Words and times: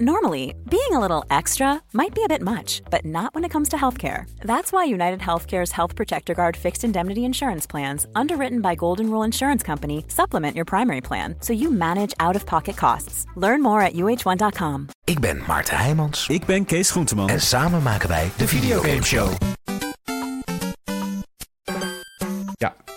Normally, 0.00 0.56
being 0.68 0.90
a 0.90 0.98
little 0.98 1.24
extra 1.30 1.80
might 1.92 2.14
be 2.16 2.24
a 2.24 2.28
bit 2.28 2.42
much, 2.42 2.82
but 2.90 3.04
not 3.04 3.32
when 3.32 3.44
it 3.44 3.50
comes 3.52 3.68
to 3.68 3.76
healthcare. 3.76 4.24
That's 4.40 4.72
why 4.72 4.82
United 4.84 5.20
Healthcare's 5.20 5.70
Health 5.70 5.94
Protector 5.94 6.34
Guard 6.34 6.56
fixed 6.56 6.82
indemnity 6.82 7.24
insurance 7.24 7.64
plans, 7.64 8.06
underwritten 8.16 8.60
by 8.60 8.74
Golden 8.74 9.08
Rule 9.08 9.22
Insurance 9.24 9.62
Company, 9.62 10.04
supplement 10.08 10.56
your 10.56 10.64
primary 10.64 11.00
plan 11.00 11.36
so 11.40 11.52
you 11.52 11.70
manage 11.70 12.12
out 12.18 12.34
of 12.34 12.44
pocket 12.44 12.76
costs. 12.76 13.24
Learn 13.36 13.62
more 13.62 13.82
at 13.82 13.92
uh1.com. 13.92 14.86
Ik 15.04 15.20
ben 15.20 15.42
Maarten 15.46 15.76
Heijmans. 15.78 16.28
Ik 16.28 16.46
ben 16.46 16.64
Kees 16.64 16.90
Groenteman. 16.90 17.28
En 17.28 17.40
samen 17.40 17.82
maken 17.82 18.08
wij 18.08 18.30
de 18.36 18.48
Videogame 18.48 19.02
Show. 19.02 19.32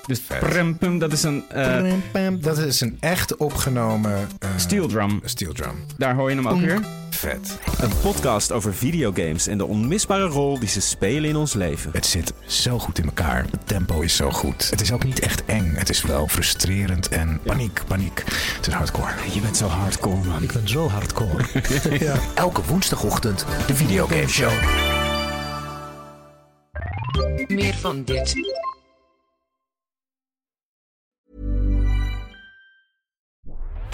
Dus 0.07 0.19
prem, 0.19 0.77
pum, 0.77 0.99
dat 0.99 1.11
is 1.11 1.23
een 1.23 1.43
uh, 1.55 1.93
Dat 2.39 2.57
is 2.57 2.81
een 2.81 2.97
echt 2.99 3.35
opgenomen 3.35 4.11
uh, 4.11 4.49
steel 4.55 4.87
drum. 4.87 5.21
Steel 5.23 5.53
drum. 5.53 5.85
Daar 5.97 6.15
hoor 6.15 6.29
je 6.29 6.35
hem 6.35 6.47
ook 6.47 6.59
weer. 6.59 6.79
Vet. 7.09 7.57
Een 7.79 7.91
podcast 8.01 8.51
over 8.51 8.73
videogames 8.73 9.47
en 9.47 9.57
de 9.57 9.65
onmisbare 9.65 10.25
rol 10.25 10.59
die 10.59 10.69
ze 10.69 10.81
spelen 10.81 11.29
in 11.29 11.35
ons 11.35 11.53
leven. 11.53 11.91
Het 11.93 12.05
zit 12.05 12.33
zo 12.45 12.79
goed 12.79 12.99
in 12.99 13.05
elkaar. 13.05 13.45
Het 13.51 13.67
tempo 13.67 14.01
is 14.01 14.15
zo 14.15 14.31
goed. 14.31 14.69
Het 14.69 14.81
is 14.81 14.91
ook 14.91 15.03
niet 15.03 15.19
echt 15.19 15.45
eng. 15.45 15.73
Het 15.75 15.89
is 15.89 16.01
wel 16.01 16.27
frustrerend 16.27 17.09
en 17.09 17.39
paniek, 17.43 17.81
paniek. 17.87 18.23
Het 18.55 18.67
is 18.67 18.73
hardcore. 18.73 19.13
Je 19.33 19.39
bent 19.39 19.57
zo 19.57 19.67
hardcore, 19.67 20.25
man. 20.25 20.43
Ik 20.43 20.51
ben 20.51 20.69
zo 20.69 20.89
hardcore. 20.89 21.43
ja. 22.05 22.15
Elke 22.33 22.61
woensdagochtend 22.63 23.45
de 23.67 23.75
Videogame 23.75 24.27
Show. 24.27 24.51
Meer 27.47 27.73
van 27.73 28.03
dit. 28.03 28.35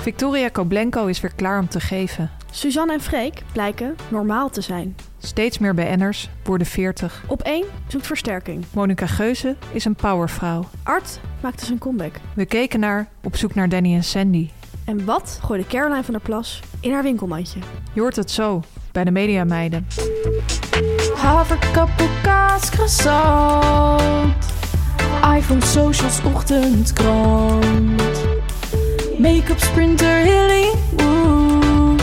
Victoria 0.03 0.49
Koblenko 0.49 1.05
is 1.05 1.21
weer 1.21 1.33
klaar 1.35 1.59
om 1.59 1.67
te 1.67 1.79
geven. 1.79 2.29
Suzanne 2.51 2.93
en 2.93 3.01
Freek 3.01 3.41
blijken 3.51 3.95
normaal 4.09 4.49
te 4.49 4.61
zijn. 4.61 4.95
Steeds 5.17 5.57
meer 5.57 5.73
BN'ers 5.73 6.29
worden 6.43 6.67
40. 6.67 7.23
Op 7.27 7.41
één 7.41 7.65
zoekt 7.87 8.07
versterking. 8.07 8.65
Monica 8.73 9.05
Geuze 9.05 9.55
is 9.71 9.85
een 9.85 9.95
powervrouw. 9.95 10.65
Art 10.83 11.19
maakte 11.41 11.65
zijn 11.65 11.77
comeback. 11.77 12.15
We 12.35 12.45
keken 12.45 12.79
naar 12.79 13.07
Op 13.23 13.35
zoek 13.35 13.55
naar 13.55 13.69
Danny 13.69 13.93
en 13.93 14.03
Sandy. 14.03 14.49
En 14.85 15.05
wat 15.05 15.39
gooide 15.43 15.67
Caroline 15.67 16.03
van 16.03 16.13
der 16.13 16.23
Plas 16.23 16.59
in 16.79 16.91
haar 16.91 17.03
winkelmandje? 17.03 17.59
Je 17.93 17.99
hoort 17.99 18.15
het 18.15 18.31
zo 18.31 18.63
bij 18.91 19.03
de 19.03 19.11
Mediameiden. 19.11 19.87
Haverkappel, 21.15 22.07
kaas, 22.23 22.69
croissant. 22.69 24.35
iPhone, 25.35 25.65
socials, 25.65 26.23
ochtendkrant. 26.23 28.12
Make-up, 29.17 29.59
sprinter, 29.59 30.25
Hollywood. 30.25 32.01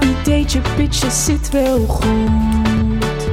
Ideetje, 0.00 0.60
pitches, 0.76 1.24
zit 1.24 1.50
wel 1.50 1.86
goed. 1.86 3.28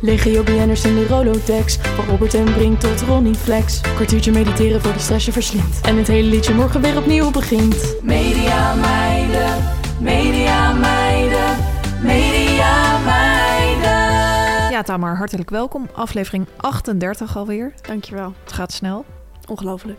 Legio 0.00 0.42
BN'ers 0.42 0.84
in 0.84 0.94
de 0.94 1.06
Rolodex. 1.06 1.76
Van 1.76 2.04
Robert 2.04 2.34
en 2.34 2.52
Brink 2.52 2.80
tot 2.80 3.00
Ronnie 3.00 3.34
Flex. 3.34 3.80
Kwartiertje 3.80 4.32
mediteren 4.32 4.80
voor 4.80 4.92
die 4.92 5.00
stress 5.00 5.26
je 5.26 5.32
verslindt. 5.32 5.80
En 5.80 5.96
het 5.96 6.06
hele 6.06 6.28
liedje 6.28 6.54
morgen 6.54 6.80
weer 6.80 6.96
opnieuw 6.96 7.30
begint. 7.30 7.96
Media 8.02 8.74
meiden, 8.74 9.64
media 10.00 10.72
meiden, 10.72 11.56
media 12.02 12.98
meiden. 12.98 14.70
Ja, 14.70 14.82
Tamar, 14.82 15.16
hartelijk 15.16 15.50
welkom. 15.50 15.88
Aflevering 15.92 16.46
38 16.56 17.36
alweer. 17.36 17.72
Dankjewel. 17.82 18.32
Het 18.44 18.52
gaat 18.52 18.72
snel. 18.72 19.04
Ongelooflijk. 19.46 19.98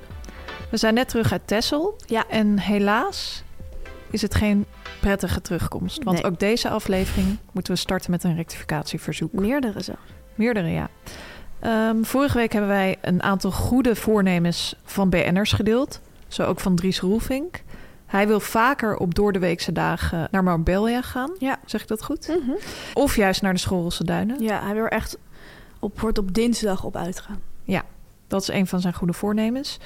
We 0.69 0.77
zijn 0.77 0.93
net 0.93 1.09
terug 1.09 1.31
uit 1.31 1.41
Tessel. 1.47 1.95
Ja. 2.05 2.27
En 2.27 2.59
helaas 2.59 3.43
is 4.09 4.21
het 4.21 4.35
geen 4.35 4.65
prettige 4.99 5.41
terugkomst. 5.41 6.03
Want 6.03 6.21
Nee. 6.21 6.31
ook 6.31 6.39
deze 6.39 6.69
aflevering 6.69 7.37
moeten 7.51 7.73
we 7.73 7.79
starten 7.79 8.11
met 8.11 8.23
een 8.23 8.35
rectificatieverzoek. 8.35 9.33
Meerdere 9.33 9.83
zo. 9.83 9.93
Meerdere, 10.35 10.67
ja. 10.67 10.89
Ehm, 11.59 12.03
vorige 12.03 12.37
week 12.37 12.51
hebben 12.51 12.69
wij 12.69 12.97
een 13.01 13.23
aantal 13.23 13.51
goede 13.51 13.95
voornemens 13.95 14.75
van 14.83 15.09
BN'ers 15.09 15.51
gedeeld. 15.51 16.01
Zo 16.27 16.43
ook 16.43 16.59
van 16.59 16.75
Dries 16.75 16.99
Roelvink. 16.99 17.63
Hij 18.05 18.27
wil 18.27 18.39
vaker 18.39 18.97
op 18.97 19.15
doordeweekse 19.15 19.71
dagen 19.71 20.27
naar 20.31 20.43
Marbella 20.43 21.01
gaan. 21.01 21.31
Ja. 21.39 21.59
Zeg 21.65 21.81
ik 21.81 21.87
dat 21.87 22.03
goed? 22.03 22.37
Of 22.93 23.15
juist 23.15 23.41
naar 23.41 23.53
de 23.53 23.59
Schorrelse 23.59 24.03
Duinen. 24.03 24.41
Ja, 24.43 24.61
hij 24.63 24.73
wil 24.73 24.83
er 24.83 24.91
echt 24.91 25.17
op, 25.79 25.99
wordt 25.99 26.17
op 26.17 26.33
dinsdag 26.33 26.83
op 26.83 26.95
uitgaan. 26.95 27.41
Dat 28.27 28.41
is 28.41 28.47
een 28.47 28.67
van 28.67 28.79
zijn 28.81 28.93
goede 28.93 29.13
voornemens. 29.13 29.77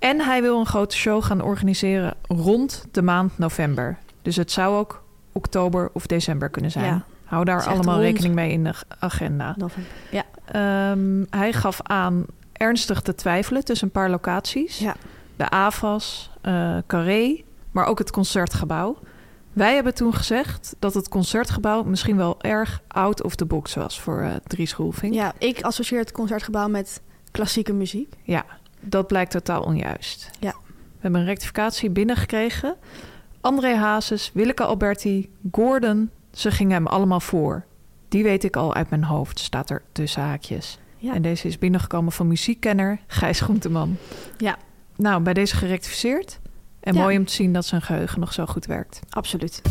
En 0.00 0.20
hij 0.20 0.42
wil 0.42 0.58
een 0.58 0.66
grote 0.66 0.96
show 0.96 1.22
gaan 1.22 1.42
organiseren 1.42 2.14
rond 2.28 2.84
de 2.90 3.02
maand 3.02 3.38
november. 3.38 3.98
Dus 4.22 4.36
het 4.36 4.52
zou 4.52 4.76
ook 4.76 5.02
oktober 5.32 5.90
of 5.92 6.06
december 6.06 6.48
kunnen 6.48 6.70
zijn. 6.70 6.84
Ja. 6.84 7.04
Hou 7.24 7.44
daar 7.44 7.64
allemaal 7.66 7.94
rond. 7.94 8.06
rekening 8.06 8.34
mee 8.34 8.52
in 8.52 8.64
de 8.64 8.74
agenda. 8.98 9.54
November. 9.58 9.92
Ja. 10.10 10.24
Ehm, 10.44 11.24
hij 11.30 11.52
gaf 11.52 11.80
aan 11.82 12.24
ernstig 12.52 13.00
te 13.00 13.14
twijfelen 13.14 13.64
tussen 13.64 13.86
een 13.86 13.92
paar 13.92 14.10
locaties. 14.10 14.78
Ja. 14.78 14.94
De 15.36 15.50
AFAS, 15.50 16.30
eh 16.40 16.76
Carré, 16.86 17.42
maar 17.70 17.86
ook 17.86 17.98
het 17.98 18.10
Concertgebouw. 18.10 18.98
Wij 19.52 19.74
hebben 19.74 19.94
toen 19.94 20.14
gezegd 20.14 20.74
dat 20.78 20.94
het 20.94 21.08
Concertgebouw 21.08 21.82
misschien 21.82 22.16
wel 22.16 22.36
erg 22.40 22.82
out 22.88 23.22
of 23.22 23.34
the 23.34 23.44
box 23.44 23.74
was 23.74 24.00
voor 24.00 24.20
eh 24.20 24.30
Dries 24.46 24.74
Roelvink. 24.74 25.14
ja, 25.14 25.32
ik 25.38 25.60
associeer 25.62 26.00
het 26.00 26.12
concertgebouw 26.12 26.68
met 26.68 27.00
klassieke 27.30 27.72
muziek. 27.72 28.14
Ja, 28.22 28.44
dat 28.80 29.06
blijkt 29.06 29.30
totaal 29.30 29.62
onjuist. 29.62 30.30
Ja. 30.40 30.54
We 30.70 30.98
hebben 31.06 31.20
een 31.20 31.26
rectificatie 31.26 31.90
binnengekregen. 31.90 32.74
André 33.40 33.74
Hazes, 33.74 34.30
Willeke 34.34 34.64
Alberti, 34.64 35.30
Gordon, 35.52 36.10
ze 36.32 36.50
gingen 36.50 36.72
hem 36.72 36.86
allemaal 36.86 37.20
voor. 37.20 37.64
Die 38.08 38.22
weet 38.22 38.44
ik 38.44 38.56
al 38.56 38.74
uit 38.74 38.90
mijn 38.90 39.04
hoofd, 39.04 39.38
staat 39.38 39.70
er 39.70 39.82
tussen 39.92 40.22
haakjes. 40.22 40.78
Ja. 40.96 41.14
En 41.14 41.22
deze 41.22 41.46
is 41.48 41.58
binnengekomen 41.58 42.12
van 42.12 42.28
muziekkenner 42.28 43.00
Gijs 43.06 43.40
Groenteman. 43.40 43.96
Ja. 44.38 44.56
Nou, 44.96 45.22
bij 45.22 45.34
deze 45.34 45.56
gerectificeerd. 45.56 46.38
En 46.80 46.94
Ja. 46.94 47.00
mooi 47.00 47.18
om 47.18 47.24
te 47.24 47.32
zien 47.32 47.52
dat 47.52 47.66
zijn 47.66 47.82
geheugen 47.82 48.20
nog 48.20 48.32
zo 48.32 48.46
goed 48.46 48.66
werkt. 48.66 49.00
Absoluut. 49.10 49.62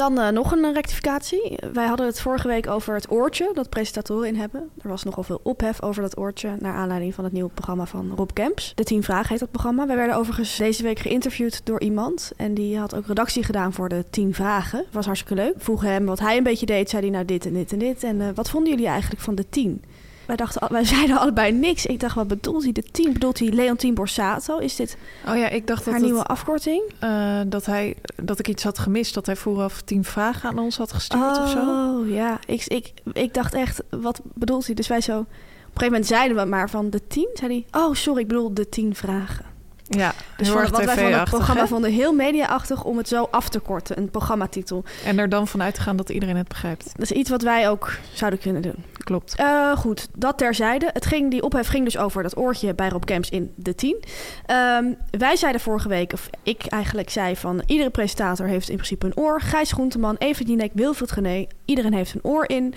Dan 0.00 0.18
eh, 0.18 0.28
nog 0.28 0.52
een 0.52 0.64
eh, 0.64 0.72
rectificatie. 0.72 1.58
Wij 1.72 1.86
hadden 1.86 2.06
het 2.06 2.20
vorige 2.20 2.48
week 2.48 2.66
over 2.66 2.94
het 2.94 3.10
oortje 3.10 3.50
dat 3.54 3.68
presentatoren 3.68 4.28
in 4.28 4.36
hebben. 4.36 4.70
Er 4.82 4.88
was 4.88 5.02
nogal 5.02 5.22
veel 5.22 5.40
ophef 5.42 5.82
over 5.82 6.02
dat 6.02 6.18
oortje... 6.18 6.56
naar 6.58 6.74
aanleiding 6.74 7.14
van 7.14 7.24
het 7.24 7.32
nieuwe 7.32 7.50
programma 7.50 7.86
van 7.86 8.12
Rob 8.16 8.30
Kemps. 8.32 8.72
De 8.74 8.84
10 8.84 9.02
Vragen 9.02 9.28
heet 9.28 9.38
dat 9.38 9.50
programma. 9.50 9.86
Wij 9.86 9.96
werden 9.96 10.16
overigens 10.16 10.56
deze 10.56 10.82
week 10.82 10.98
geïnterviewd 10.98 11.66
door 11.66 11.80
iemand... 11.80 12.32
en 12.36 12.54
die 12.54 12.78
had 12.78 12.94
ook 12.94 13.06
redactie 13.06 13.42
gedaan 13.42 13.72
voor 13.72 13.88
de 13.88 14.04
10 14.10 14.34
Vragen. 14.34 14.84
Was 14.92 15.06
hartstikke 15.06 15.42
leuk. 15.42 15.54
Vroegen 15.56 15.88
hem 15.88 16.06
wat 16.06 16.18
hij 16.18 16.36
een 16.36 16.42
beetje 16.42 16.66
deed. 16.66 16.90
Zei 16.90 17.02
hij 17.02 17.10
nou 17.10 17.24
dit 17.24 17.46
en 17.46 17.52
dit 17.52 17.72
en 17.72 17.78
dit. 17.78 18.02
En 18.02 18.20
eh, 18.20 18.28
wat 18.34 18.50
vonden 18.50 18.70
jullie 18.70 18.88
eigenlijk 18.88 19.22
van 19.22 19.34
de 19.34 19.48
10? 19.48 19.82
Wij, 20.30 20.38
dachten, 20.38 20.72
wij 20.72 20.84
zeiden 20.94 21.18
allebei 21.18 21.52
niks. 21.52 21.86
Ik 21.86 22.00
dacht, 22.00 22.14
wat 22.14 22.28
bedoelt 22.28 22.62
hij? 22.62 22.72
De 22.72 22.82
10? 22.82 23.12
Bedoelt 23.12 23.38
hij 23.38 23.48
Leontien 23.48 23.94
Borsato? 23.94 24.58
Is 24.58 24.76
dit 24.76 24.96
Oh 25.28 25.36
ja, 25.36 25.48
ik 25.48 25.66
dacht 25.66 25.84
dat, 25.84 25.92
haar 25.92 26.02
het, 26.02 26.04
nieuwe 26.04 26.24
afkorting? 26.24 26.82
eh, 26.98 27.40
dat, 27.46 27.66
hij, 27.66 27.96
dat 28.16 28.38
ik 28.38 28.48
iets 28.48 28.62
had 28.62 28.78
gemist. 28.78 29.14
Dat 29.14 29.26
hij 29.26 29.36
vooraf 29.36 29.80
tien 29.80 30.04
vragen 30.04 30.48
aan 30.48 30.58
ons 30.58 30.76
had 30.76 30.92
gestuurd 30.92 31.38
of 31.38 31.50
zo. 31.50 31.58
Oh 31.58 32.08
ja, 32.08 32.38
ik, 32.46 32.64
ik, 32.66 32.92
ik 33.12 33.34
dacht 33.34 33.54
echt, 33.54 33.82
wat 33.90 34.20
bedoelt 34.34 34.66
hij? 34.66 34.74
Dus 34.74 34.88
wij 34.88 35.00
zo, 35.00 35.18
op 35.18 35.26
een 35.26 35.26
gegeven 35.64 35.86
moment 35.86 36.06
zeiden 36.06 36.36
we 36.36 36.44
maar 36.44 36.70
van 36.70 36.90
de 36.90 37.06
tien. 37.06 37.28
Zei 37.34 37.64
hij, 37.70 37.82
oh 37.82 37.94
sorry, 37.94 38.20
ik 38.20 38.28
bedoel 38.28 38.54
de 38.54 38.68
tien 38.68 38.94
vragen. 38.94 39.44
Ja, 39.88 40.12
Dus 40.36 40.48
heel 40.48 40.56
wat 40.70 40.84
wij 40.84 40.96
van 40.96 41.12
het 41.12 41.30
programma 41.30 41.66
vonden 41.66 41.92
heel 41.92 42.12
mediaachtig 42.12 42.84
om 42.84 42.96
het 42.96 43.08
zo 43.08 43.28
af 43.30 43.48
te 43.48 43.58
korten. 43.58 43.98
Een 43.98 44.10
programmatitel. 44.10 44.84
En 45.04 45.18
er 45.18 45.28
dan 45.28 45.48
vanuit 45.48 45.74
te 45.74 45.80
gaan 45.80 45.96
dat 45.96 46.08
iedereen 46.08 46.36
het 46.36 46.48
begrijpt. 46.48 46.84
Dat 46.92 47.10
is 47.10 47.16
iets 47.16 47.30
wat 47.30 47.42
wij 47.42 47.70
ook 47.70 47.92
zouden 48.12 48.40
kunnen 48.40 48.62
doen. 48.62 48.84
Klopt. 49.04 49.34
Eh, 49.34 49.76
goed, 49.76 50.08
dat 50.18 50.38
terzijde. 50.38 50.90
Het 50.92 51.06
ging, 51.06 51.30
die 51.30 51.42
ophef 51.42 51.68
ging 51.68 51.84
dus 51.84 51.98
over 51.98 52.22
dat 52.22 52.36
oortje 52.36 52.74
bij 52.74 52.88
Rob 52.88 53.04
Camps 53.04 53.30
in 53.30 53.52
de 53.56 53.74
10. 53.74 54.04
Ehm, 54.46 54.92
wij 55.10 55.36
zeiden 55.36 55.60
vorige 55.60 55.88
week, 55.88 56.12
of 56.12 56.30
ik 56.42 56.66
eigenlijk 56.66 57.10
zei 57.10 57.36
van... 57.36 57.62
iedere 57.66 57.90
presentator 57.90 58.46
heeft 58.46 58.68
in 58.68 58.74
principe 58.74 59.06
een 59.06 59.16
oor. 59.16 59.40
Gijs 59.40 59.72
Groenteman, 59.72 60.16
Even 60.18 60.44
Dienek, 60.44 60.70
Wilfried 60.74 61.12
Gené. 61.12 61.46
Iedereen 61.64 61.94
heeft 61.94 62.14
een 62.14 62.24
oor 62.24 62.48
in. 62.48 62.74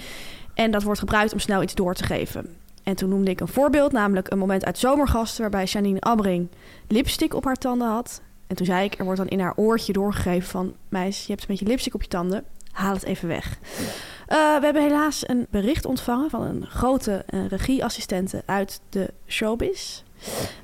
En 0.54 0.72
dat 0.72 0.84
wordt 0.84 1.00
gebruikt 1.00 1.34
om 1.34 1.40
snel 1.40 1.62
iets 1.62 1.76
door 1.76 1.94
te 1.94 2.04
geven. 2.04 2.56
En 2.84 2.96
toen 2.96 3.10
noemde 3.10 3.32
ik 3.32 3.40
een 3.40 3.48
voorbeeld, 3.48 3.92
namelijk 3.92 4.32
een 4.32 4.38
moment 4.38 4.66
uit 4.66 4.78
Zomergasten... 4.78 5.42
waarbij 5.42 5.66
Janine 5.66 6.02
Abbring 6.02 6.50
lipstick 6.88 7.34
op 7.34 7.44
haar 7.44 7.56
tanden 7.56 7.88
had. 7.88 8.22
En 8.48 8.56
toen 8.56 8.66
zei 8.66 8.86
ik, 8.86 9.00
er 9.00 9.04
wordt 9.04 9.20
dan 9.20 9.30
in 9.30 9.40
haar 9.40 9.54
oortje 9.56 9.94
doorgegeven 9.94 10.50
van... 10.50 10.74
meis, 10.90 11.22
je 11.22 11.32
hebt 11.32 11.42
een 11.42 11.48
beetje 11.48 11.66
lipstick 11.66 11.94
op 11.94 12.02
je 12.02 12.08
tanden, 12.08 12.44
haal 12.72 12.94
het 12.94 13.04
even 13.04 13.28
weg. 13.28 13.58
Eh, 13.78 13.88
we 14.28 14.60
hebben 14.62 14.82
helaas 14.82 15.28
een 15.30 15.48
bericht 15.50 15.86
ontvangen 15.86 16.30
van 16.30 16.42
een 16.42 16.66
grote 16.68 17.24
eh, 17.28 17.48
regieassistente 17.48 18.44
uit 18.46 18.82
de 18.90 19.14
showbiz. 19.28 20.04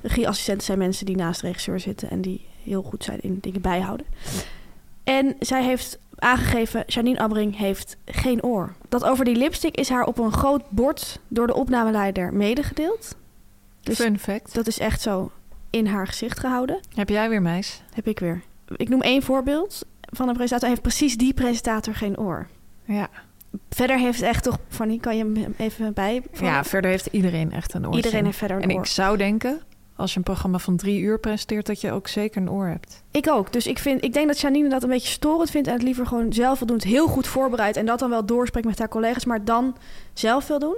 Regieassistenten 0.02 0.64
zijn 0.64 0.78
mensen 0.78 1.06
die 1.06 1.16
naast 1.16 1.40
de 1.40 1.46
regisseur 1.46 1.80
zitten 1.80 2.10
en 2.10 2.20
die 2.20 2.46
heel 2.62 2.82
goed 2.82 3.04
zijn 3.04 3.20
in 3.20 3.38
dingen 3.40 3.60
bijhouden. 3.60 4.06
En 5.04 5.36
zij 5.40 5.64
heeft 5.64 5.98
aangegeven, 6.18 6.84
Janine 6.86 7.18
Abbring 7.18 7.56
heeft 7.56 7.96
geen 8.04 8.42
oor. 8.42 8.74
Dat 8.88 9.04
over 9.04 9.24
die 9.24 9.36
lipstick 9.36 9.76
is 9.76 9.88
haar 9.88 10.04
op 10.04 10.18
een 10.18 10.32
groot 10.32 10.70
bord 10.70 11.20
door 11.28 11.46
de 11.46 11.54
opnameleider 11.54 12.32
medegedeeld. 12.34 13.16
Dus 13.82 13.96
Fun 13.96 14.18
fact. 14.18 14.54
dat 14.54 14.66
is 14.66 14.78
echt 14.78 15.00
zo 15.00 15.30
in 15.70 15.86
haar 15.86 16.06
gezicht 16.06 16.38
gehouden. 16.38 16.80
Heb 16.94 17.08
jij 17.08 17.28
weer 17.28 17.42
meis? 17.42 17.82
Heb 17.92 18.06
ik 18.06 18.18
weer. 18.18 18.42
Ik 18.76 18.88
noem 18.88 19.02
één 19.02 19.22
voorbeeld. 19.22 19.86
van 20.00 20.28
een 20.28 20.34
presentator 20.34 20.68
heeft 20.68 20.82
precies 20.82 21.16
die 21.16 21.34
presentator 21.34 21.94
geen 21.94 22.18
oor. 22.18 22.46
Ja. 22.84 23.08
Verder 23.70 23.98
heeft 23.98 24.22
echt 24.22 24.44
toch, 24.44 24.58
Fanny, 24.68 24.98
kan 24.98 25.16
je 25.16 25.24
hem 25.24 25.54
even 25.56 25.92
bij? 25.92 26.22
ja, 26.40 26.64
verder 26.64 26.90
heeft 26.90 27.06
iedereen 27.06 27.52
echt 27.52 27.74
een 27.74 27.86
oor. 27.86 27.96
Iedereen 27.96 28.24
heeft 28.24 28.38
verder 28.38 28.56
een 28.56 28.62
En 28.62 28.72
oor. 28.72 28.80
ik 28.80 28.86
zou 28.86 29.16
denken, 29.16 29.60
als 29.96 30.10
je 30.12 30.16
een 30.16 30.22
programma 30.24 30.58
van 30.58 30.76
drie 30.76 31.00
uur 31.00 31.18
presenteert, 31.18 31.66
dat 31.66 31.80
je 31.80 31.92
ook 31.92 32.08
zeker 32.08 32.42
een 32.42 32.50
oor 32.50 32.66
hebt. 32.66 33.02
Ik 33.10 33.28
ook. 33.28 33.52
Dus 33.52 33.66
ik, 33.66 33.78
vind, 33.78 34.04
ik 34.04 34.12
denk 34.12 34.26
dat 34.26 34.40
Janine 34.40 34.68
dat 34.68 34.82
een 34.82 34.88
beetje 34.88 35.08
storend 35.08 35.50
vindt... 35.50 35.68
en 35.68 35.74
het 35.74 35.82
liever 35.82 36.06
gewoon 36.06 36.32
zelf 36.32 36.58
wil 36.58 36.66
doen. 36.66 36.76
Het 36.76 36.86
heel 36.86 37.06
goed 37.06 37.26
voorbereid 37.26 37.76
en 37.76 37.86
dat 37.86 37.98
dan 37.98 38.10
wel 38.10 38.26
doorspreekt 38.26 38.66
met 38.66 38.78
haar 38.78 38.88
collega's... 38.88 39.24
maar 39.24 39.44
dan 39.44 39.76
zelf 40.12 40.46
wil 40.46 40.58
doen. 40.58 40.76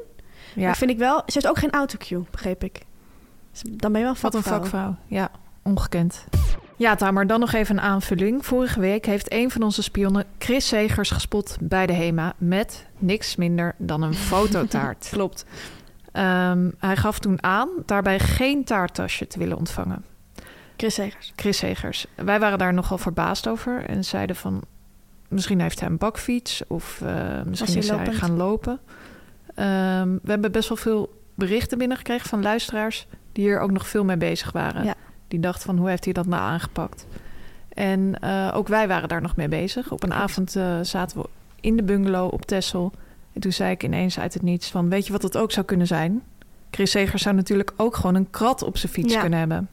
Ja, 0.54 0.66
Maar 0.66 0.76
vind 0.76 0.90
ik 0.90 0.98
wel... 0.98 1.16
Ze 1.16 1.32
heeft 1.32 1.48
ook 1.48 1.58
geen 1.58 1.70
autocue, 1.70 2.24
begreep 2.30 2.64
ik. 2.64 2.80
Dus 3.50 3.62
dan 3.66 3.92
ben 3.92 4.00
je 4.00 4.06
wel 4.06 4.16
wat 4.20 4.34
een 4.34 4.42
vakvrouw. 4.42 4.58
vakvrouw. 4.60 4.96
Ja, 5.06 5.30
ongekend. 5.62 6.24
Ja, 6.82 6.94
Tamer, 6.94 7.26
dan 7.26 7.40
nog 7.40 7.52
even 7.52 7.76
een 7.76 7.82
aanvulling. 7.82 8.46
Vorige 8.46 8.80
week 8.80 9.06
heeft 9.06 9.32
een 9.32 9.50
van 9.50 9.62
onze 9.62 9.82
spionnen 9.82 10.24
Chris 10.38 10.68
Segers 10.68 11.10
gespot 11.10 11.56
bij 11.60 11.86
de 11.86 11.92
HEMA... 11.92 12.34
met 12.38 12.86
niks 12.98 13.36
minder 13.36 13.74
dan 13.78 14.02
een 14.02 14.14
fototaart. 14.32 15.08
Klopt. 15.10 15.44
Ehm, 16.12 16.70
hij 16.78 16.96
gaf 16.96 17.18
toen 17.18 17.42
aan 17.42 17.68
daarbij 17.86 18.18
geen 18.18 18.64
taarttasje 18.64 19.26
te 19.26 19.38
willen 19.38 19.56
ontvangen. 19.56 20.04
Chris 20.76 20.94
Segers. 20.94 21.32
Chris 21.36 21.56
Segers. 21.56 22.06
Wij 22.14 22.40
waren 22.40 22.58
daar 22.58 22.74
nogal 22.74 22.98
verbaasd 22.98 23.48
over 23.48 23.84
en 23.84 24.04
zeiden 24.04 24.36
van... 24.36 24.62
misschien 25.28 25.60
heeft 25.60 25.80
hij 25.80 25.88
een 25.88 25.98
bakfiets 25.98 26.62
of 26.66 27.00
eh, 27.00 27.42
misschien 27.44 27.72
hij 27.72 27.78
is 27.78 27.88
hij 27.88 28.12
gaan 28.12 28.36
lopen. 28.36 28.80
Ehm, 29.54 30.08
we 30.22 30.30
hebben 30.30 30.52
best 30.52 30.68
wel 30.68 30.78
veel 30.78 31.22
berichten 31.34 31.78
binnengekregen 31.78 32.28
van 32.28 32.42
luisteraars... 32.42 33.06
die 33.32 33.44
hier 33.44 33.60
ook 33.60 33.70
nog 33.70 33.88
veel 33.88 34.04
mee 34.04 34.16
bezig 34.16 34.52
waren. 34.52 34.84
Ja. 34.84 34.94
Die 35.32 35.40
dachten 35.40 35.62
van 35.62 35.76
hoe 35.78 35.88
heeft 35.88 36.04
hij 36.04 36.12
dat 36.12 36.26
nou 36.26 36.42
aangepakt? 36.42 37.06
En 37.68 38.20
eh, 38.20 38.50
ook 38.54 38.68
wij 38.68 38.88
waren 38.88 39.08
daar 39.08 39.22
nog 39.22 39.36
mee 39.36 39.48
bezig. 39.48 39.90
Op 39.92 40.02
een 40.02 40.12
avond 40.12 40.56
eh, 40.56 40.80
zaten 40.82 41.20
we 41.20 41.28
in 41.60 41.76
de 41.76 41.82
bungalow 41.82 42.32
op 42.32 42.44
Texel. 42.44 42.92
En 43.32 43.40
toen 43.40 43.52
zei 43.52 43.70
ik 43.70 43.82
ineens 43.82 44.18
uit 44.18 44.34
het 44.34 44.42
niets 44.42 44.70
van... 44.70 44.88
weet 44.88 45.06
je 45.06 45.12
wat 45.12 45.22
het 45.22 45.36
ook 45.36 45.52
zou 45.52 45.66
kunnen 45.66 45.86
zijn? 45.86 46.22
Chris 46.70 46.90
Segers 46.90 47.22
zou 47.22 47.34
natuurlijk 47.34 47.72
ook 47.76 47.96
gewoon 47.96 48.14
een 48.14 48.30
krat 48.30 48.62
op 48.62 48.76
zijn 48.76 48.92
fiets 48.92 49.12
Ja. 49.12 49.20
kunnen 49.20 49.38
hebben. 49.38 49.68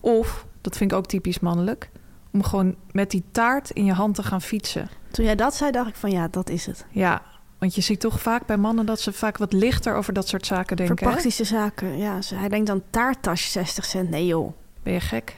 Of, 0.00 0.46
dat 0.60 0.76
vind 0.76 0.92
ik 0.92 0.96
ook 0.96 1.06
typisch 1.06 1.40
mannelijk... 1.40 1.90
om 2.32 2.42
gewoon 2.42 2.74
met 2.92 3.10
die 3.10 3.24
taart 3.30 3.70
in 3.70 3.84
je 3.84 3.92
hand 3.92 4.14
te 4.14 4.22
gaan 4.22 4.42
fietsen. 4.42 4.88
Toen 5.10 5.24
jij 5.24 5.36
dat 5.36 5.54
zei, 5.54 5.70
dacht 5.70 5.88
ik 5.88 5.96
van 5.96 6.10
ja, 6.10 6.28
dat 6.30 6.50
is 6.50 6.66
het. 6.66 6.86
Ja, 6.90 7.22
want 7.58 7.74
je 7.74 7.80
ziet 7.80 8.00
toch 8.00 8.20
vaak 8.20 8.46
bij 8.46 8.56
mannen... 8.56 8.86
dat 8.86 9.00
ze 9.00 9.12
vaak 9.12 9.36
wat 9.36 9.52
lichter 9.52 9.94
over 9.94 10.12
dat 10.12 10.28
soort 10.28 10.46
zaken 10.46 10.76
denken. 10.76 10.98
Voor 10.98 11.06
hè? 11.06 11.12
praktische 11.12 11.44
zaken. 11.44 11.98
Ja, 11.98 12.18
hij 12.34 12.48
denkt 12.48 12.66
dan 12.66 12.82
taarttas 12.90 13.52
60 13.52 13.84
cent. 13.84 14.10
Nee 14.10 14.26
joh. 14.26 14.52
Ben 14.86 14.94
je 14.94 15.00
gek? 15.00 15.36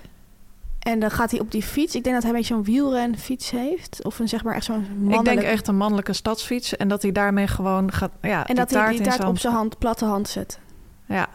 En 0.78 1.00
dan 1.00 1.10
gaat 1.10 1.30
hij 1.30 1.40
op 1.40 1.50
die 1.50 1.62
fiets. 1.62 1.94
Ik 1.94 2.02
denk 2.02 2.14
dat 2.14 2.24
hij 2.24 2.32
een 2.32 2.38
beetje 2.38 2.54
zo'n 2.54 2.64
wielrenfiets 2.64 3.50
heeft. 3.50 4.04
Of 4.04 4.18
een 4.18 4.28
zeg 4.28 4.44
maar 4.44 4.54
echt 4.54 4.64
zo'n 4.64 4.86
mannelijk... 4.98 5.18
Ik 5.18 5.24
denk 5.24 5.42
echt 5.52 5.68
een 5.68 5.76
mannelijke 5.76 6.12
stadsfiets... 6.12 6.76
en 6.76 6.88
dat 6.88 7.02
hij 7.02 7.12
daarmee 7.12 7.46
gewoon 7.46 7.92
gaat... 7.92 8.10
Ja, 8.22 8.46
En 8.46 8.54
dat 8.54 8.70
hij 8.70 8.90
die 8.90 9.00
taart 9.00 9.24
op 9.24 9.38
zijn 9.38 9.54
hand, 9.54 9.78
platte 9.78 10.04
hand 10.04 10.28
zet. 10.28 10.58
Ja. 11.06 11.28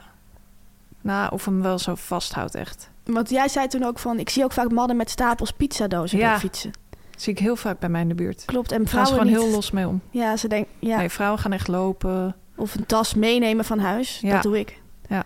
Nou, 1.01 1.31
of 1.31 1.45
hem 1.45 1.61
wel 1.61 1.79
zo 1.79 1.95
vasthoudt 1.95 2.55
echt. 2.55 2.89
Want 3.05 3.29
jij 3.29 3.47
zei 3.47 3.67
toen 3.67 3.83
ook 3.83 3.99
van... 3.99 4.19
Ik 4.19 4.29
zie 4.29 4.43
ook 4.43 4.51
vaak 4.51 4.71
mannen 4.71 4.97
met 4.97 5.09
stapels 5.09 5.51
pizzadozen 5.51 6.17
Ja. 6.17 6.33
op 6.33 6.39
fietsen. 6.39 6.71
Dat 7.11 7.21
zie 7.21 7.33
ik 7.33 7.39
heel 7.39 7.55
vaak 7.55 7.79
bij 7.79 7.89
mij 7.89 8.01
in 8.01 8.07
de 8.07 8.15
buurt. 8.15 8.43
Klopt. 8.45 8.71
En 8.71 8.77
Daar 8.83 8.87
gaan 8.87 9.05
ze 9.05 9.11
vrouwen 9.13 9.27
gewoon 9.27 9.41
niet. 9.43 9.51
heel 9.51 9.61
los 9.61 9.71
mee 9.71 9.87
om. 9.87 10.01
Ja, 10.09 10.37
ze 10.37 10.47
denken... 10.47 10.71
Ja. 10.79 10.97
Nee, 10.97 11.09
vrouwen 11.09 11.39
gaan 11.39 11.51
echt 11.51 11.67
lopen. 11.67 12.35
Of 12.55 12.75
een 12.75 12.85
tas 12.85 13.13
meenemen 13.13 13.65
van 13.65 13.79
huis. 13.79 14.19
Ja. 14.21 14.33
Dat 14.33 14.43
doe 14.43 14.59
ik. 14.59 14.81
Ja. 15.09 15.25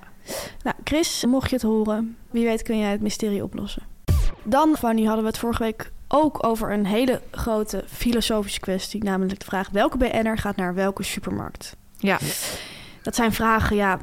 Nou, 0.63 0.75
Chris, 0.83 1.25
mocht 1.25 1.49
je 1.49 1.55
het 1.55 1.65
horen, 1.65 2.17
wie 2.29 2.45
weet 2.45 2.61
kun 2.61 2.79
jij 2.79 2.91
het 2.91 3.01
mysterie 3.01 3.43
oplossen. 3.43 3.83
Dan, 4.43 4.75
Fanny, 4.77 5.03
hadden 5.03 5.23
we 5.23 5.29
het 5.29 5.39
vorige 5.39 5.63
week 5.63 5.91
ook 6.07 6.45
over 6.45 6.71
een 6.71 6.85
hele 6.85 7.21
grote 7.31 7.83
filosofische 7.87 8.59
kwestie. 8.59 9.03
Namelijk 9.03 9.39
de 9.39 9.45
vraag, 9.45 9.69
welke 9.69 9.97
BN'er 9.97 10.37
gaat 10.37 10.55
naar 10.55 10.73
welke 10.73 11.03
supermarkt? 11.03 11.75
Ja. 11.97 12.17
Dat 13.01 13.15
zijn 13.15 13.33
vragen, 13.33 13.75
ja, 13.75 13.99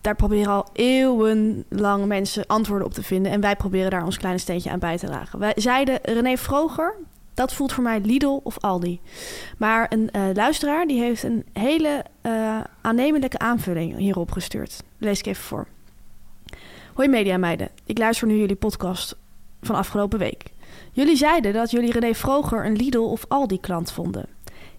daar 0.00 0.16
proberen 0.16 0.52
al 0.52 0.68
eeuwenlang 0.72 2.06
mensen 2.06 2.46
antwoorden 2.46 2.86
op 2.86 2.94
te 2.94 3.02
vinden. 3.02 3.32
En 3.32 3.40
wij 3.40 3.56
proberen 3.56 3.90
daar 3.90 4.04
ons 4.04 4.18
kleine 4.18 4.40
steentje 4.40 4.70
aan 4.70 4.78
bij 4.78 4.98
te 4.98 5.06
dragen. 5.06 5.38
Wij 5.38 5.52
zeiden, 5.56 5.98
René 6.02 6.36
Vroger, 6.36 6.94
dat 7.34 7.52
voelt 7.52 7.72
voor 7.72 7.82
mij 7.82 8.00
Lidl 8.00 8.40
of 8.42 8.58
Aldi. 8.60 9.00
Maar 9.58 9.86
een 9.88 10.10
eh, 10.10 10.22
luisteraar 10.34 10.86
die 10.86 11.00
heeft 11.00 11.22
een 11.22 11.44
hele 11.52 12.04
eh, 12.20 12.60
aannemelijke 12.80 13.38
aanvulling 13.38 13.96
hierop 13.96 14.30
gestuurd. 14.30 14.82
Lees 14.98 15.18
ik 15.18 15.26
even 15.26 15.44
voor. 15.44 15.66
Hoi 16.94 17.08
mediameiden, 17.08 17.68
ik 17.84 17.98
luister 17.98 18.26
nu 18.26 18.36
jullie 18.36 18.56
podcast 18.56 19.16
van 19.62 19.74
afgelopen 19.74 20.18
week. 20.18 20.44
Jullie 20.92 21.16
zeiden 21.16 21.52
dat 21.52 21.70
jullie 21.70 21.92
René 21.92 22.14
Vroger 22.14 22.66
een 22.66 22.76
Lidl 22.76 22.98
of 22.98 23.24
Aldi 23.28 23.60
klant 23.60 23.92
vonden. 23.92 24.26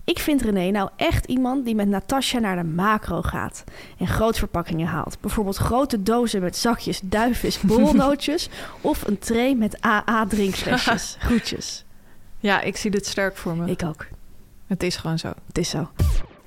Ik 0.04 0.19
vind 0.19 0.42
René 0.42 0.72
nou 0.72 0.90
echt 0.96 1.25
iemand 1.25 1.66
die 1.66 1.75
met 1.75 1.88
Natasja 1.88 2.40
naar 2.40 2.56
de 2.56 2.63
macro 2.63 3.22
gaat 3.22 3.63
en 3.98 4.07
grootverpakkingen 4.07 4.88
haalt. 4.88 5.18
Bijvoorbeeld 5.22 5.57
grote 5.57 6.04
dozen 6.04 6.42
met 6.42 6.57
zakjes 6.57 7.00
duifvis 7.04 7.60
bolnootjes 7.72 8.50
of 8.81 9.07
een 9.07 9.19
tray 9.19 9.54
met 9.54 9.86
AA 9.86 10.25
drinkflesjes. 10.25 11.16
Groetjes. 11.19 11.85
Ja, 12.45 12.62
ik 12.62 12.77
zie 12.77 12.92
dit 12.92 13.06
sterk 13.06 13.38
voor 13.38 13.56
me. 13.57 13.71
Ik 13.71 13.83
ook. 13.83 14.07
Het 14.68 14.83
is 14.83 14.95
gewoon 14.95 15.19
zo. 15.19 15.33
Het 15.47 15.57
is 15.57 15.69
zo. 15.69 15.89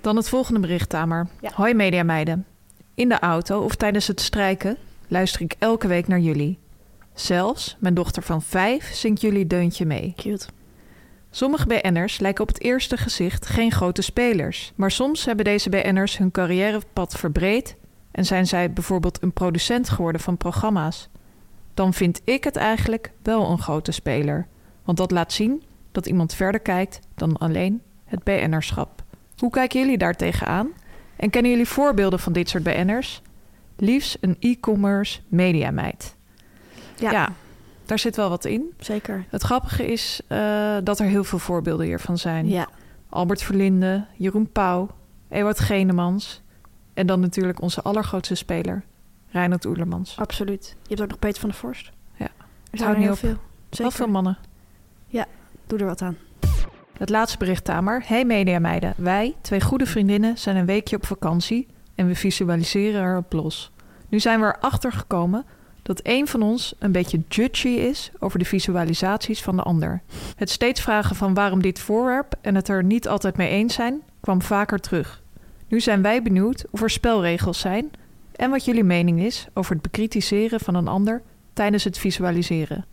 Dan 0.00 0.16
het 0.16 0.28
volgende 0.28 0.60
bericht, 0.60 0.88
Tamer. 0.88 1.26
Ja. 1.40 1.50
Hoi 1.54 1.74
mediameiden. 1.74 2.46
In 2.94 3.08
de 3.08 3.18
auto 3.18 3.60
of 3.60 3.74
tijdens 3.74 4.06
het 4.06 4.20
strijken 4.20 4.76
luister 5.08 5.40
ik 5.40 5.54
elke 5.58 5.86
week 5.86 6.08
naar 6.08 6.18
jullie. 6.18 6.58
Zelfs 7.14 7.76
mijn 7.80 7.94
dochter 7.94 8.22
van 8.22 8.42
vijf 8.42 8.92
zingt 8.94 9.20
jullie 9.20 9.46
deuntje 9.46 9.86
mee. 9.86 10.12
Cute. 10.16 10.46
Sommige 11.30 11.66
BN'ers 11.66 12.18
lijken 12.18 12.42
op 12.42 12.48
het 12.48 12.60
eerste 12.60 12.96
gezicht 12.96 13.46
geen 13.46 13.72
grote 13.72 14.02
spelers. 14.02 14.72
Maar 14.74 14.90
soms 14.90 15.24
hebben 15.24 15.44
deze 15.44 15.68
BN'ers 15.68 16.18
hun 16.18 16.30
carrièrepad 16.30 17.14
verbreed... 17.14 17.76
en 18.10 18.24
zijn 18.24 18.46
zij 18.46 18.72
bijvoorbeeld 18.72 19.22
een 19.22 19.32
producent 19.32 19.88
geworden 19.88 20.20
van 20.20 20.36
programma's. 20.36 21.08
Dan 21.74 21.94
vind 21.94 22.20
ik 22.24 22.44
het 22.44 22.56
eigenlijk 22.56 23.12
wel 23.22 23.50
een 23.50 23.60
grote 23.60 23.92
speler. 23.92 24.46
Want 24.84 24.98
dat 24.98 25.10
laat 25.10 25.32
zien 25.32 25.62
dat 25.98 26.06
iemand 26.06 26.34
verder 26.34 26.60
kijkt 26.60 27.00
dan 27.14 27.36
alleen 27.36 27.82
het 28.04 28.22
BN'erschap. 28.24 29.02
Hoe 29.36 29.50
kijken 29.50 29.80
jullie 29.80 29.98
daar 29.98 30.14
tegenaan? 30.16 30.68
En 31.16 31.30
kennen 31.30 31.50
jullie 31.50 31.66
voorbeelden 31.66 32.18
van 32.18 32.32
dit 32.32 32.48
soort 32.48 32.62
BN'ers? 32.62 33.22
Liefst 33.76 34.16
een 34.20 34.36
e-commerce 34.40 35.20
mediameid. 35.28 36.16
Ja, 36.96 37.10
ja, 37.10 37.32
daar 37.86 37.98
zit 37.98 38.16
wel 38.16 38.28
wat 38.28 38.44
in. 38.44 38.74
zeker. 38.78 39.24
Het 39.28 39.42
grappige 39.42 39.86
is 39.86 40.20
eh, 40.26 40.76
dat 40.84 40.98
er 40.98 41.06
heel 41.06 41.24
veel 41.24 41.38
voorbeelden 41.38 41.86
hiervan 41.86 42.18
zijn. 42.18 42.48
Ja, 42.48 42.68
Albert 43.08 43.42
Verlinde, 43.42 44.04
Jeroen 44.16 44.52
Pauw, 44.52 44.88
Ewout 45.28 45.58
Genemans... 45.60 46.42
en 46.94 47.06
dan 47.06 47.20
natuurlijk 47.20 47.60
onze 47.60 47.82
allergrootste 47.82 48.34
speler, 48.34 48.84
Reinhard 49.30 49.64
Oerlemans. 49.64 50.16
absoluut. 50.18 50.76
Je 50.82 50.88
hebt 50.88 51.00
ook 51.00 51.08
nog 51.08 51.18
Peter 51.18 51.40
van 51.40 51.48
der 51.48 51.58
Vorst. 51.58 51.90
Ja. 52.16 52.28
Er 52.70 52.78
zijn 52.78 52.90
er 52.94 52.96
heel 52.96 53.12
op. 53.12 53.18
veel. 53.18 53.36
Zeker. 53.70 53.92
veel 53.92 54.08
mannen. 54.08 54.38
Doe 55.68 55.78
er 55.78 55.86
wat 55.86 56.02
aan. 56.02 56.16
Het 56.98 57.08
laatste 57.08 57.38
bericht, 57.38 57.64
Tamer. 57.64 58.02
Hey 58.06 58.24
mediameiden. 58.24 58.94
Wij, 58.96 59.34
twee 59.40 59.60
goede 59.60 59.86
vriendinnen, 59.86 60.38
zijn 60.38 60.56
een 60.56 60.66
weekje 60.66 60.96
op 60.96 61.06
vakantie... 61.06 61.66
en 61.94 62.06
we 62.06 62.14
visualiseren 62.14 63.02
erop 63.02 63.32
los. 63.32 63.72
Nu 64.08 64.20
zijn 64.20 64.40
we 64.40 64.46
erachter 64.46 64.92
gekomen 64.92 65.44
dat 65.82 66.00
een 66.02 66.28
van 66.28 66.42
ons 66.42 66.74
een 66.78 66.92
beetje 66.92 67.22
judgy 67.28 67.68
is... 67.68 68.10
over 68.18 68.38
de 68.38 68.44
visualisaties 68.44 69.42
van 69.42 69.56
de 69.56 69.62
ander. 69.62 70.02
Het 70.36 70.50
steeds 70.50 70.80
vragen 70.80 71.16
van 71.16 71.34
waarom 71.34 71.62
dit 71.62 71.78
voorwerp... 71.78 72.34
en 72.40 72.54
het 72.54 72.68
er 72.68 72.84
niet 72.84 73.08
altijd 73.08 73.36
mee 73.36 73.48
eens 73.48 73.74
zijn, 73.74 74.02
kwam 74.20 74.42
vaker 74.42 74.78
terug. 74.78 75.22
Nu 75.66 75.80
zijn 75.80 76.02
wij 76.02 76.22
benieuwd 76.22 76.64
of 76.70 76.82
er 76.82 76.90
spelregels 76.90 77.60
zijn... 77.60 77.90
en 78.36 78.50
wat 78.50 78.64
jullie 78.64 78.84
mening 78.84 79.20
is 79.20 79.46
over 79.54 79.72
het 79.72 79.82
bekritiseren 79.82 80.60
van 80.60 80.74
een 80.74 80.88
ander... 80.88 81.22
tijdens 81.52 81.84
het 81.84 81.98
visualiseren. 81.98 82.84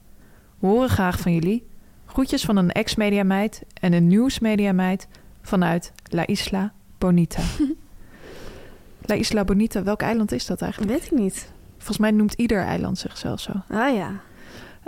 We 0.59 0.67
horen 0.67 0.89
graag 0.89 1.19
van 1.19 1.33
jullie... 1.33 1.73
Groetjes 2.15 2.43
van 2.45 2.55
een 2.57 2.71
ex-mediameid 2.71 3.61
en 3.73 3.93
een 3.93 4.07
nieuwsmediameid 4.07 5.07
vanuit 5.41 5.91
La 6.09 6.27
Isla 6.27 6.73
Bonita. 6.97 7.41
La 9.05 9.15
Isla 9.15 9.43
Bonita, 9.43 9.83
welk 9.83 10.01
eiland 10.01 10.31
is 10.31 10.45
dat 10.45 10.61
eigenlijk? 10.61 10.91
Weet 10.91 11.05
ik 11.05 11.11
niet. 11.11 11.51
Volgens 11.77 11.97
mij 11.97 12.11
noemt 12.11 12.33
ieder 12.33 12.63
eiland 12.63 12.97
zichzelf 12.97 13.39
zo. 13.39 13.51
Ah 13.69 13.95
ja. 13.95 14.11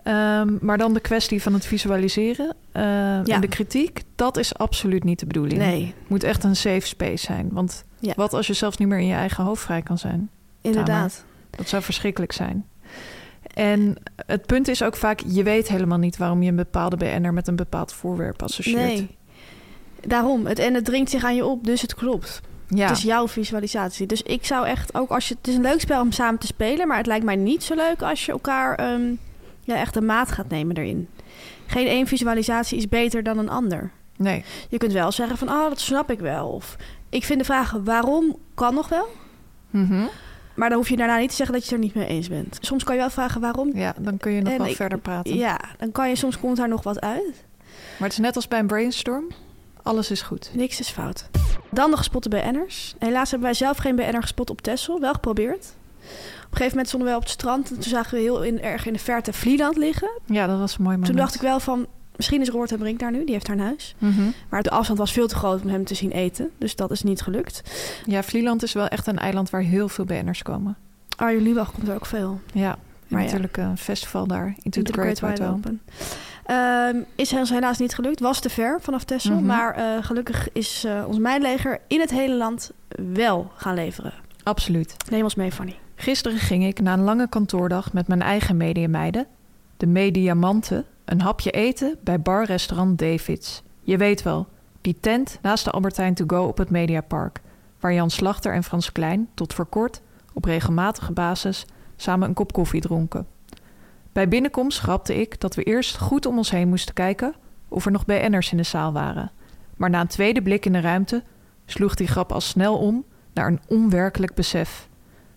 Ehm, 0.04 0.54
maar 0.62 0.78
dan 0.78 0.94
de 0.94 1.00
kwestie 1.00 1.42
van 1.42 1.54
het 1.54 1.66
visualiseren 1.66 2.56
eh, 2.72 3.34
en 3.34 3.42
de 3.42 3.48
kritiek, 3.48 4.02
dat 4.16 4.38
is 4.38 4.56
absoluut 4.56 5.04
niet 5.04 5.20
de 5.20 5.26
bedoeling. 5.26 5.60
Nee, 5.60 5.86
Het 5.86 6.10
moet 6.10 6.24
echt 6.24 6.44
een 6.44 6.56
safe 6.56 6.88
space 6.88 7.26
zijn. 7.26 7.50
Want 7.52 7.86
Ja. 8.00 8.14
wat 8.16 8.34
als 8.34 8.48
je 8.48 8.54
zelfs 8.54 8.78
niet 8.78 8.88
meer 8.88 9.00
in 9.00 9.08
je 9.08 9.14
eigen 9.14 9.44
hoofd 9.44 9.64
vrij 9.64 9.82
kan 9.82 9.98
zijn? 9.98 10.30
inderdaad. 10.62 11.26
Dat 11.50 11.68
zou 11.68 11.84
verschrikkelijk 11.84 12.32
zijn. 12.32 12.66
En 13.58 13.96
het 14.26 14.46
punt 14.46 14.68
is 14.68 14.84
ook 14.84 14.96
vaak, 14.96 15.20
je 15.26 15.44
weet 15.44 15.68
helemaal 15.68 15.98
niet 15.98 16.18
waarom 16.18 16.44
je 16.44 16.50
een 16.50 16.56
bepaalde 16.56 16.98
BN'er 16.98 17.34
met 17.34 17.48
een 17.48 17.56
bepaald 17.56 17.94
voorwerp 17.94 18.44
associeert. 18.44 18.82
Nee. 18.82 19.18
Daarom. 20.02 20.46
Het, 20.46 20.60
en 20.60 20.74
het 20.74 20.86
dringt 20.86 21.10
zich 21.10 21.24
aan 21.24 21.36
je 21.36 21.46
op, 21.46 21.64
dus 21.64 21.82
het 21.82 21.96
klopt. 21.96 22.42
Ja. 22.68 22.88
Het 22.88 22.98
is 22.98 23.04
jouw 23.04 23.28
visualisatie. 23.28 24.08
Dus 24.08 24.22
ik 24.22 24.46
zou 24.46 24.66
echt 24.66 24.96
ook 24.96 25.10
als 25.10 25.28
je... 25.28 25.36
Het 25.38 25.48
is 25.48 25.56
een 25.56 25.62
leuk 25.62 25.80
spel 25.80 26.02
om 26.02 26.12
samen 26.12 26.40
te 26.40 26.48
spelen... 26.48 26.88
maar 26.88 26.98
het 26.98 27.06
lijkt 27.06 27.26
mij 27.26 27.36
niet 27.36 27.64
zo 27.64 27.76
leuk 27.76 28.02
als 28.02 28.26
je 28.26 28.32
elkaar... 28.32 28.76
ehm, 28.76 29.12
ja, 29.64 29.76
echt 29.76 29.96
een 29.96 30.06
maat 30.06 30.32
gaat 30.32 30.50
nemen 30.50 30.78
erin. 30.78 31.08
geen 31.66 31.88
één 31.88 32.08
visualisatie 32.08 32.78
is 32.78 32.90
beter 32.90 33.24
dan 33.24 33.38
een 33.38 33.50
ander. 33.50 33.92
Nee. 34.18 34.44
Je 34.70 34.78
kunt 34.78 34.92
wel 34.94 35.12
zeggen 35.12 35.38
van, 35.38 35.50
oh, 35.50 35.70
dat 35.70 35.80
snap 35.80 36.12
ik 36.12 36.20
wel. 36.20 36.48
Of 36.48 36.76
ik 37.10 37.24
vind 37.24 37.40
de 37.40 37.46
vraag 37.46 37.72
waarom 37.84 38.36
kan 38.54 38.74
nog 38.74 38.90
wel. 38.90 39.08
Mhm. 39.70 40.04
Maar 40.58 40.70
dan 40.70 40.78
hoef 40.78 40.90
je 40.90 40.96
daarna 40.98 41.18
niet 41.18 41.30
te 41.30 41.36
zeggen 41.36 41.56
dat 41.56 41.64
je 41.68 41.70
het 41.76 41.80
er 41.80 41.86
niet 41.86 41.96
mee 41.96 42.08
eens 42.08 42.30
bent. 42.30 42.58
Soms 42.62 42.84
kan 42.84 42.96
je 42.96 43.02
wel 43.02 43.10
vragen 43.10 43.42
waarom. 43.42 43.72
Ja, 43.78 43.94
dan 44.00 44.18
kun 44.18 44.32
je 44.32 44.42
nog 44.42 44.52
En 44.54 44.58
wel 44.60 44.68
ik- 44.68 44.76
verder 44.76 44.98
praten. 45.00 45.36
Ja, 45.36 45.60
dan 45.78 45.92
kan 45.92 46.10
je 46.10 46.16
soms 46.16 46.40
komt 46.40 46.58
daar 46.58 46.68
nog 46.68 46.84
wat 46.84 47.02
uit. 47.02 47.46
Maar 47.98 48.08
het 48.08 48.12
is 48.12 48.18
net 48.18 48.36
als 48.36 48.48
bij 48.48 48.60
een 48.60 48.68
brainstorm. 48.68 49.28
Alles 49.84 50.12
is 50.12 50.22
goed. 50.22 50.50
Niks 50.54 50.80
is 50.80 50.90
fout. 50.90 51.30
Dan 51.70 51.92
de 51.92 51.98
gespotte 51.98 52.30
BN'ers. 52.30 52.96
Helaas 53.00 53.30
hebben 53.30 53.48
wij 53.48 53.58
zelf 53.58 53.78
geen 53.78 53.96
BN'er 53.96 54.22
gespot 54.22 54.50
op 54.50 54.62
Texel. 54.62 55.00
Wel 55.00 55.14
geprobeerd. 55.14 55.66
Op 55.66 56.54
een 56.54 56.58
gegeven 56.58 56.70
moment 56.70 56.88
stonden 56.88 57.10
we 57.10 57.16
op 57.16 57.22
het 57.22 57.32
strand. 57.32 57.70
En 57.70 57.74
toen 57.74 57.84
zagen 57.84 58.16
we 58.16 58.22
heel 58.22 58.44
in, 58.44 58.62
erg 58.62 58.86
in 58.86 58.94
de 58.94 59.00
verte 59.00 59.34
Vlieland 59.34 59.78
liggen. 59.78 60.10
Ja, 60.26 60.48
dat 60.48 60.60
was 60.60 60.78
een 60.78 60.84
mooi 60.84 60.96
moment. 60.98 61.06
Toen 61.14 61.22
dacht 61.22 61.36
ik 61.36 61.42
wel 61.42 61.60
van... 61.60 61.88
Misschien 62.18 62.42
is 62.42 62.50
Roort 62.50 62.72
en 62.72 62.78
Brink 62.78 63.00
daar 63.00 63.12
nu. 63.12 63.24
Die 63.24 63.34
heeft 63.34 63.48
haar 63.48 63.58
huis. 63.58 63.96
Mhm. 63.98 64.22
Maar 64.50 64.64
de 64.64 64.70
afstand 64.70 65.00
was 65.00 65.12
veel 65.12 65.28
te 65.28 65.36
groot 65.36 65.62
om 65.62 65.70
hem 65.70 65.86
te 65.86 65.96
zien 65.96 66.12
eten. 66.12 66.50
Dus 66.58 66.76
dat 66.76 66.92
is 66.92 67.04
niet 67.04 67.22
gelukt. 67.22 67.62
Ja, 68.06 68.24
Vlieland 68.24 68.64
is 68.64 68.74
wel 68.74 68.88
echt 68.88 69.08
een 69.08 69.18
eiland 69.18 69.50
waar 69.50 69.62
heel 69.62 69.90
veel 69.90 70.06
BN'ers 70.06 70.44
komen. 70.44 70.78
Arjen 71.18 71.42
Lubach 71.42 71.72
komt 71.72 71.88
er 71.88 71.96
ook 71.96 72.06
veel. 72.06 72.40
Ja, 72.54 72.78
natuurlijk 73.08 73.58
een 73.58 73.78
festival 73.78 74.28
daar. 74.28 74.46
Into, 74.48 74.80
Into 74.80 74.82
the 74.82 75.02
Great. 75.02 75.42
Open. 75.42 75.82
Ehm, 76.46 76.98
is 77.16 77.32
helaas 77.32 77.78
niet 77.78 77.96
gelukt. 77.96 78.20
Was 78.20 78.40
te 78.40 78.50
ver 78.50 78.82
vanaf 78.82 79.04
Texel. 79.04 79.36
Mhm. 79.36 79.46
Maar 79.46 79.74
eh, 79.74 79.86
gelukkig 80.02 80.52
is 80.52 80.84
eh, 80.84 81.04
ons 81.08 81.18
mijnleger 81.18 81.80
in 81.88 82.00
het 82.00 82.10
hele 82.10 82.36
land 82.36 82.72
wel 83.14 83.52
gaan 83.56 83.74
leveren. 83.74 84.14
Absoluut. 84.44 84.96
Neem 85.10 85.24
ons 85.24 85.36
mee, 85.36 85.52
Fanny. 85.52 85.76
Gisteren 85.96 86.38
ging 86.38 86.66
ik 86.66 86.82
na 86.82 86.94
een 86.94 87.04
lange 87.04 87.30
kantoordag 87.30 87.94
met 87.94 88.08
mijn 88.08 88.22
eigen 88.22 88.58
mediameiden, 88.58 89.26
de 89.78 89.86
Mediamanten, 89.86 90.86
een 91.08 91.22
hapje 91.22 91.52
eten 91.52 91.98
bij 92.04 92.22
bar-restaurant 92.22 93.00
Davids. 93.00 93.64
Je 93.82 93.98
weet 93.98 94.24
wel, 94.24 94.48
die 94.82 94.98
tent 95.00 95.40
naast 95.42 95.66
de 95.66 95.72
Albertijn 95.72 96.14
to 96.14 96.24
go 96.28 96.44
op 96.44 96.58
het 96.58 96.70
Mediapark, 96.70 97.42
waar 97.80 97.94
Jan 97.94 98.10
Slachter 98.10 98.54
en 98.54 98.64
Frans 98.64 98.92
Klein 98.92 99.30
tot 99.34 99.54
voor 99.54 99.66
kort 99.66 100.02
op 100.34 100.46
regelmatige 100.46 101.12
basis 101.12 101.66
samen 101.96 102.28
een 102.28 102.34
kop 102.34 102.54
koffie 102.54 102.82
dronken. 102.82 103.28
Bij 104.12 104.28
binnenkomst 104.28 104.80
grapte 104.80 105.20
ik 105.20 105.40
dat 105.40 105.56
we 105.56 105.64
eerst 105.64 105.98
goed 105.98 106.26
om 106.26 106.38
ons 106.38 106.52
heen 106.52 106.68
moesten 106.68 106.94
kijken 106.94 107.36
of 107.68 107.86
er 107.86 107.92
nog 107.92 108.06
BN'ers 108.06 108.52
in 108.52 108.58
de 108.58 108.64
zaal 108.64 108.94
waren. 108.94 109.32
Maar 109.76 109.90
na 109.90 110.02
een 110.02 110.08
tweede 110.08 110.42
blik 110.42 110.66
in 110.66 110.74
de 110.74 110.80
ruimte 110.80 111.24
sloeg 111.66 111.96
die 111.96 112.08
grap 112.08 112.32
al 112.32 112.42
snel 112.42 112.78
om 112.78 113.06
naar 113.34 113.48
een 113.48 113.62
onwerkelijk 113.68 114.34
besef. 114.34 114.90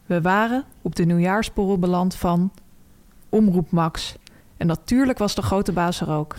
We 0.06 0.20
waren 0.20 0.64
op 0.82 0.96
de 0.96 1.04
nieuwjaarsborrel 1.04 1.78
beland 1.78 2.14
van 2.14 2.52
Omroep 3.28 3.70
Max. 3.70 4.16
En 4.60 4.66
natuurlijk 4.66 5.18
was 5.18 5.34
de 5.34 5.42
grote 5.42 5.72
baas 5.72 6.00
er 6.00 6.10
ook. 6.10 6.36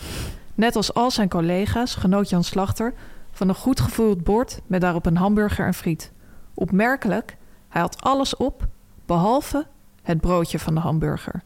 Net 0.54 0.76
als 0.76 0.94
al 0.94 1.10
zijn 1.10 1.28
collega's 1.28 1.94
genoot 1.94 2.28
Jan 2.28 2.44
Slachter 2.44 2.94
van 3.30 3.48
een 3.48 3.54
goed 3.54 3.80
gevuld 3.80 4.24
bord 4.24 4.60
met 4.66 4.80
daarop 4.80 5.06
een 5.06 5.16
hamburger 5.16 5.66
en 5.66 5.74
friet. 5.74 6.12
Opmerkelijk, 6.54 7.36
hij 7.68 7.80
had 7.80 8.02
alles 8.02 8.36
op, 8.36 8.66
behalve 9.06 9.66
het 10.02 10.20
broodje 10.20 10.58
van 10.58 10.74
de 10.74 10.80
hamburger. 10.80 11.42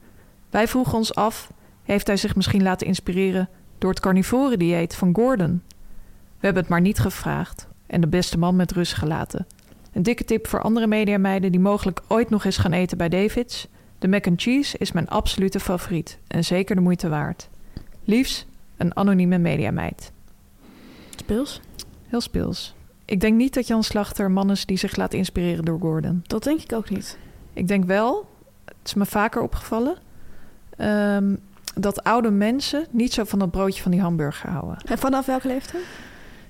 Wij 0.50 0.68
vroegen 0.68 0.94
ons 0.94 1.14
af, 1.14 1.52
heeft 1.82 2.06
hij 2.06 2.16
zich 2.16 2.36
misschien 2.36 2.62
laten 2.62 2.86
inspireren 2.86 3.48
door 3.78 3.90
het 3.90 4.00
carnivore 4.00 4.56
dieet 4.56 4.94
van 4.94 5.14
Gordon? 5.14 5.62
We 6.38 6.44
hebben 6.44 6.62
het 6.62 6.70
maar 6.70 6.80
niet 6.80 6.98
gevraagd 6.98 7.68
en 7.86 8.00
de 8.00 8.08
beste 8.08 8.38
man 8.38 8.56
met 8.56 8.72
rust 8.72 8.94
gelaten. 8.94 9.46
Een 9.92 10.02
dikke 10.02 10.24
tip 10.24 10.46
voor 10.46 10.62
andere 10.62 10.86
mediameiden 10.86 11.50
die 11.50 11.60
mogelijk 11.60 12.02
ooit 12.08 12.30
nog 12.30 12.44
eens 12.44 12.58
gaan 12.58 12.72
eten 12.72 12.98
bij 12.98 13.08
Davids. 13.08 13.68
De 13.98 14.08
mac 14.08 14.26
and 14.26 14.40
cheese 14.42 14.78
is 14.78 14.92
mijn 14.92 15.08
absolute 15.08 15.60
favoriet 15.60 16.18
en 16.26 16.44
zeker 16.44 16.74
de 16.74 16.80
moeite 16.82 17.08
waard. 17.08 17.48
Liefs, 18.04 18.46
een 18.76 18.96
anonieme 18.96 19.38
mediameid. 19.38 20.12
Speels? 21.16 21.60
Heel 22.06 22.20
speels. 22.20 22.74
Ik 23.04 23.20
denk 23.20 23.36
niet 23.36 23.54
dat 23.54 23.66
Jan 23.66 23.82
Slachter 23.84 24.30
man 24.30 24.50
is 24.50 24.66
die 24.66 24.76
zich 24.76 24.96
laat 24.96 25.14
inspireren 25.14 25.64
door 25.64 25.80
Gordon. 25.80 26.22
Dat 26.26 26.42
denk 26.42 26.60
ik 26.60 26.72
ook 26.72 26.90
niet. 26.90 27.18
Ik 27.52 27.68
denk 27.68 27.84
wel, 27.84 28.28
het 28.64 28.74
is 28.84 28.94
me 28.94 29.06
vaker 29.06 29.42
opgevallen, 29.42 29.96
ehm, 30.76 31.34
dat 31.74 32.04
oude 32.04 32.30
mensen 32.30 32.86
niet 32.90 33.12
zo 33.12 33.24
van 33.24 33.38
dat 33.38 33.50
broodje 33.50 33.82
van 33.82 33.90
die 33.90 34.00
hamburger 34.00 34.50
houden. 34.50 34.76
En 34.84 34.98
vanaf 34.98 35.26
welke 35.26 35.46
leeftijd? 35.48 35.82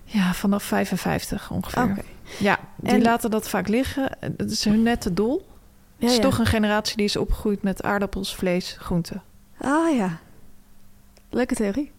Ja, 0.04 0.32
vanaf 0.34 0.62
55 0.62 1.50
ongeveer. 1.50 1.82
Oké. 1.82 2.02
Ja, 2.38 2.58
die 2.76 2.92
En- 2.92 3.02
laten 3.02 3.30
dat 3.30 3.48
vaak 3.48 3.68
liggen. 3.68 4.10
Het 4.20 4.50
is 4.50 4.64
hun 4.64 4.82
net 4.82 5.00
te 5.00 5.14
dol. 5.14 5.46
Ja, 5.98 6.06
het 6.06 6.10
is 6.16 6.18
toch 6.18 6.38
een 6.38 6.46
generatie 6.46 6.96
die 6.96 7.04
is 7.04 7.16
opgegroeid 7.16 7.62
met 7.62 7.82
aardappels, 7.82 8.34
vlees, 8.34 8.76
groenten. 8.80 9.22
Ah 9.60 9.96
ja. 9.96 10.18
Leuke 11.30 11.54
theorie. 11.54 11.92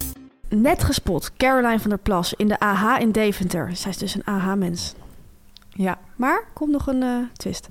Net 0.49 0.83
gespot, 0.83 1.31
Caroline 1.37 1.79
van 1.79 1.89
der 1.89 1.99
Plas 1.99 2.33
in 2.33 2.47
de 2.47 2.59
AH 2.59 2.99
in 2.99 3.11
Deventer. 3.11 3.75
Zij 3.75 3.91
is 3.91 3.97
dus 3.97 4.15
een 4.15 4.23
AH-mens. 4.23 4.93
Ja, 5.69 5.97
Maar 6.15 6.43
komt 6.53 6.71
nog 6.71 6.87
een 6.87 7.03
eh, 7.03 7.17
twist. 7.33 7.67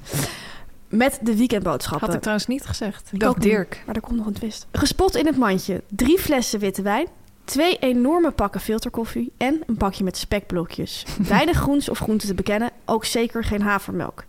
Met 0.89 1.19
de 1.23 1.37
weekendboodschappen. 1.37 2.07
had 2.07 2.15
ik 2.15 2.21
trouwens 2.21 2.47
niet 2.47 2.65
gezegd. 2.65 3.11
Ik. 3.13 3.41
Dirk. 3.41 3.83
Maar 3.87 3.95
er 3.95 4.01
komt 4.01 4.17
nog 4.17 4.27
een 4.27 4.33
twist. 4.33 4.67
Gespot 4.73 5.17
in 5.17 5.27
het 5.27 5.37
mandje. 5.37 5.83
Drie 5.89 6.19
flessen 6.19 6.59
witte 6.59 6.83
wijn. 6.83 7.07
Twee 7.45 7.79
enorme 7.79 8.31
pakken 8.31 8.61
filterkoffie. 8.61 9.33
En 9.37 9.63
een 9.67 9.77
pakje 9.77 10.05
met 10.05 10.17
spekblokjes. 10.17 11.05
Weinig 11.29 11.57
groens 11.57 11.89
of 11.89 11.99
groenten 11.99 12.29
te 12.29 12.35
bekennen. 12.35 12.71
Ook 12.85 13.05
zeker 13.05 13.45
geen 13.45 13.63
havermelk. 13.63 14.25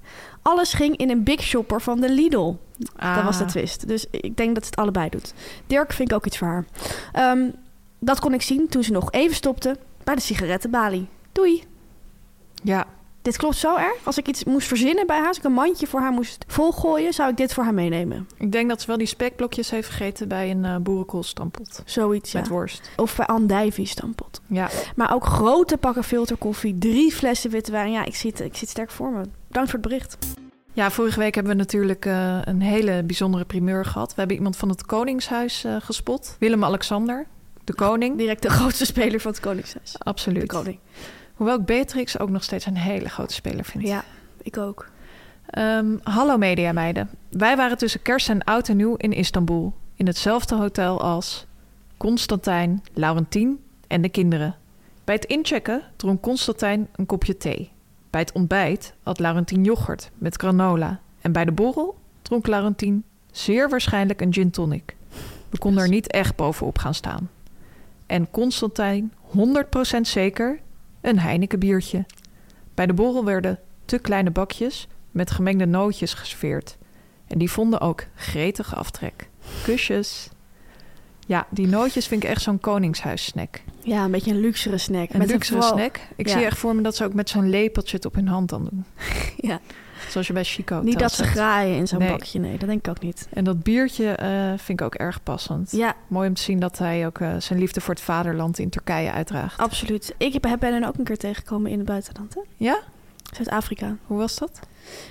Alles 0.47 0.73
ging 0.73 0.97
in 0.97 1.09
een 1.09 1.23
big 1.23 1.41
shopper 1.41 1.81
van 1.81 1.99
de 1.99 2.09
Lidl. 2.09 2.53
Dat 2.95 3.23
was 3.23 3.37
de 3.37 3.43
Ah. 3.43 3.49
twist. 3.49 3.87
Dus 3.87 4.05
ik 4.11 4.37
denk 4.37 4.53
dat 4.55 4.63
ze 4.63 4.69
het 4.69 4.79
allebei 4.79 5.09
doet. 5.09 5.33
Dirk 5.67 5.93
vind 5.93 6.09
ik 6.09 6.15
ook 6.15 6.25
iets 6.25 6.37
voor 6.37 6.47
haar. 6.47 6.65
Ehm, 7.13 7.49
dat 7.99 8.19
kon 8.19 8.33
ik 8.33 8.41
zien 8.41 8.67
toen 8.67 8.83
ze 8.83 8.91
nog 8.91 9.11
even 9.11 9.35
stopte 9.35 9.77
bij 10.03 10.15
de 10.15 10.21
sigarettenbalie. 10.21 11.07
Doei. 11.31 11.63
Ja, 12.63 12.85
Dit 13.21 13.37
klopt 13.37 13.55
zo 13.55 13.75
erg. 13.75 13.95
Als 14.03 14.17
ik 14.17 14.27
iets 14.27 14.43
moest 14.43 14.67
verzinnen 14.67 15.07
bij 15.07 15.17
haar, 15.17 15.27
als 15.27 15.37
ik 15.37 15.43
een 15.43 15.51
mandje 15.53 15.87
voor 15.87 15.99
haar 15.99 16.11
moest 16.11 16.45
volgooien, 16.47 17.13
zou 17.13 17.29
ik 17.29 17.37
dit 17.37 17.53
voor 17.53 17.63
haar 17.63 17.73
meenemen. 17.73 18.27
ik 18.37 18.51
denk 18.51 18.69
dat 18.69 18.81
ze 18.81 18.87
wel 18.87 18.97
die 18.97 19.07
spekblokjes 19.07 19.69
heeft 19.69 19.89
gegeten 19.89 20.27
bij 20.27 20.51
een 20.51 20.65
eh 20.65 20.75
boerenkoolstampot. 20.77 21.81
Zoiets, 21.85 22.31
ja. 22.31 22.39
Met 22.39 22.49
worst. 22.49 22.89
Of 22.95 23.15
bij 23.15 23.25
Andijvie 23.25 23.85
stampot. 23.85 24.41
Ja, 24.47 24.69
Maar 24.95 25.13
ook 25.13 25.25
grote 25.25 25.77
pakken 25.77 26.03
filterkoffie, 26.03 26.77
drie 26.77 27.11
flessen 27.13 27.49
witte 27.51 27.71
wijn. 27.71 27.91
Ja, 27.91 28.05
ik 28.05 28.15
zie 28.15 28.29
het, 28.31 28.39
ik 28.39 28.51
zie 28.53 28.61
het 28.61 28.69
sterk 28.69 28.91
voor 28.91 29.11
me. 29.11 29.21
Bedankt 29.57 29.75
voor 29.75 29.91
het 29.91 30.07
bericht. 30.17 30.37
Ja, 30.73 30.91
vorige 30.91 31.19
week 31.19 31.35
hebben 31.35 31.51
we 31.51 31.57
natuurlijk 31.57 32.05
eh, 32.05 32.39
een 32.43 32.61
hele 32.61 33.03
bijzondere 33.03 33.45
primeur 33.45 33.85
gehad. 33.85 34.09
We 34.09 34.15
hebben 34.19 34.37
iemand 34.37 34.57
van 34.57 34.69
het 34.69 34.85
Koningshuis 34.85 35.63
eh, 35.63 35.75
gespot. 35.79 36.35
Willem-Alexander, 36.39 37.25
de 37.63 37.73
koning. 37.73 38.17
Direct 38.17 38.41
de 38.41 38.49
grootste 38.49 38.85
speler 38.85 39.19
van 39.19 39.31
het 39.31 39.39
Koningshuis. 39.39 39.91
De 39.91 39.99
Absoluut. 39.99 40.47
koning. 40.47 40.79
Hoewel 41.33 41.59
ik 41.59 41.65
Beatrix 41.65 42.19
ook 42.19 42.29
nog 42.29 42.43
steeds 42.43 42.65
een 42.65 42.77
hele 42.77 43.09
grote 43.09 43.33
speler 43.33 43.65
vind. 43.65 43.87
Ja, 43.87 44.03
ik 44.41 44.57
ook. 44.57 44.89
Ehm, 45.49 45.97
hallo 46.03 46.37
mediameiden. 46.37 47.09
Wij 47.29 47.55
waren 47.55 47.77
tussen 47.77 48.01
kerst 48.01 48.29
en 48.29 48.43
oud 48.43 48.69
en 48.69 48.77
nieuw 48.77 48.95
in 48.95 49.13
Istanbul. 49.13 49.73
In 49.95 50.07
hetzelfde 50.07 50.55
hotel 50.55 51.01
als 51.01 51.45
Constantijn, 51.97 52.83
Laurentien 52.93 53.59
en 53.87 54.01
de 54.01 54.09
kinderen. 54.09 54.55
Bij 55.03 55.15
het 55.15 55.25
inchecken 55.25 55.81
dronk 55.95 56.21
Constantijn 56.21 56.87
een 56.95 57.05
kopje 57.05 57.37
thee. 57.37 57.75
Bij 58.17 58.25
het 58.25 58.35
ontbijt 58.35 58.93
had 59.03 59.19
Laurentien 59.19 59.63
yoghurt 59.63 60.11
met 60.17 60.35
granola. 60.35 60.99
En 61.21 61.31
bij 61.31 61.45
de 61.45 61.51
borrel 61.51 61.97
dronk 62.21 62.47
Laurentien 62.47 63.03
zeer 63.31 63.69
waarschijnlijk 63.69 64.21
een 64.21 64.33
gin 64.33 64.49
tonic. 64.49 64.95
We 65.49 65.57
konden 65.57 65.83
er 65.83 65.89
niet 65.89 66.11
echt 66.11 66.35
bovenop 66.35 66.77
gaan 66.77 66.93
staan. 66.93 67.29
En 68.05 68.31
Constantijn 68.31 69.13
100% 69.97 70.01
zeker 70.01 70.59
een 71.01 71.19
Heineken 71.19 71.59
biertje. 71.59 72.05
Bij 72.73 72.85
de 72.85 72.93
borrel 72.93 73.25
werden 73.25 73.59
te 73.85 73.99
kleine 73.99 74.31
bakjes 74.31 74.87
met 75.11 75.31
gemengde 75.31 75.65
nootjes 75.65 76.13
geserveerd. 76.13 76.77
En 77.27 77.37
die 77.37 77.51
vonden 77.51 77.81
ook 77.81 78.05
gretige 78.15 78.75
aftrek. 78.75 79.29
Kusjes. 79.63 80.29
Ja, 81.27 81.47
die 81.49 81.67
nootjes 81.67 82.07
vind 82.07 82.23
ik 82.23 82.29
echt 82.29 82.41
zo'n 82.41 82.59
koningshuissnack. 82.59 83.61
Ja, 83.83 84.03
een 84.03 84.11
beetje 84.11 84.31
een 84.31 84.39
luxere 84.39 84.77
snack. 84.77 85.09
Een 85.09 85.17
Met 85.19 85.29
luxere 85.31 85.61
vooral- 85.61 85.77
snack. 85.77 85.99
Ik 86.15 86.27
ja. 86.27 86.37
zie 86.37 86.45
echt 86.45 86.57
voor 86.57 86.75
me 86.75 86.81
dat 86.81 86.95
ze 86.95 87.03
ook 87.03 87.13
met 87.13 87.29
zo'n 87.29 87.49
lepeltje 87.49 87.95
het 87.95 88.05
op 88.05 88.15
hun 88.15 88.27
hand 88.27 88.49
dan 88.49 88.63
doen. 88.69 88.85
Ja. 89.49 89.59
Zoals 90.09 90.27
je 90.27 90.33
bij 90.33 90.43
Chico 90.43 90.81
Niet 90.83 90.99
dat 90.99 91.11
ze 91.11 91.23
graaien 91.23 91.75
in 91.77 91.87
zo'n 91.87 91.99
Nee. 91.99 92.09
bakje. 92.09 92.39
Nee, 92.39 92.57
dat 92.57 92.67
denk 92.69 92.79
ik 92.85 92.87
ook 92.91 93.01
niet. 93.01 93.27
En 93.33 93.43
dat 93.43 93.63
biertje 93.63 94.11
eh, 94.11 94.47
vind 94.57 94.79
ik 94.79 94.85
ook 94.85 94.95
erg 94.95 95.23
passend. 95.23 95.71
Ja, 95.71 95.93
Mooi 96.07 96.27
om 96.27 96.33
te 96.33 96.41
zien 96.41 96.59
dat 96.59 96.77
hij 96.77 97.05
ook 97.05 97.19
eh, 97.19 97.35
zijn 97.39 97.59
liefde 97.59 97.81
voor 97.81 97.93
het 97.93 98.03
vaderland 98.03 98.59
in 98.59 98.69
Turkije 98.69 99.11
uitdraagt. 99.11 99.59
absoluut. 99.59 100.13
Ik 100.17 100.33
heb- 100.33 100.57
ben 100.59 100.73
hen 100.73 100.83
ook 100.83 100.97
een 100.97 101.03
keer 101.03 101.17
tegengekomen 101.17 101.71
in 101.71 101.77
het 101.77 101.87
buitenland. 101.87 102.33
Hè? 102.33 102.41
Ja? 102.57 102.79
Zuid-Afrika. 103.35 103.95
Hoe 104.05 104.17
was 104.17 104.35
dat? 104.35 104.59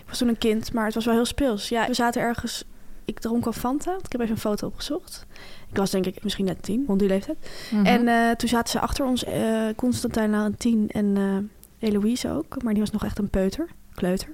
Ik 0.03 0.09
was 0.09 0.19
toen 0.19 0.29
een 0.29 0.39
kind, 0.39 0.73
maar 0.73 0.85
het 0.85 0.95
was 0.95 1.05
wel 1.05 1.15
heel 1.15 1.25
speels. 1.25 1.69
Ja, 1.69 1.87
we 1.87 1.95
zaten 1.95 2.23
ergens... 2.23 2.65
Ik 3.05 3.19
dronk 3.21 3.47
al 3.47 3.53
Fanta. 3.53 3.91
Ik 4.05 4.13
heb 4.13 4.21
even 4.21 4.35
een 4.35 4.41
foto 4.41 4.67
opgezocht. 4.67 5.27
Ik 5.71 5.77
was 5.77 5.91
denk 5.91 6.07
ik 6.07 6.23
misschien 6.23 6.45
net 6.45 6.63
tien, 6.63 6.85
rond 6.87 6.99
die 6.99 7.09
leeftijd. 7.09 7.37
Mhm. 7.71 7.87
En 7.87 8.09
eh, 8.09 8.31
toen 8.31 8.49
zaten 8.49 8.71
ze 8.71 8.81
achter 8.81 9.05
ons, 9.05 9.25
eh 9.25 9.67
Constantijn 9.77 10.31
Laurentien 10.31 10.89
en 10.91 11.17
eh 11.17 11.89
Eloïse 11.89 12.31
ook. 12.31 12.63
Maar 12.63 12.73
die 12.73 12.83
was 12.83 12.91
nog 12.93 13.05
echt 13.05 13.19
een 13.19 13.29
peuter, 13.29 13.69
kleuter. 13.95 14.29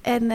En 0.00 0.30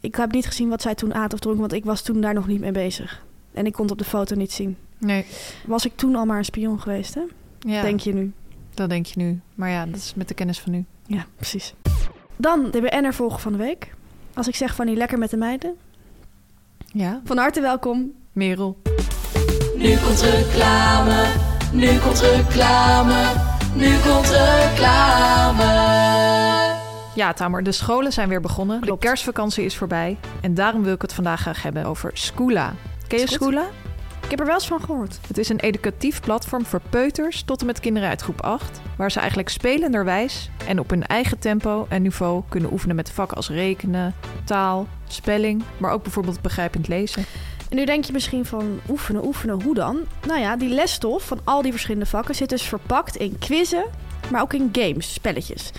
ik 0.00 0.14
heb 0.14 0.32
niet 0.32 0.46
gezien 0.46 0.68
wat 0.68 0.82
zij 0.82 0.94
toen 0.94 1.14
aten 1.14 1.32
of 1.32 1.38
dronken, 1.40 1.60
want 1.60 1.72
ik 1.72 1.84
was 1.84 2.02
toen 2.02 2.20
daar 2.20 2.34
nog 2.34 2.46
niet 2.46 2.60
mee 2.60 2.72
bezig. 2.72 3.24
En 3.52 3.66
ik 3.66 3.72
kon 3.72 3.82
het 3.82 3.92
op 3.92 3.98
de 3.98 4.04
foto 4.04 4.34
niet 4.36 4.52
zien. 4.52 4.76
Nee. 4.98 5.24
Was 5.66 5.84
ik 5.84 5.92
toen 5.96 6.14
al 6.16 6.24
maar 6.26 6.38
een 6.38 6.44
spion 6.44 6.80
geweest, 6.80 7.14
hè? 7.14 7.20
Ja, 7.60 7.82
Denk 7.82 8.00
je 8.00 8.14
nu. 8.14 8.32
dat 8.74 8.88
denk 8.88 9.06
je 9.06 9.20
nu. 9.20 9.40
Maar 9.54 9.70
ja, 9.70 9.86
dat 9.86 9.96
is 9.96 10.14
met 10.14 10.28
de 10.28 10.34
kennis 10.34 10.60
van 10.60 10.72
nu. 10.72 10.84
Ja, 11.06 11.26
precies. 11.36 11.74
Dan 12.36 12.70
de 12.70 12.80
BN'er 12.80 13.14
volgen 13.14 13.40
van 13.40 13.52
de 13.52 13.58
week. 13.58 13.94
Als 14.34 14.48
ik 14.48 14.54
zeg 14.56 14.74
van 14.74 14.86
die 14.86 14.96
lekker 14.96 15.18
met 15.18 15.30
de 15.30 15.36
meiden. 15.36 15.74
Ja, 16.92 17.20
Van 17.24 17.36
harte 17.36 17.60
welkom. 17.60 18.12
Merel. 18.32 18.76
Nu 19.78 19.96
komt 19.96 20.20
reclame, 20.20 21.26
nu 21.72 21.98
komt 21.98 22.20
reclame, 22.20 23.32
nu 23.74 23.98
komt 23.98 24.28
reclame. 24.30 25.64
Ja, 27.14 27.32
Tamer, 27.32 27.62
de 27.62 27.72
scholen 27.72 28.12
zijn 28.12 28.28
weer 28.28 28.40
begonnen. 28.40 28.80
Klopt. 28.80 29.02
De 29.02 29.08
kerstvakantie 29.08 29.64
is 29.64 29.76
voorbij. 29.76 30.16
En 30.40 30.54
daarom 30.54 30.82
wil 30.82 30.94
ik 30.94 31.02
het 31.02 31.12
vandaag 31.12 31.40
graag 31.40 31.62
hebben 31.62 31.84
over 31.84 32.10
Scoola. 32.14 32.74
Ken 33.06 33.18
je. 33.18 33.26
Scoola? 33.26 33.66
Ik 34.22 34.30
heb 34.30 34.40
er 34.40 34.46
wel 34.46 34.54
eens 34.54 34.66
van 34.66 34.80
gehoord. 34.80 35.18
Het 35.26 35.38
is 35.38 35.48
een 35.48 35.60
educatief 35.60 36.20
platform 36.20 36.66
voor 36.66 36.80
peuters 36.90 37.42
tot 37.42 37.60
en 37.60 37.66
met 37.66 37.80
kinderen 37.80 38.08
uit 38.08 38.22
groep 38.22 38.42
8, 38.42 38.80
waar 38.96 39.10
ze 39.10 39.18
eigenlijk 39.18 39.48
spelenderwijs 39.48 40.50
en 40.66 40.78
op 40.78 40.90
hun 40.90 41.06
eigen 41.06 41.38
tempo 41.38 41.86
en 41.88 42.02
niveau 42.02 42.42
kunnen 42.48 42.72
oefenen 42.72 42.96
met 42.96 43.10
vakken 43.10 43.36
als 43.36 43.48
rekenen, 43.48 44.14
taal, 44.44 44.86
spelling, 45.06 45.62
maar 45.76 45.90
ook 45.90 46.02
bijvoorbeeld 46.02 46.42
begrijpend 46.42 46.88
lezen. 46.88 47.24
En 47.68 47.76
nu 47.76 47.84
denk 47.84 48.04
je 48.04 48.12
misschien 48.12 48.44
van 48.44 48.80
oefenen, 48.88 49.26
oefenen, 49.26 49.62
hoe 49.62 49.74
dan? 49.74 49.98
Nou 50.26 50.40
ja, 50.40 50.56
die 50.56 50.68
lesstof 50.68 51.22
van 51.22 51.40
al 51.44 51.62
die 51.62 51.70
verschillende 51.70 52.06
vakken 52.06 52.34
zit 52.34 52.48
dus 52.48 52.62
verpakt 52.62 53.16
in 53.16 53.38
quizzen, 53.38 53.84
maar 54.30 54.42
ook 54.42 54.52
in 54.52 54.68
games, 54.72 55.12
spelletjes. 55.12 55.70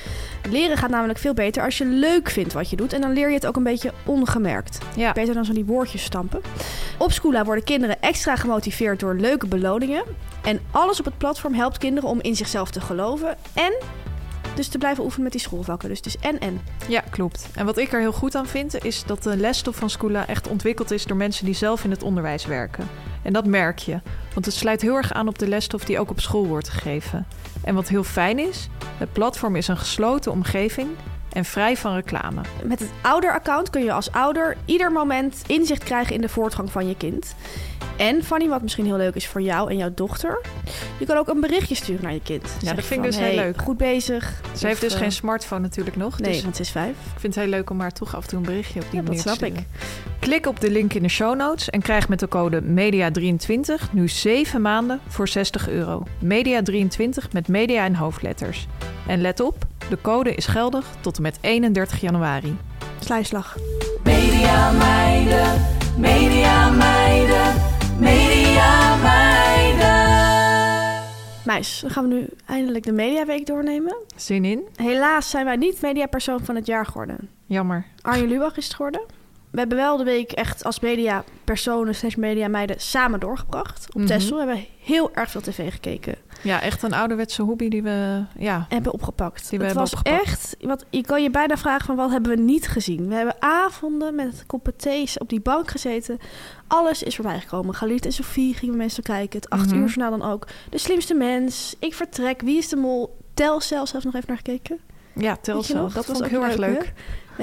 Leren 0.49 0.77
gaat 0.77 0.89
namelijk 0.89 1.19
veel 1.19 1.33
beter 1.33 1.63
als 1.63 1.77
je 1.77 1.85
leuk 1.85 2.29
vindt 2.29 2.53
wat 2.53 2.69
je 2.69 2.75
doet 2.75 2.93
en 2.93 3.01
dan 3.01 3.13
leer 3.13 3.27
je 3.27 3.35
het 3.35 3.45
ook 3.45 3.55
een 3.55 3.63
beetje 3.63 3.93
ongemerkt. 4.05 4.77
Ja, 4.95 5.11
Beter 5.11 5.33
dan 5.33 5.45
zo 5.45 5.53
die 5.53 5.65
woordjes 5.65 6.03
stampen. 6.03 6.41
Op 6.97 7.11
Schoola 7.11 7.45
worden 7.45 7.63
kinderen 7.63 8.01
extra 8.01 8.35
gemotiveerd 8.35 8.99
door 8.99 9.15
leuke 9.15 9.47
beloningen. 9.47 10.03
En 10.43 10.59
alles 10.71 10.99
op 10.99 11.05
het 11.05 11.17
platform 11.17 11.53
helpt 11.53 11.77
kinderen 11.77 12.09
om 12.09 12.21
in 12.21 12.35
zichzelf 12.35 12.71
te 12.71 12.81
geloven 12.81 13.37
en 13.53 13.73
dus 14.59 14.67
te 14.67 14.77
blijven 14.77 15.03
oefenen 15.03 15.23
met 15.23 15.31
die 15.31 15.41
schoolvakken. 15.41 15.89
Dus 15.89 15.97
het 15.97 16.05
is 16.05 16.17
en 16.17 16.39
en. 16.39 16.61
ja, 16.87 17.03
klopt. 17.09 17.47
En 17.55 17.65
wat 17.65 17.77
ik 17.77 17.93
er 17.93 17.99
heel 17.99 18.11
goed 18.11 18.35
aan 18.35 18.47
vind, 18.47 18.83
is 18.83 19.03
dat 19.05 19.23
de 19.23 19.37
lesstof 19.37 19.75
van 19.75 19.89
Scoola 19.89 20.27
echt 20.27 20.47
ontwikkeld 20.47 20.91
is 20.91 21.05
door 21.05 21.17
mensen 21.17 21.45
die 21.45 21.53
zelf 21.53 21.83
in 21.83 21.91
het 21.91 22.03
onderwijs 22.03 22.45
werken. 22.45 22.87
En 23.21 23.33
dat 23.33 23.45
merk 23.45 23.79
je, 23.79 23.99
want 24.33 24.45
het 24.45 24.55
sluit 24.55 24.81
heel 24.81 24.95
erg 24.95 25.13
aan 25.13 25.27
op 25.27 25.39
de 25.39 25.47
lesstof 25.47 25.85
die 25.85 25.99
ook 25.99 26.09
op 26.09 26.19
school 26.19 26.47
wordt 26.47 26.69
gegeven. 26.69 27.27
En 27.63 27.75
wat 27.75 27.87
heel 27.87 28.03
fijn 28.03 28.39
is, 28.39 28.69
het 28.97 29.13
platform 29.13 29.55
is 29.55 29.67
een 29.67 29.77
gesloten 29.77 30.31
omgeving 30.31 30.89
en 31.33 31.45
vrij 31.45 31.77
van 31.77 31.95
reclame. 31.95 32.41
Met 32.63 32.79
het 32.79 32.89
ouder-account 33.01 33.69
kun 33.69 33.83
je 33.83 33.91
als 33.91 34.11
ouder 34.11 34.57
ieder 34.65 34.91
moment 34.91 35.41
inzicht 35.47 35.83
krijgen 35.83 36.15
in 36.15 36.21
de 36.21 36.29
voortgang 36.29 36.71
van 36.71 36.87
je 36.87 36.95
kind. 36.97 37.35
En 37.97 38.23
Fanny, 38.23 38.47
wat 38.47 38.61
misschien 38.61 38.85
heel 38.85 38.97
leuk 38.97 39.15
is 39.15 39.27
voor 39.27 39.41
jou 39.41 39.69
en 39.69 39.77
jouw 39.77 39.91
dochter, 39.93 40.41
je 40.99 41.05
kan 41.05 41.17
ook 41.17 41.27
een 41.27 41.39
berichtje 41.39 41.75
sturen 41.75 42.03
naar 42.03 42.13
je 42.13 42.21
kind. 42.21 42.41
dat 42.41 42.51
Zeg 42.63 42.75
je 42.75 42.81
vind 42.81 43.05
ik 43.05 43.11
dus 43.11 43.19
heel 43.19 43.35
leuk. 43.35 43.61
Goed 43.61 43.77
bezig. 43.77 44.41
Ze 44.57 44.67
heeft 44.67 44.81
dus 44.81 44.93
eh, 44.93 44.99
geen 44.99 45.11
smartphone 45.11 45.61
natuurlijk 45.61 45.95
nog. 45.95 46.19
Nee, 46.19 46.31
dus 46.31 46.43
want 46.43 46.55
ze 46.55 46.61
is 46.61 46.69
vijf. 46.69 46.89
ik 47.13 47.19
vind 47.19 47.35
het 47.35 47.43
heel 47.43 47.53
leuk 47.53 47.69
om 47.69 47.79
haar 47.79 47.91
toch 47.91 48.15
af 48.15 48.23
en 48.23 48.29
toe 48.29 48.37
een 48.39 48.45
berichtje 48.45 48.79
op 48.81 48.85
die 48.91 48.99
Ja, 48.99 49.05
dat 49.05 49.05
manier 49.05 49.21
te 49.23 49.29
snap 49.29 49.49
ik. 49.49 49.55
sturen. 49.55 50.19
Klik 50.19 50.45
op 50.45 50.59
de 50.59 50.71
link 50.71 50.93
in 50.93 51.03
de 51.03 51.09
show 51.09 51.35
notes 51.35 51.69
en 51.69 51.81
krijg 51.81 52.09
met 52.09 52.19
de 52.19 52.27
code 52.27 52.61
MEDIA23 52.61 53.91
nu 53.91 54.07
7 54.07 54.61
maanden 54.61 54.99
voor 55.07 55.27
60 55.27 55.69
euro. 55.69 56.03
MEDIA23 56.23 57.31
met 57.31 57.47
media 57.47 57.85
en 57.85 57.95
hoofdletters. 57.95 58.67
En 59.07 59.21
let 59.21 59.39
op, 59.39 59.55
de 59.89 60.01
code 60.01 60.35
is 60.35 60.45
geldig 60.45 60.85
tot 61.01 61.15
en 61.15 61.21
met 61.21 61.37
31 61.41 62.01
januari. 62.01 62.57
Slijslag. 62.99 63.57
Media 64.03 64.71
meiden, 64.71 65.61
media 65.97 66.69
meiden, 66.69 67.53
media 67.99 68.95
meiden. 68.95 69.47
Meis, 71.45 71.79
dan 71.79 71.89
gaan 71.89 72.07
we 72.07 72.15
nu 72.15 72.29
eindelijk 72.45 72.85
de 72.85 72.91
Mediaweek 72.91 73.45
doornemen. 73.45 73.97
Zin 74.15 74.45
in? 74.45 74.67
Helaas 74.75 75.29
zijn 75.29 75.45
wij 75.45 75.55
niet 75.55 75.81
mediapersoon 75.81 76.45
van 76.45 76.55
het 76.55 76.65
jaar 76.65 76.85
geworden. 76.85 77.29
Jammer. 77.45 77.85
Arjen 78.01 78.27
Lubach 78.27 78.57
is 78.57 78.63
het 78.65 78.73
geworden. 78.73 79.01
We 79.51 79.59
hebben 79.59 79.77
wel 79.77 79.97
de 79.97 80.03
week 80.03 80.31
echt 80.31 80.63
als 80.63 80.79
mediapersonen, 80.79 81.95
slash 81.95 82.15
mediameiden, 82.15 82.79
samen 82.79 83.19
doorgebracht. 83.19 83.87
Op. 83.95 84.05
Texel 84.05 84.37
hebben 84.37 84.55
we 84.55 84.65
heel 84.83 85.13
erg 85.13 85.31
veel 85.31 85.41
tv 85.41 85.71
gekeken 85.71 86.15
Ja, 86.41 86.61
echt 86.61 86.83
een 86.83 86.93
ouderwetse 86.93 87.41
hobby 87.41 87.69
die 87.69 87.83
we... 87.83 88.23
Ja, 88.37 88.55
en 88.55 88.65
hebben 88.69 88.93
opgepakt. 88.93 89.49
Die 89.49 89.59
we 89.59 89.65
het 89.65 89.73
hebben 89.75 89.91
was 89.91 89.99
opgepakt. 89.99 90.27
echt, 90.27 90.55
want 90.59 90.85
je 90.89 91.01
kan 91.01 91.23
je 91.23 91.29
bijna 91.29 91.57
vragen 91.57 91.85
van 91.85 91.95
wat 91.95 92.11
hebben 92.11 92.31
we 92.35 92.41
niet 92.41 92.67
gezien. 92.67 93.07
We 93.07 93.15
hebben 93.15 93.35
avonden 93.39 94.15
met 94.15 94.43
koppen 94.47 94.75
thee 94.75 95.09
op 95.17 95.29
die 95.29 95.41
bank 95.41 95.69
gezeten. 95.71 96.17
Alles 96.67 97.03
is 97.03 97.15
voorbij 97.15 97.39
gekomen. 97.39 97.75
Galit 97.75 98.05
en 98.05 98.11
Sofie 98.11 98.53
gingen 98.53 98.73
we 98.73 98.79
mensen 98.81 99.03
kijken. 99.03 99.39
Het 99.39 99.49
acht 99.49 99.65
Mhm. 99.71 99.75
uur 99.75 99.87
journaal 99.87 100.19
dan 100.19 100.29
ook. 100.31 100.47
De 100.69 100.77
slimste 100.77 101.13
mens. 101.13 101.75
Ik 101.79 101.93
vertrek. 101.93 102.41
Wie 102.41 102.57
is 102.57 102.69
de 102.69 102.75
mol? 102.75 103.17
Tel 103.33 103.61
zelfs 103.61 103.91
nog 103.91 104.03
even 104.15 104.27
naar 104.27 104.37
gekeken. 104.37 104.79
ja 105.15 105.37
tel 105.41 105.55
Weet 105.55 105.67
je 105.67 105.73
zo. 105.73 105.79
nog? 105.81 105.93
Dat 105.93 106.05
was 106.05 106.17
vond 106.17 106.17
ik 106.19 106.23
ook 106.37 106.41
heel 106.41 106.49
erg 106.49 106.57
leuk, 106.59 106.69
leuk. 106.81 106.93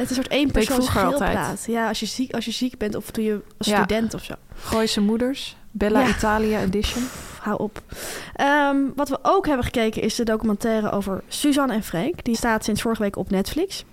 Het 0.00 0.10
is 0.10 0.16
een 0.16 0.22
soort 0.22 0.28
één 0.28 0.50
persoon. 0.50 1.16
Ja, 1.66 1.88
als 1.88 2.00
je, 2.00 2.06
ziek, 2.06 2.34
als 2.34 2.44
je 2.44 2.50
ziek 2.50 2.78
bent 2.78 2.94
of 2.94 3.10
toen 3.10 3.24
je 3.24 3.40
als 3.58 3.66
Ja. 3.68 3.76
student 3.76 4.14
of 4.14 4.24
zo. 4.24 4.34
Gooise 4.54 5.00
moeders. 5.00 5.56
Bella 5.70 6.00
Ja. 6.00 6.08
Italia 6.08 6.60
edition. 6.60 7.02
Pff, 7.02 7.38
hou 7.42 7.58
op. 7.60 7.82
Ehm, 8.34 8.76
wat 8.96 9.08
we 9.08 9.18
ook 9.22 9.46
hebben 9.46 9.64
gekeken 9.64 10.02
is 10.02 10.14
de 10.14 10.24
documentaire 10.24 10.90
over 10.90 11.22
Suzanne 11.28 11.72
en 11.74 11.82
Freek. 11.82 12.24
Die 12.24 12.36
staat 12.36 12.64
sinds 12.64 12.82
vorige 12.82 13.02
week 13.02 13.16
op 13.16 13.30
Netflix. 13.30 13.84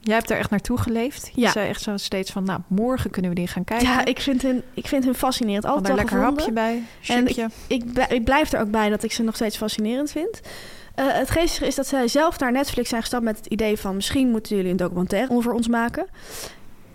Jij 0.00 0.14
hebt 0.16 0.30
er 0.30 0.36
echt 0.38 0.50
naartoe 0.50 0.78
geleefd. 0.78 1.30
Je 1.34 1.40
Ja. 1.40 1.50
zei 1.50 1.68
echt 1.68 1.82
zo 1.82 1.96
steeds 1.96 2.30
van, 2.30 2.44
nou, 2.44 2.60
morgen 2.66 3.10
kunnen 3.10 3.30
we 3.30 3.36
die 3.36 3.46
gaan 3.46 3.64
kijken. 3.64 3.86
Ja, 3.88 4.04
ik 4.04 4.20
vind 4.20 4.42
hun, 4.42 4.62
ik 4.74 4.86
vind 4.86 5.04
hun 5.04 5.14
fascinerend. 5.14 5.64
Altijd 5.64 5.88
al 5.90 5.94
lekker 5.94 6.16
gevonden. 6.16 6.38
hapje 6.38 6.52
bij. 6.54 6.82
En. 7.06 7.26
Ik, 7.66 7.82
ik 8.08 8.24
blijf 8.24 8.52
er 8.52 8.60
ook 8.60 8.70
bij 8.70 8.88
dat 8.88 9.02
ik 9.02 9.12
ze 9.12 9.22
nog 9.22 9.34
steeds 9.34 9.56
fascinerend 9.56 10.10
vind. 10.10 10.40
Eh, 10.98 11.06
het 11.12 11.30
geestige 11.30 11.66
is 11.66 11.74
dat 11.74 11.86
zij 11.86 12.08
zelf 12.08 12.38
naar 12.38 12.52
Netflix 12.52 12.88
zijn 12.88 13.00
gestapt 13.00 13.24
met 13.24 13.36
het 13.36 13.46
idee 13.46 13.76
van... 13.78 13.94
misschien 13.94 14.30
moeten 14.30 14.56
jullie 14.56 14.70
een 14.70 14.76
documentaire 14.76 15.32
over 15.34 15.52
ons 15.52 15.68
maken. 15.68 16.06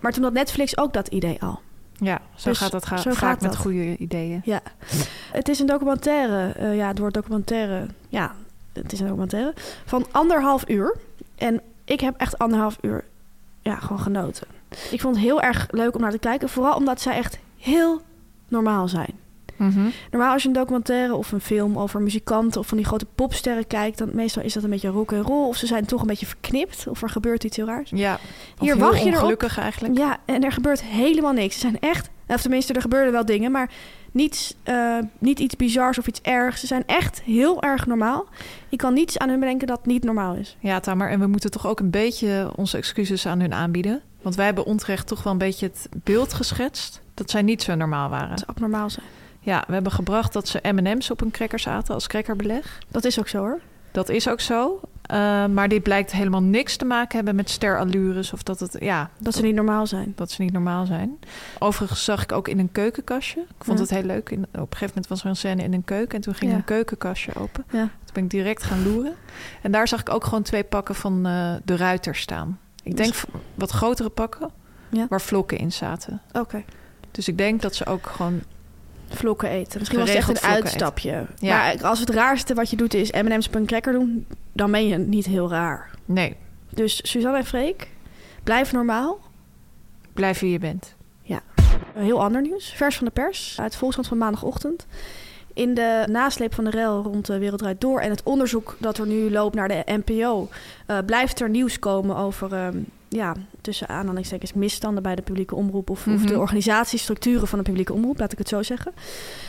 Maar 0.00 0.12
toen 0.12 0.22
had 0.22 0.32
Netflix 0.32 0.78
ook 0.78 0.92
dat 0.92 1.08
idee 1.08 1.36
al. 1.42 1.60
Ja, 1.92 2.20
zo 2.34 2.48
Dus 2.48 2.58
gaat 2.58 2.70
dat 2.70 2.86
ga- 2.86 2.96
zo 2.96 3.10
vaak 3.10 3.18
gaat 3.18 3.40
met 3.40 3.50
dat. 3.52 3.60
goede 3.60 3.96
ideeën. 3.96 4.40
Ja. 4.44 4.60
Het 5.32 5.48
is 5.48 5.58
een 5.58 5.66
documentaire, 5.66 6.52
eh, 6.52 6.76
ja, 6.76 6.88
het 6.88 6.98
woord 6.98 7.14
documentaire, 7.14 7.86
ja, 8.08 8.34
het 8.72 8.92
is 8.92 9.00
een 9.00 9.06
documentaire, 9.06 9.54
van 9.84 10.06
anderhalf 10.10 10.68
uur. 10.68 10.96
En 11.36 11.60
ik 11.84 12.00
heb 12.00 12.16
echt 12.16 12.38
anderhalf 12.38 12.78
uur, 12.80 13.04
ja, 13.62 13.76
gewoon 13.76 14.00
genoten. 14.00 14.46
Ik 14.90 15.00
vond 15.00 15.16
het 15.16 15.24
heel 15.24 15.40
erg 15.42 15.66
leuk 15.70 15.94
om 15.94 16.00
naar 16.00 16.10
te 16.10 16.18
kijken, 16.18 16.48
vooral 16.48 16.76
omdat 16.76 17.00
zij 17.00 17.16
echt 17.16 17.38
heel 17.58 18.00
normaal 18.48 18.88
zijn. 18.88 19.18
Mhm. 19.56 19.80
Normaal 20.10 20.32
als 20.32 20.42
je 20.42 20.48
een 20.48 20.54
documentaire 20.54 21.14
of 21.14 21.32
een 21.32 21.40
film 21.40 21.78
over 21.78 22.02
muzikanten 22.02 22.60
of 22.60 22.66
van 22.66 22.76
die 22.76 22.86
grote 22.86 23.06
popsterren 23.14 23.66
kijkt, 23.66 23.98
dan 23.98 24.10
meestal 24.12 24.42
is 24.42 24.52
dat 24.52 24.62
een 24.62 24.70
beetje 24.70 24.88
rock 24.88 25.12
en 25.12 25.22
roll 25.22 25.48
of 25.48 25.56
ze 25.56 25.66
zijn 25.66 25.84
toch 25.86 26.00
een 26.00 26.06
beetje 26.06 26.26
verknipt 26.26 26.86
of 26.88 27.02
er 27.02 27.08
gebeurt 27.08 27.44
iets 27.44 27.56
heel 27.56 27.66
raars. 27.66 27.90
Ja, 27.94 28.18
Hier 28.58 28.76
wacht 28.78 29.02
je 29.02 29.10
erop. 29.10 29.42
eigenlijk. 29.42 29.96
Ja, 29.98 30.16
en 30.24 30.44
er 30.44 30.52
gebeurt 30.52 30.82
helemaal 30.82 31.32
niks. 31.32 31.54
Ze 31.54 31.60
zijn 31.60 31.78
echt, 31.80 32.10
of 32.26 32.40
tenminste, 32.40 32.72
er 32.72 32.80
gebeuren 32.80 33.12
wel 33.12 33.24
dingen, 33.24 33.50
maar 33.52 33.70
niets, 34.12 34.54
eh, 34.62 34.98
niet 35.18 35.38
iets 35.38 35.56
bizars 35.56 35.98
of 35.98 36.06
iets 36.06 36.20
ergs. 36.20 36.60
Ze 36.60 36.66
zijn 36.66 36.82
echt 36.86 37.22
heel 37.22 37.62
erg 37.62 37.86
normaal. 37.86 38.26
Je 38.68 38.76
kan 38.76 38.94
niets 38.94 39.18
aan 39.18 39.28
hun 39.28 39.40
bedenken 39.40 39.66
dat 39.66 39.86
niet 39.86 40.04
normaal 40.04 40.34
is. 40.34 40.56
Ja, 40.60 40.80
Tamer, 40.80 41.10
en 41.10 41.20
we 41.20 41.26
moeten 41.26 41.50
toch 41.50 41.66
ook 41.66 41.80
een 41.80 41.90
beetje 41.90 42.50
onze 42.56 42.76
excuses 42.76 43.26
aan 43.26 43.40
hun 43.40 43.54
aanbieden. 43.54 44.02
Want 44.22 44.36
wij 44.36 44.44
hebben 44.44 44.64
onterecht 44.64 45.06
toch 45.06 45.22
wel 45.22 45.32
een 45.32 45.38
beetje 45.38 45.66
het 45.66 45.88
beeld 46.04 46.32
geschetst 46.32 47.00
dat 47.14 47.30
zij 47.30 47.42
niet 47.42 47.62
zo 47.62 47.74
normaal 47.74 48.08
waren. 48.08 48.28
Dat 48.28 48.38
ze 48.38 48.46
abnormaal 48.46 48.90
zijn. 48.90 49.06
Ja, 49.44 49.64
we 49.66 49.72
hebben 49.72 49.92
gebracht 49.92 50.32
dat 50.32 50.48
ze 50.48 50.60
M&M's 50.72 51.10
op 51.10 51.20
een 51.20 51.30
crackers 51.30 51.68
aten 51.68 51.94
als 51.94 52.06
crackerbeleg. 52.06 52.78
Dat 52.88 53.04
is 53.04 53.18
ook 53.18 53.28
zo 53.28 53.38
hoor. 53.38 53.60
Dat 53.92 54.08
is 54.08 54.28
ook 54.28 54.40
zo. 54.40 54.80
Uh, 55.12 55.46
maar 55.46 55.68
dit 55.68 55.82
blijkt 55.82 56.12
helemaal 56.12 56.42
niks 56.42 56.76
te 56.76 56.84
maken 56.84 57.16
hebben 57.16 57.34
met 57.36 57.50
sterallures 57.50 58.32
of 58.32 58.42
dat 58.42 58.60
het, 58.60 58.76
ja... 58.80 59.10
Dat 59.18 59.34
ze 59.34 59.42
niet 59.42 59.54
normaal 59.54 59.86
zijn. 59.86 60.12
Dat 60.16 60.30
ze 60.30 60.42
niet 60.42 60.52
normaal 60.52 60.86
zijn. 60.86 61.18
Overigens 61.58 62.04
zag 62.04 62.22
ik 62.22 62.32
ook 62.32 62.48
in 62.48 62.58
een 62.58 62.72
keukenkastje. 62.72 63.40
Ik 63.40 63.64
vond 63.64 63.78
Ja. 63.78 63.84
het 63.84 63.92
heel 63.94 64.02
leuk. 64.04 64.30
In, 64.30 64.42
op 64.42 64.48
een 64.54 64.60
gegeven 64.60 64.86
moment 64.86 65.06
was 65.06 65.22
er 65.22 65.26
een 65.28 65.36
scène 65.36 65.62
in 65.62 65.72
een 65.72 65.84
keuken 65.84 66.14
en 66.16 66.20
toen 66.20 66.34
ging 66.34 66.50
Ja. 66.50 66.56
een 66.56 66.64
keukenkastje 66.64 67.34
open. 67.34 67.64
Ja. 67.70 67.78
Toen 67.80 68.12
ben 68.14 68.24
ik 68.24 68.30
direct 68.30 68.62
gaan 68.62 68.82
loeren. 68.92 69.14
En 69.62 69.72
daar 69.72 69.88
zag 69.88 70.00
ik 70.00 70.10
ook 70.10 70.24
gewoon 70.24 70.42
twee 70.42 70.64
pakken 70.64 70.94
van 70.94 71.26
eh, 71.26 71.54
de 71.64 71.76
ruiter 71.76 72.14
staan. 72.16 72.58
Ik 72.82 72.96
denk 72.96 73.14
v- 73.14 73.24
wat 73.54 73.70
grotere 73.70 74.08
pakken 74.10 74.50
waar 75.08 75.20
vlokken 75.20 75.58
in 75.58 75.72
zaten. 75.72 76.20
Oké. 76.32 76.64
Dus 77.10 77.28
ik 77.28 77.38
denk 77.38 77.62
dat 77.62 77.74
ze 77.74 77.86
ook 77.86 78.06
gewoon... 78.06 78.42
Vlokken 79.14 79.48
eten. 79.48 79.78
Misschien 79.78 79.98
was 79.98 80.08
het 80.08 80.18
echt 80.18 80.28
een 80.28 80.50
uitstapje. 80.50 81.26
Ja. 81.38 81.56
Maar 81.56 81.82
als 81.82 82.00
het 82.00 82.10
raarste 82.10 82.54
wat 82.54 82.70
je 82.70 82.76
doet 82.76 82.94
is 82.94 83.10
M&M's 83.10 83.46
op 83.46 83.54
een 83.54 83.66
cracker 83.66 83.92
doen, 83.92 84.26
dan 84.52 84.70
ben 84.70 84.86
je 84.88 84.98
niet 84.98 85.26
heel 85.26 85.50
raar. 85.50 85.90
Nee, 86.04 86.36
Dus 86.70 87.10
Suzanne 87.10 87.38
en 87.38 87.44
Freek, 87.44 87.88
blijf 88.42 88.72
normaal. 88.72 89.18
blijf 90.12 90.38
wie 90.40 90.50
je 90.50 90.58
bent. 90.58 90.94
Heel 91.94 92.22
ander 92.22 92.42
nieuws. 92.42 92.72
Vers 92.76 92.96
van 92.96 93.06
de 93.06 93.12
pers 93.12 93.60
uit 93.60 93.76
Volkskrant 93.76 94.08
van 94.08 94.18
maandagochtend. 94.18 94.86
In 95.52 95.74
de 95.74 96.06
nasleep 96.10 96.54
van 96.54 96.64
de 96.64 96.70
rel 96.70 97.02
rond 97.02 97.26
de 97.26 97.38
Wereld 97.38 97.58
Draait 97.58 97.80
Door... 97.80 98.00
en 98.00 98.10
het 98.10 98.22
onderzoek 98.22 98.76
dat 98.80 98.98
er 98.98 99.06
nu 99.06 99.30
loopt 99.30 99.54
naar 99.54 99.68
de 99.68 99.82
NPO... 100.04 100.48
eh, 100.86 100.98
blijft 101.06 101.40
er 101.40 101.48
nieuws 101.48 101.78
komen 101.78 102.16
over 102.16 102.52
ehm, 102.52 102.78
ja, 103.14 103.34
tussen 103.60 103.88
aanhalingstekens 103.88 104.52
misstanden 104.52 105.02
bij 105.02 105.14
de 105.14 105.22
publieke 105.22 105.54
omroep 105.54 105.90
of, 105.90 106.06
of 106.06 106.12
Mhm. 106.14 106.26
de 106.26 106.38
organisatiestructuren 106.38 107.48
van 107.48 107.58
de 107.58 107.64
publieke 107.64 107.92
omroep, 107.92 108.18
laat 108.18 108.32
ik 108.32 108.38
het 108.38 108.48
zo 108.48 108.62
zeggen. 108.62 108.92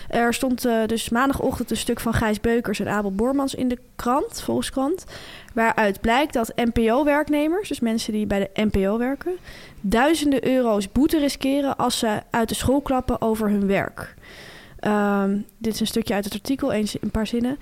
Er 0.09 0.33
stond 0.33 0.65
eh, 0.65 0.85
dus 0.85 1.09
maandagochtend 1.09 1.71
een 1.71 1.77
stuk 1.77 1.99
van 1.99 2.13
Gijs 2.13 2.39
Beukers 2.41 2.79
en 2.79 2.87
Abel 2.87 3.11
Bormans 3.11 3.55
in 3.55 3.67
de 3.67 3.77
krant, 3.95 4.41
Volkskrant, 4.41 5.05
waaruit 5.53 6.01
blijkt 6.01 6.33
dat 6.33 6.51
NPO-werknemers, 6.55 7.67
dus 7.67 7.79
mensen 7.79 8.13
die 8.13 8.25
bij 8.25 8.39
de 8.53 8.61
NPO 8.63 8.97
werken, 8.97 9.31
duizenden 9.81 10.47
euro's 10.47 10.91
boete 10.91 11.19
riskeren 11.19 11.77
als 11.77 11.99
ze 11.99 12.21
uit 12.29 12.49
de 12.49 12.55
school 12.55 12.81
klappen 12.81 13.21
over 13.21 13.49
hun 13.49 13.67
werk. 13.67 14.15
Ehm, 14.79 15.37
dit 15.57 15.73
is 15.73 15.79
een 15.79 15.87
stukje 15.87 16.13
uit 16.13 16.23
het 16.25 16.33
artikel, 16.33 16.71
eens 16.71 16.97
een 17.01 17.11
paar 17.11 17.27
zinnen. 17.27 17.57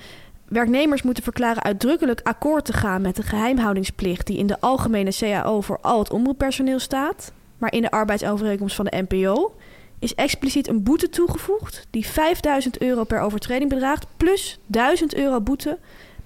Werknemers 0.47 1.01
moeten 1.01 1.23
verklaren 1.23 1.63
uitdrukkelijk 1.63 2.19
akkoord 2.23 2.65
te 2.65 2.73
gaan 2.73 3.01
met 3.01 3.15
de 3.15 3.23
geheimhoudingsplicht 3.23 4.27
die 4.27 4.37
in 4.37 4.47
de 4.47 4.59
algemene 4.59 5.11
CAO 5.13 5.61
voor 5.61 5.79
al 5.81 5.99
het 5.99 6.11
omroeppersoneel 6.11 6.79
staat. 6.79 7.31
Maar 7.57 7.73
in 7.73 7.81
de 7.81 7.91
arbeidsovereenkomst 7.91 8.75
van 8.75 8.85
de 8.85 9.05
NPO 9.09 9.55
is 9.99 10.15
expliciet 10.15 10.67
een 10.67 10.83
boete 10.83 11.09
toegevoegd 11.09 11.87
die 11.89 12.05
5000 12.07 12.81
euro 12.81 13.03
per 13.03 13.19
overtreding 13.19 13.69
bedraagt, 13.69 14.05
plus 14.17 14.59
1000 14.65 15.15
euro 15.15 15.41
boete 15.41 15.77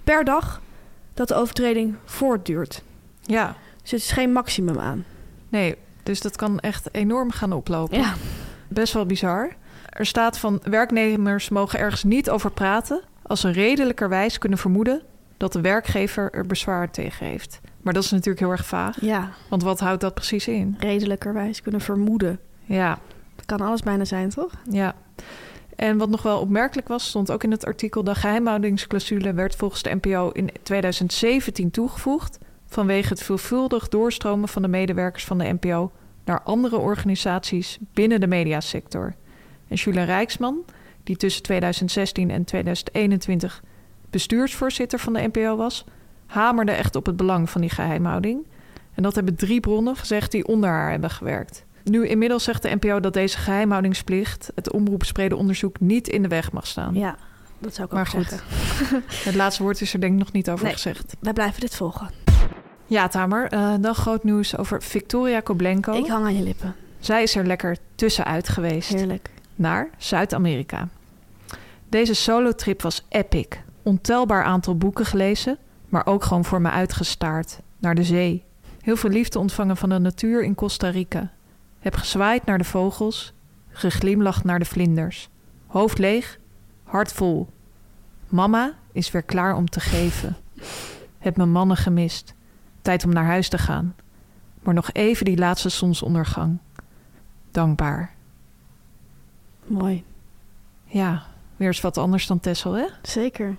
per 0.03 0.23
dag 0.23 0.61
dat 1.13 1.27
de 1.27 1.35
overtreding 1.35 1.95
voortduurt. 2.05 2.81
Ja, 3.21 3.55
Dus 3.81 3.91
het 3.91 3.99
is 4.01 4.11
geen 4.11 4.31
maximum 4.31 4.79
aan. 4.79 5.05
nee, 5.49 5.75
dus 6.03 6.21
dat 6.21 6.35
kan 6.35 6.59
echt 6.59 6.89
enorm 6.91 7.31
gaan 7.31 7.53
oplopen. 7.53 7.97
Ja, 7.99 8.13
Best 8.67 8.93
wel 8.93 9.05
bizar. 9.05 9.55
Er 9.89 10.05
staat 10.05 10.39
van 10.39 10.59
werknemers 10.63 11.49
mogen 11.49 11.79
ergens 11.79 12.03
niet 12.03 12.29
over 12.29 12.51
praten 12.51 13.01
als 13.27 13.39
ze 13.39 13.49
redelijkerwijs 13.49 14.37
kunnen 14.37 14.59
vermoeden 14.59 15.01
dat 15.37 15.53
de 15.53 15.61
werkgever 15.61 16.31
er 16.31 16.45
bezwaar 16.45 16.91
tegen 16.91 17.25
heeft. 17.25 17.59
Maar 17.81 17.93
dat 17.93 18.03
is 18.03 18.11
natuurlijk 18.11 18.39
heel 18.39 18.51
erg 18.51 18.65
vaag, 18.65 19.01
ja, 19.01 19.31
want 19.49 19.63
wat 19.63 19.79
houdt 19.79 20.01
dat 20.01 20.13
precies 20.13 20.47
in? 20.47 20.75
redelijkerwijs 20.79 21.61
kunnen 21.61 21.81
vermoeden. 21.81 22.39
Ja, 22.65 22.99
Dat 23.35 23.45
kan 23.45 23.61
alles 23.61 23.81
bijna 23.81 24.05
zijn, 24.05 24.29
toch? 24.29 24.51
ja. 24.69 24.95
En 25.75 25.97
wat 25.97 26.09
nog 26.09 26.21
wel 26.21 26.39
opmerkelijk 26.39 26.87
was, 26.87 27.07
stond 27.07 27.31
ook 27.31 27.43
in 27.43 27.51
het 27.51 27.65
artikel... 27.65 28.03
de 28.03 28.15
geheimhoudingsclausule 28.15 29.33
werd 29.33 29.55
volgens 29.55 29.81
de 29.83 29.95
NPO 30.01 30.29
in 30.29 30.49
2017 30.63 31.71
toegevoegd... 31.71 32.37
vanwege 32.65 33.09
het 33.09 33.23
veelvuldig 33.23 33.87
doorstromen 33.87 34.49
van 34.49 34.61
de 34.61 34.67
medewerkers 34.67 35.25
van 35.25 35.37
de 35.37 35.57
NPO... 35.59 35.91
naar 36.25 36.41
andere 36.41 36.77
organisaties 36.77 37.77
binnen 37.93 38.19
de 38.19 38.27
mediasector. 38.27 39.15
En 39.67 39.75
Julia 39.75 40.03
Rijksman, 40.03 40.65
die 41.07 41.17
tussen 41.17 41.43
2016 41.43 42.29
en 42.31 42.43
2021 42.43 43.61
bestuursvoorzitter 44.09 44.99
van 44.99 45.13
de 45.13 45.29
NPO 45.33 45.55
was... 45.55 45.85
hamerde 46.25 46.71
echt 46.71 46.95
op 46.95 47.05
het 47.05 47.15
belang 47.17 47.49
van 47.49 47.61
die 47.61 47.69
geheimhouding. 47.69 48.45
En 48.93 49.03
dat 49.03 49.15
hebben 49.15 49.35
drie 49.35 49.59
bronnen 49.59 49.95
gezegd 49.95 50.31
die 50.31 50.47
onder 50.47 50.69
haar 50.69 50.91
hebben 50.91 51.09
gewerkt. 51.09 51.65
Nu 51.83 52.07
inmiddels 52.07 52.43
zegt 52.43 52.61
de 52.61 52.75
NPO 52.79 52.99
dat 52.99 53.13
deze 53.13 53.37
geheimhoudingsplicht... 53.37 54.51
het 54.55 54.71
omroepsbrede 54.71 55.35
onderzoek 55.35 55.79
niet 55.79 56.07
in 56.07 56.21
de 56.21 56.27
weg 56.27 56.51
mag 56.51 56.67
staan. 56.67 56.93
Ja, 56.93 57.15
dat 57.59 57.73
zou 57.75 57.87
ik 57.87 57.93
Maar 57.93 58.01
ook 58.01 58.07
goed. 58.07 58.29
zeggen. 58.29 59.03
Het 59.29 59.35
laatste 59.35 59.63
woord 59.63 59.81
is 59.81 59.93
er 59.93 59.99
denk 60.01 60.13
ik 60.13 60.19
nog 60.19 60.31
niet 60.31 60.49
over 60.49 60.63
Nee. 60.65 60.73
gezegd. 60.73 61.15
Wij 61.19 61.33
blijven 61.33 61.61
dit 61.61 61.75
volgen. 61.75 62.09
Ja, 62.85 63.07
Tamer, 63.07 63.47
eh, 63.47 63.73
dan 63.79 63.95
groot 63.95 64.23
nieuws 64.23 64.57
over 64.57 64.83
Victoria 64.83 65.39
Koblenko. 65.39 65.93
Ik 65.93 66.07
hang 66.07 66.25
aan 66.25 66.35
je 66.35 66.43
lippen. 66.43 66.75
Zij 66.99 67.23
is 67.23 67.35
er 67.35 67.45
lekker 67.45 67.77
tussenuit 67.95 68.49
geweest 68.49 68.89
Heerlijk. 68.93 69.29
naar 69.55 69.89
Zuid-Amerika. 69.97 70.87
Deze 71.89 72.13
solotrip 72.13 72.81
was 72.81 73.05
epic. 73.09 73.47
Ontelbaar 73.83 74.43
aantal 74.43 74.77
boeken 74.77 75.05
gelezen, 75.05 75.57
maar 75.89 76.05
ook 76.05 76.23
gewoon 76.23 76.45
voor 76.45 76.61
me 76.61 76.69
uitgestaard. 76.69 77.59
Naar 77.77 77.95
de 77.95 78.03
zee. 78.03 78.43
Heel 78.81 78.95
veel 78.95 79.09
liefde 79.09 79.39
ontvangen 79.39 79.77
van 79.77 79.89
de 79.89 79.99
natuur 79.99 80.43
in 80.43 80.55
Costa 80.55 80.89
Rica. 80.89 81.31
Heb 81.79 81.95
gezwaaid 81.95 82.45
naar 82.45 82.57
de 82.57 82.63
vogels, 82.63 83.33
geglimlacht 83.69 84.43
naar 84.43 84.59
de 84.59 84.65
vlinders. 84.65 85.29
Hoofd 85.67 85.97
leeg, 85.97 86.39
hart 86.83 87.13
vol. 87.13 87.49
Mama 88.27 88.73
is 88.91 89.11
weer 89.11 89.23
klaar 89.23 89.55
om 89.55 89.69
te 89.69 89.79
geven. 89.79 90.37
Heb 91.17 91.37
mijn 91.37 91.51
mannen 91.51 91.77
gemist. 91.77 92.33
Tijd 92.81 93.05
om 93.05 93.13
naar 93.13 93.25
huis 93.25 93.49
te 93.49 93.57
gaan. 93.57 93.95
Maar 94.61 94.73
nog 94.73 94.91
even 94.91 95.25
die 95.25 95.37
laatste 95.37 95.69
zonsondergang. 95.69 96.57
Dankbaar. 97.51 98.15
Mooi. 99.65 100.03
Ja, 100.85 101.25
weer 101.57 101.67
eens 101.67 101.81
wat 101.81 101.97
anders 101.97 102.27
dan 102.27 102.39
Tessel, 102.39 102.73
hè? 102.73 102.85
Zeker. 103.01 103.55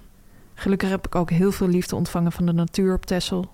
Gelukkig 0.55 0.89
heb 0.89 1.07
ik 1.07 1.15
ook 1.15 1.31
heel 1.31 1.53
veel 1.53 1.69
liefde 1.69 1.97
ontvangen 1.97 2.33
van 2.33 2.47
de 2.47 2.53
natuur 2.53 2.95
op 2.95 3.07
Tessel. 3.07 3.51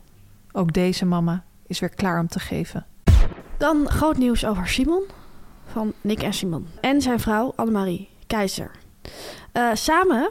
Ook 0.52 0.72
deze 0.72 1.04
mama 1.04 1.44
is 1.66 1.78
weer 1.78 1.94
klaar 1.94 2.20
om 2.20 2.28
te 2.28 2.40
geven. 2.40 2.86
Dan 3.58 3.88
groot 3.88 4.16
nieuws 4.16 4.46
over 4.46 4.68
Simon 4.68 5.02
van 5.66 5.92
Nick 6.00 6.22
en 6.22 6.32
Simon. 6.32 6.66
En 6.80 7.00
zijn 7.00 7.20
vrouw 7.20 7.52
Annemarie 7.56 8.08
Keizer. 8.26 8.70
Eh, 9.52 9.70
samen 9.72 10.30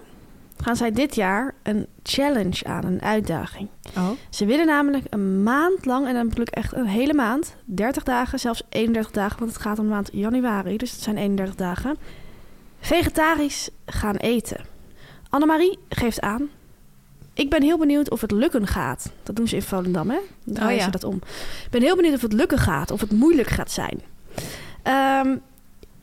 gaan 0.58 0.76
zij 0.76 0.92
dit 0.92 1.16
jaar 1.16 1.54
een 1.64 1.88
challenge 2.04 2.64
aan, 2.64 2.86
een 2.86 3.02
uitdaging. 3.02 3.70
Oh? 3.98 4.10
Ze 4.30 4.46
willen 4.46 4.66
namelijk 4.66 5.06
een 5.10 5.44
maand 5.44 5.86
lang, 5.86 6.08
en 6.08 6.14
dan 6.14 6.30
bedoel 6.30 6.46
ik 6.46 6.54
echt 6.54 6.74
een 6.74 6.86
hele 6.86 7.14
maand, 7.14 7.56
30 7.66 8.04
dagen, 8.04 8.40
zelfs 8.40 8.64
31 8.70 9.12
dagen, 9.12 9.40
want 9.40 9.52
het 9.52 9.62
gaat 9.62 9.80
om 9.80 9.86
de 9.86 9.92
maand 9.92 10.10
januari, 10.12 10.78
dus 10.78 10.92
het 10.92 11.02
zijn 11.02 11.18
31 11.18 11.56
dagen, 11.56 11.98
vegetarisch 12.84 13.70
gaan 13.86 14.16
eten. 14.16 14.66
Annemarie 15.30 15.80
geeft 15.90 16.22
aan. 16.22 16.50
Ik 17.34 17.50
ben 17.50 17.62
heel 17.62 17.78
benieuwd 17.78 18.10
of 18.10 18.22
het 18.22 18.32
lukken 18.32 18.68
gaat. 18.68 19.12
Dat 19.24 19.36
doen 19.36 19.48
ze 19.48 19.56
in 19.56 19.62
Volendam, 19.62 20.10
hè? 20.10 20.18
Draaien 20.44 20.72
Oh 20.72 20.78
ja. 20.78 20.84
ze 20.84 20.92
dat 20.92 21.04
om. 21.04 21.16
Ik 21.64 21.68
ben 21.70 21.82
heel 21.82 21.96
benieuwd 21.96 22.16
of 22.16 22.22
het 22.22 22.34
lukken 22.34 22.58
gaat, 22.58 22.92
of 22.92 23.02
het 23.02 23.12
moeilijk 23.12 23.48
gaat 23.48 23.72
zijn. 23.72 24.02
Ehm, 24.84 25.36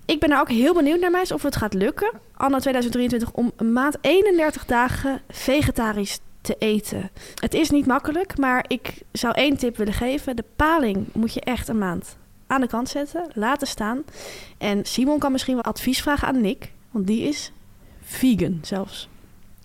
ik 0.05 0.21
ben 0.21 0.29
daar 0.29 0.41
ook 0.41 0.49
heel 0.49 0.75
benieuwd 0.75 1.01
naar, 1.01 1.11
meisjes, 1.11 1.33
of 1.33 1.43
het 1.43 1.57
gaat 1.57 1.75
lukken. 1.75 2.11
Anno 2.37 2.59
2023 2.59 3.33
om 3.33 3.53
een 3.57 3.73
maand 3.73 3.97
31 4.01 4.65
dagen 4.65 5.21
vegetarisch 5.29 6.19
te 6.41 6.57
eten. 6.59 7.11
Het 7.35 7.55
is 7.55 7.71
niet 7.71 7.87
makkelijk, 7.87 8.39
maar 8.39 8.65
ik 8.69 8.93
zou 9.13 9.35
één 9.35 9.57
tip 9.57 9.77
willen 9.77 9.93
geven. 9.93 10.37
De 10.37 10.45
paling 10.57 11.07
moet 11.13 11.35
je 11.35 11.41
echt 11.41 11.69
een 11.69 11.79
maand 11.79 12.17
aan 12.51 12.61
de 12.61 12.67
kant 12.67 12.89
zetten, 12.89 13.31
laten 13.35 13.67
staan. 13.67 14.03
En 14.59 14.85
Simon 14.85 15.19
kan 15.19 15.33
misschien 15.33 15.55
wel 15.55 15.65
advies 15.65 16.03
vragen 16.03 16.29
aan 16.29 16.41
Nick, 16.41 16.73
want 16.91 17.07
die 17.07 17.23
is 17.23 17.53
vegan 18.03 18.59
zelfs. 18.63 19.09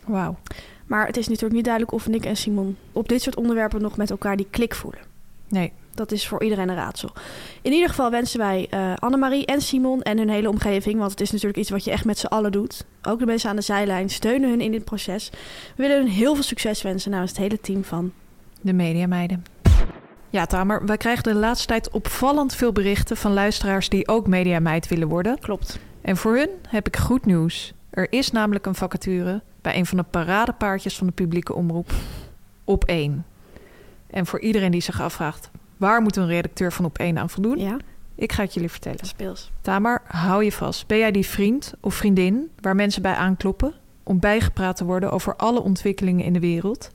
Wauw. 0.04 0.38
Maar 0.86 1.06
het 1.06 1.18
is 1.18 1.28
natuurlijk 1.28 1.56
niet 1.56 1.64
duidelijk 1.64 1.94
of 1.94 2.08
Nick 2.08 2.26
en 2.26 2.38
Simon 2.38 2.78
op 2.92 3.10
dit 3.10 3.22
soort 3.22 3.36
onderwerpen 3.36 3.82
nog 3.82 3.98
met 3.98 4.10
elkaar 4.10 4.38
die 4.38 4.48
klik 4.50 4.76
voelen. 4.76 5.02
Nee. 5.48 5.72
Dat 5.94 6.12
is 6.12 6.28
voor 6.28 6.44
iedereen 6.44 6.70
een 6.70 6.76
raadsel. 6.76 7.10
In 7.62 7.72
ieder 7.72 7.90
geval 7.90 8.12
wensen 8.12 8.40
wij 8.40 8.68
eh 8.70 8.94
Annemarie 8.96 9.46
en 9.46 9.62
Simon 9.62 10.02
en 10.02 10.18
hun 10.18 10.30
hele 10.30 10.50
omgeving, 10.50 11.00
want 11.00 11.12
het 11.12 11.22
is 11.22 11.32
natuurlijk 11.32 11.60
iets 11.60 11.70
wat 11.70 11.84
je 11.84 11.92
echt 11.92 12.06
met 12.06 12.18
z'n 12.18 12.26
allen 12.26 12.52
doet. 12.52 12.86
Ook 13.02 13.20
de 13.20 13.26
mensen 13.26 13.50
aan 13.50 13.56
de 13.56 13.62
zijlijn 13.62 14.10
steunen 14.10 14.50
hun 14.50 14.62
in 14.62 14.72
dit 14.72 14.84
proces. 14.84 15.30
We 15.76 15.84
willen 15.84 15.98
hun 15.98 16.08
heel 16.08 16.34
veel 16.34 16.44
succes 16.44 16.82
wensen 16.82 17.12
namens 17.12 17.32
het 17.32 17.40
hele 17.40 17.62
team 17.62 17.84
van. 17.84 18.12
De 18.62 18.74
mediameiden. 18.74 19.55
Ja, 20.36 20.46
Tamer, 20.46 20.86
wij 20.86 20.98
krijgen 20.98 21.24
de 21.24 21.34
laatste 21.36 21.68
tijd 21.68 21.90
opvallend 21.90 22.56
veel 22.56 22.72
berichten 22.72 23.18
van 23.18 23.34
luisteraars 23.34 23.90
die 23.90 24.08
ook 24.08 24.28
mediameid 24.28 24.88
willen 24.88 25.08
worden. 25.08 25.40
Klopt. 25.40 25.80
En 26.02 26.18
voor 26.18 26.36
hun 26.36 26.50
heb 26.68 26.88
ik 26.88 26.98
goed 26.98 27.26
nieuws. 27.26 27.74
Er 27.90 28.12
is 28.12 28.32
namelijk 28.32 28.66
een 28.66 28.76
vacature 28.76 29.42
bij 29.62 29.76
een 29.78 29.86
van 29.86 29.98
de 29.98 30.04
paradepaardjes 30.04 30.98
van 30.98 31.08
de 31.08 31.14
publieke 31.14 31.54
omroep 31.54 31.92
op 32.64 32.84
1. 32.84 33.26
En 34.08 34.26
voor 34.26 34.40
iedereen 34.40 34.72
die 34.72 34.82
zich 34.82 35.02
afvraagt, 35.02 35.50
waar 35.78 36.02
moet 36.02 36.16
een 36.16 36.28
redacteur 36.28 36.74
van 36.74 36.86
op 36.86 36.98
1 36.98 37.18
aan 37.18 37.30
voldoen? 37.30 37.58
Ja, 37.58 37.78
Ik 38.16 38.32
ga 38.32 38.44
het 38.44 38.54
jullie 38.54 38.70
vertellen. 38.70 39.06
speels. 39.06 39.52
Tamar, 39.62 40.02
hou 40.08 40.44
je 40.44 40.52
vast. 40.52 40.88
Ben 40.88 40.98
jij 40.98 41.12
die 41.12 41.26
vriend 41.26 41.74
of 41.80 41.96
vriendin 41.96 42.50
waar 42.62 42.76
mensen 42.76 43.02
bij 43.02 43.16
aankloppen 43.16 43.74
om 44.04 44.20
bijgepraat 44.20 44.76
te 44.78 44.86
worden 44.86 45.12
over 45.12 45.36
alle 45.36 45.62
ontwikkelingen 45.62 46.26
in 46.26 46.34
de 46.34 46.40
wereld? 46.40 46.92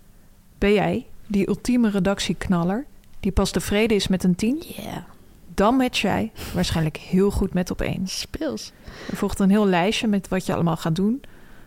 Ben 0.58 0.72
jij 0.72 1.06
die 1.26 1.48
ultieme 1.48 1.90
redactieknaller 1.90 2.86
die 3.20 3.32
pas 3.32 3.50
tevreden 3.50 3.96
is 3.96 4.08
met 4.08 4.24
een 4.24 4.34
10? 4.34 4.62
Ja, 4.76 5.04
Dan 5.54 5.76
match 5.76 6.00
jij 6.00 6.32
waarschijnlijk 6.54 6.96
heel 6.96 7.30
goed 7.30 7.54
met 7.54 7.70
op 7.70 7.80
1. 7.80 8.06
speels. 8.06 8.72
Er 9.10 9.16
volgt 9.16 9.38
een 9.38 9.50
heel 9.50 9.66
lijstje 9.66 10.06
met 10.06 10.28
wat 10.28 10.46
je 10.46 10.54
allemaal 10.54 10.76
gaat 10.76 10.96
doen. 10.96 11.22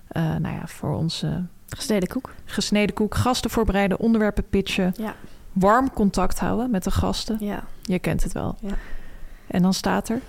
Eh, 0.08 0.22
nou 0.24 0.56
ja, 0.56 0.68
voor 0.68 0.96
onze 0.96 1.44
Gesneden 1.68 2.10
koek. 2.10 2.34
gesneden 2.46 2.96
koek, 2.96 3.16
gasten 3.16 3.50
voorbereiden, 3.50 4.00
onderwerpen 4.00 4.50
pitchen, 4.50 4.94
Ja, 4.98 5.16
warm 5.52 5.92
contact 5.94 6.39
houden 6.39 6.70
met 6.72 6.84
de 6.84 6.92
gasten. 6.92 7.38
ja. 7.39 7.63
Je 7.82 8.00
kent 8.00 8.24
het 8.24 8.32
wel. 8.32 8.56
Ja. 8.62 8.74
En 9.48 9.62
dan 9.62 9.74
staat 9.74 10.10
er: 10.10 10.22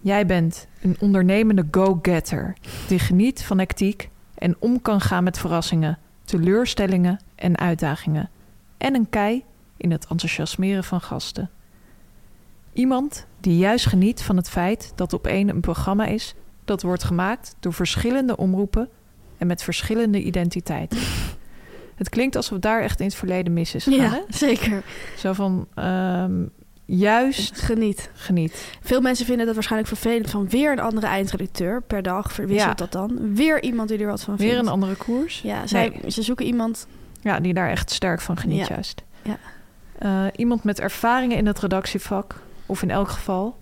Jij 0.00 0.26
bent 0.26 0.66
een 0.82 0.96
ondernemende 1.00 1.66
go-getter 1.70 2.56
die 2.88 2.98
geniet 2.98 3.42
van 3.44 3.58
hectiek 3.58 4.08
en 4.34 4.56
om 4.58 4.82
kan 4.82 5.00
gaan 5.00 5.24
met 5.24 5.38
verrassingen, 5.38 5.98
teleurstellingen 6.24 7.20
en 7.34 7.58
uitdagingen. 7.58 8.30
En 8.78 8.94
een 8.94 9.08
kei 9.10 9.44
in 9.80 9.90
het 9.90 10.06
enthousiasmeren 10.08 10.84
van 10.84 11.00
gasten. 11.00 11.50
Iemand 12.72 13.26
die 13.40 13.56
juist 13.58 13.86
geniet 13.86 14.22
van 14.22 14.36
het 14.36 14.48
feit 14.48 14.92
dat 14.94 15.12
op 15.12 15.26
één 15.26 15.48
een 15.48 15.60
programma 15.60 16.04
is 16.06 16.34
dat 16.64 16.82
wordt 16.82 17.04
gemaakt 17.04 17.54
door 17.60 17.72
verschillende 17.72 18.36
omroepen 18.36 18.88
en 19.38 19.46
met 19.46 19.62
verschillende 19.62 20.22
identiteiten. 20.22 20.98
Het 21.94 22.08
klinkt 22.08 22.36
alsof 22.36 22.58
daar 22.58 22.80
echt 22.82 23.00
in 23.00 23.06
het 23.06 23.14
verleden 23.14 23.52
mis 23.52 23.74
is 23.74 23.84
gegaan. 23.84 24.00
ja 24.02 24.10
hè? 24.10 24.20
zeker. 24.28 24.82
Zo 25.16 25.32
van, 25.32 25.66
ehm, 25.74 26.42
juist 26.84 27.60
Geniet. 27.60 28.10
geniet. 28.14 28.76
Veel 28.80 29.00
mensen 29.00 29.26
vinden 29.26 29.44
dat 29.46 29.54
waarschijnlijk 29.54 29.90
vervelend 29.92 30.30
van 30.30 30.48
weer 30.48 30.72
een 30.72 30.80
andere 30.80 31.06
eindredacteur. 31.06 31.82
Per 31.82 32.02
dag 32.02 32.32
verwisselt 32.32 32.68
Ja. 32.68 32.74
dat 32.74 32.92
dan. 32.92 33.34
Weer 33.34 33.62
iemand 33.62 33.88
die 33.88 33.98
er 33.98 34.06
wat 34.06 34.22
van 34.22 34.36
vindt. 34.36 34.52
Weer 34.52 34.62
een 34.62 34.68
andere 34.68 34.94
koers. 34.94 35.40
Ja, 35.40 35.66
zij, 35.66 35.88
Nee. 36.02 36.10
ze 36.10 36.22
zoeken 36.22 36.46
iemand. 36.46 36.86
Ja, 37.20 37.40
die 37.40 37.54
daar 37.54 37.70
echt 37.70 37.90
sterk 37.90 38.20
van 38.20 38.36
geniet 38.36 38.58
Ja. 38.66 38.74
juist. 38.74 39.02
Ja. 39.22 39.38
Eh, 40.00 40.24
iemand 40.36 40.64
met 40.64 40.80
ervaringen 40.80 41.36
in 41.36 41.46
het 41.46 41.58
redactievak. 41.60 42.34
Of 42.66 42.82
in 42.82 42.90
elk 42.90 43.08
geval, 43.08 43.58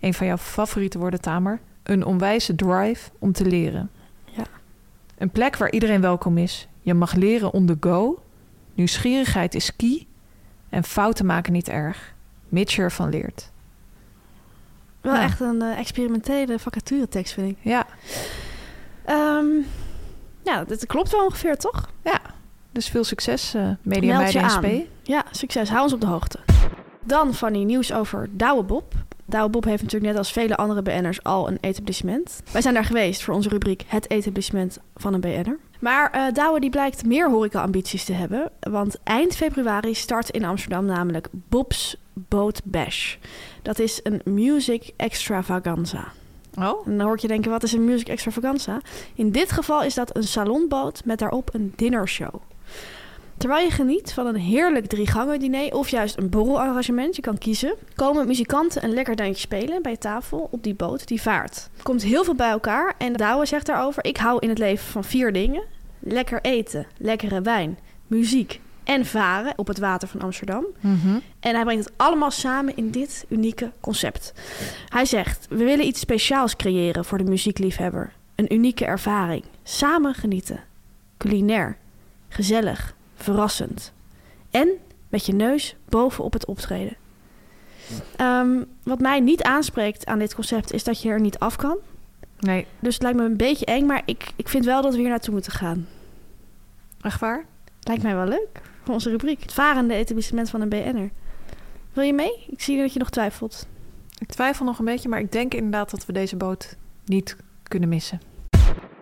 een 0.00 0.14
van 0.14 0.26
jouw 0.26 0.36
favoriete 0.36 0.98
woorden, 0.98 1.20
Tamer. 1.20 1.60
Een 1.82 2.04
onwijze 2.04 2.54
drive 2.54 3.10
om 3.18 3.32
te 3.32 3.44
leren. 3.46 3.90
Ja. 4.24 4.44
Een 5.18 5.30
plek 5.30 5.56
waar 5.56 5.70
iedereen 5.70 6.00
welkom 6.00 6.38
is. 6.38 6.68
Je 6.80 6.94
mag 6.94 7.12
leren 7.14 7.52
on 7.52 7.66
the 7.66 7.76
go. 7.80 8.22
Nieuwsgierigheid 8.74 9.54
is 9.54 9.76
key. 9.76 10.06
En 10.68 10.84
fouten 10.84 11.26
maken 11.26 11.52
niet 11.52 11.68
erg. 11.68 12.14
Mits 12.48 12.76
je 12.76 12.82
ervan 12.82 13.08
leert. 13.08 13.50
Wel 15.00 15.14
Ja. 15.14 15.22
echt 15.22 15.40
een 15.40 15.62
eh, 15.62 15.78
experimentele 15.78 16.58
vacaturetekst, 16.58 17.32
vind 17.32 17.50
ik. 17.50 17.56
Ja, 17.60 17.86
Ehm, 19.04 19.46
ja, 20.44 20.64
dat 20.64 20.86
klopt 20.86 21.10
wel 21.10 21.24
ongeveer, 21.24 21.56
toch? 21.56 21.90
ja. 22.04 22.20
Dus 22.72 22.88
veel 22.88 23.04
succes, 23.04 23.54
eh 23.54 23.68
Media 23.82 24.18
Meld 24.18 24.32
je 24.32 24.40
Meiden 24.40 24.82
SP. 24.82 24.90
Ja, 25.02 25.24
succes. 25.30 25.68
Hou 25.70 25.82
ons 25.82 25.92
op 25.92 26.00
de 26.00 26.06
hoogte. 26.06 26.38
Dan 27.04 27.34
van 27.34 27.52
die 27.52 27.64
nieuws 27.64 27.92
over 27.92 28.28
Douwe 28.30 28.62
Bob. 28.62 28.94
Douwe 29.24 29.50
Bob 29.50 29.64
heeft 29.64 29.82
natuurlijk 29.82 30.12
net 30.12 30.18
als 30.18 30.32
vele 30.32 30.56
andere 30.56 30.82
BN'ers 30.82 31.22
al 31.22 31.48
een 31.48 31.58
etablissement. 31.60 32.42
Wij 32.52 32.62
zijn 32.62 32.74
daar 32.74 32.84
geweest 32.84 33.22
voor 33.22 33.34
onze 33.34 33.48
rubriek 33.48 33.84
Het 33.86 34.10
etablissement 34.10 34.78
van 34.96 35.14
een 35.14 35.20
BN'er. 35.20 35.58
Maar 35.80 36.10
eh 36.10 36.32
Douwe 36.32 36.60
die 36.60 36.70
blijkt 36.70 37.04
meer 37.06 37.30
horeca-ambities 37.30 38.04
te 38.04 38.12
hebben. 38.12 38.50
Want 38.60 38.96
eind 39.04 39.36
februari 39.36 39.94
start 39.94 40.30
in 40.30 40.44
Amsterdam 40.44 40.84
namelijk 40.84 41.28
Bob's 41.30 41.96
Boat 42.12 42.60
Bash. 42.64 43.16
Dat 43.62 43.78
is 43.78 44.00
een 44.02 44.20
music 44.24 44.90
extravaganza. 44.96 46.12
Oh, 46.58 46.86
En 46.86 46.96
dan 46.96 47.06
hoor 47.06 47.14
ik 47.14 47.20
je 47.20 47.28
denken, 47.28 47.50
wat 47.50 47.62
is 47.62 47.72
een 47.72 47.84
music 47.84 48.08
extravaganza? 48.08 48.80
In 49.14 49.30
dit 49.30 49.52
geval 49.52 49.82
is 49.82 49.94
dat 49.94 50.16
een 50.16 50.22
salonboot 50.22 51.04
met 51.04 51.18
daarop 51.18 51.54
een 51.54 51.72
dinnershow. 51.76 52.34
Terwijl 53.42 53.64
je 53.64 53.70
geniet 53.70 54.12
van 54.12 54.26
een 54.26 54.36
heerlijk 54.36 54.86
drie-gangen 54.86 55.38
diner 55.38 55.74
of 55.74 55.88
juist 55.88 56.18
een 56.18 56.28
borrelarrangement, 56.28 57.16
je 57.16 57.22
kan 57.22 57.38
kiezen, 57.38 57.74
komen 57.94 58.26
muzikanten 58.26 58.84
een 58.84 58.94
lekker 58.94 59.16
deuntje 59.16 59.40
spelen 59.40 59.82
bij 59.82 59.96
tafel 59.96 60.48
op 60.50 60.62
die 60.62 60.74
boot 60.74 61.06
die 61.08 61.22
vaart. 61.22 61.70
Er 61.76 61.82
komt 61.82 62.02
heel 62.02 62.24
veel 62.24 62.34
bij 62.34 62.50
elkaar 62.50 62.94
en 62.98 63.12
Douwe 63.12 63.46
zegt 63.46 63.66
daarover, 63.66 64.04
ik 64.04 64.16
hou 64.16 64.38
in 64.40 64.48
het 64.48 64.58
leven 64.58 64.84
van 64.84 65.04
vier 65.04 65.32
dingen. 65.32 65.62
Lekker 65.98 66.40
eten, 66.42 66.86
lekkere 66.96 67.40
wijn, 67.40 67.78
muziek 68.06 68.60
en 68.84 69.06
varen 69.06 69.52
op 69.56 69.66
het 69.66 69.78
water 69.78 70.08
van 70.08 70.20
Amsterdam. 70.20 70.64
mhm. 70.80 71.18
En 71.40 71.54
hij 71.54 71.64
brengt 71.64 71.84
het 71.84 71.94
allemaal 71.96 72.30
samen 72.30 72.76
in 72.76 72.90
dit 72.90 73.24
unieke 73.28 73.70
concept. 73.80 74.32
Hij 74.88 75.04
zegt: 75.04 75.46
We 75.48 75.64
willen 75.64 75.86
iets 75.86 76.00
speciaals 76.00 76.56
creëren 76.56 77.04
voor 77.04 77.18
de 77.18 77.24
muziekliefhebber. 77.24 78.12
Een 78.34 78.54
unieke 78.54 78.84
ervaring. 78.84 79.44
Samen 79.62 80.14
genieten. 80.14 80.60
Culinair. 81.16 81.76
Gezellig. 82.28 82.94
Verrassend. 83.22 83.92
En 84.50 84.68
met 85.08 85.26
je 85.26 85.32
neus 85.34 85.76
bovenop 85.88 86.32
het 86.32 86.46
optreden. 86.46 86.96
Ehm, 88.16 88.62
wat 88.82 89.00
mij 89.00 89.20
niet 89.20 89.42
aanspreekt 89.42 90.06
aan 90.06 90.18
dit 90.18 90.34
concept 90.34 90.72
is 90.72 90.84
dat 90.84 91.02
je 91.02 91.08
er 91.08 91.20
niet 91.20 91.38
af 91.38 91.56
kan. 91.56 91.76
nee, 92.40 92.66
Dus 92.80 92.94
het 92.94 93.02
lijkt 93.02 93.18
me 93.18 93.24
een 93.24 93.36
beetje 93.36 93.64
eng, 93.64 93.86
maar 93.86 94.02
ik, 94.04 94.32
ik 94.36 94.48
vind 94.48 94.64
wel 94.64 94.82
dat 94.82 94.92
we 94.94 95.00
hier 95.00 95.08
naartoe 95.08 95.32
moeten 95.32 95.52
gaan. 95.52 95.86
echt 97.00 97.20
waar? 97.20 97.44
Lijkt 97.80 98.02
mij 98.02 98.14
wel 98.14 98.26
leuk 98.26 98.60
voor 98.84 98.94
onze 98.94 99.10
rubriek. 99.10 99.42
Het 99.42 99.52
varende 99.52 99.94
etablissement 99.94 100.50
van 100.50 100.60
een 100.60 100.68
BN'er. 100.68 101.10
Wil 101.92 102.04
je 102.04 102.12
mee? 102.12 102.44
Ik 102.48 102.60
zie 102.62 102.78
dat 102.80 102.92
je 102.92 102.98
nog 102.98 103.10
twijfelt. 103.10 103.66
Ik 104.18 104.28
twijfel 104.28 104.64
nog 104.64 104.78
een 104.78 104.84
beetje, 104.84 105.08
maar 105.08 105.20
ik 105.20 105.32
denk 105.32 105.54
inderdaad 105.54 105.90
dat 105.90 106.06
we 106.06 106.12
deze 106.12 106.36
boot 106.36 106.76
niet 107.04 107.36
kunnen 107.62 107.88
missen. 107.88 108.20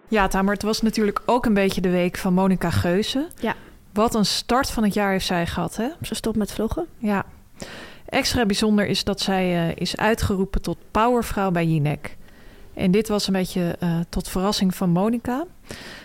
Ja, 0.09 0.28
Tamer, 0.28 0.52
het 0.52 0.62
was 0.62 0.83
natuurlijk 0.83 1.22
ook 1.26 1.46
een 1.46 1.54
beetje 1.54 1.80
de 1.80 1.90
week 1.90 2.16
van 2.16 2.35
Monica 2.35 2.70
Geuze. 2.70 3.28
Ja. 3.40 3.54
Wat 3.92 4.14
een 4.14 4.26
start 4.26 4.70
van 4.70 4.83
het 4.83 4.94
jaar 4.94 5.11
heeft 5.11 5.26
zij 5.26 5.46
gehad, 5.46 5.76
hè? 5.76 5.88
Ze 6.03 6.14
stopt 6.14 6.37
met 6.37 6.53
vloggen. 6.53 6.87
Ja. 6.98 7.24
Extra 8.05 8.46
bijzonder 8.46 8.87
is 8.87 9.05
dat 9.05 9.20
zij 9.20 9.68
eh, 9.68 9.76
is 9.76 9.96
uitgeroepen 9.96 10.62
tot 10.62 10.79
powervrouw 10.90 11.50
bij 11.50 11.66
Jinek. 11.66 12.16
En 12.74 12.90
dit 12.90 13.09
was 13.09 13.26
een 13.26 13.33
beetje 13.33 13.76
eh, 13.79 14.00
tot 14.09 14.29
verrassing 14.29 14.74
van 14.74 14.90
Monica. 14.90 15.44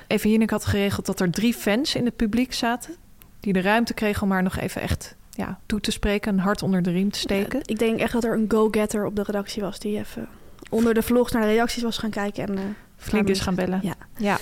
Even 0.07 0.29
Jinek 0.29 0.49
had 0.49 0.65
geregeld 0.65 1.05
dat 1.05 1.19
er 1.19 1.31
drie 1.31 1.53
fans 1.53 1.95
in 1.95 2.05
het 2.05 2.15
publiek 2.15 2.53
zaten... 2.53 2.95
die 3.39 3.53
de 3.53 3.61
ruimte 3.61 3.93
kregen 3.93 4.23
om 4.23 4.31
haar 4.31 4.43
nog 4.43 4.57
even 4.57 4.81
echt 4.81 5.15
ja, 5.29 5.59
toe 5.65 5.79
te 5.79 5.91
spreken... 5.91 6.33
een 6.33 6.39
hart 6.39 6.63
onder 6.63 6.81
de 6.81 6.91
riem 6.91 7.11
te 7.11 7.19
steken. 7.19 7.59
Ik 7.65 7.79
denk 7.79 7.99
echt 7.99 8.13
dat 8.13 8.23
er 8.23 8.33
een 8.33 8.45
go-getter 8.47 9.05
op 9.05 9.15
de 9.15 9.23
redactie 9.23 9.61
was... 9.61 9.79
die 9.79 9.97
even 9.97 10.27
onder 10.69 10.93
de 10.93 11.01
vlogs 11.01 11.31
naar 11.31 11.41
de 11.41 11.47
reacties 11.47 11.83
was 11.83 11.97
gaan 11.97 12.09
kijken. 12.09 12.47
En, 12.47 12.75
flink 12.97 13.29
is 13.29 13.39
gaan 13.39 13.55
bellen. 13.55 13.79
Ja. 13.83 13.95
ja. 14.17 14.37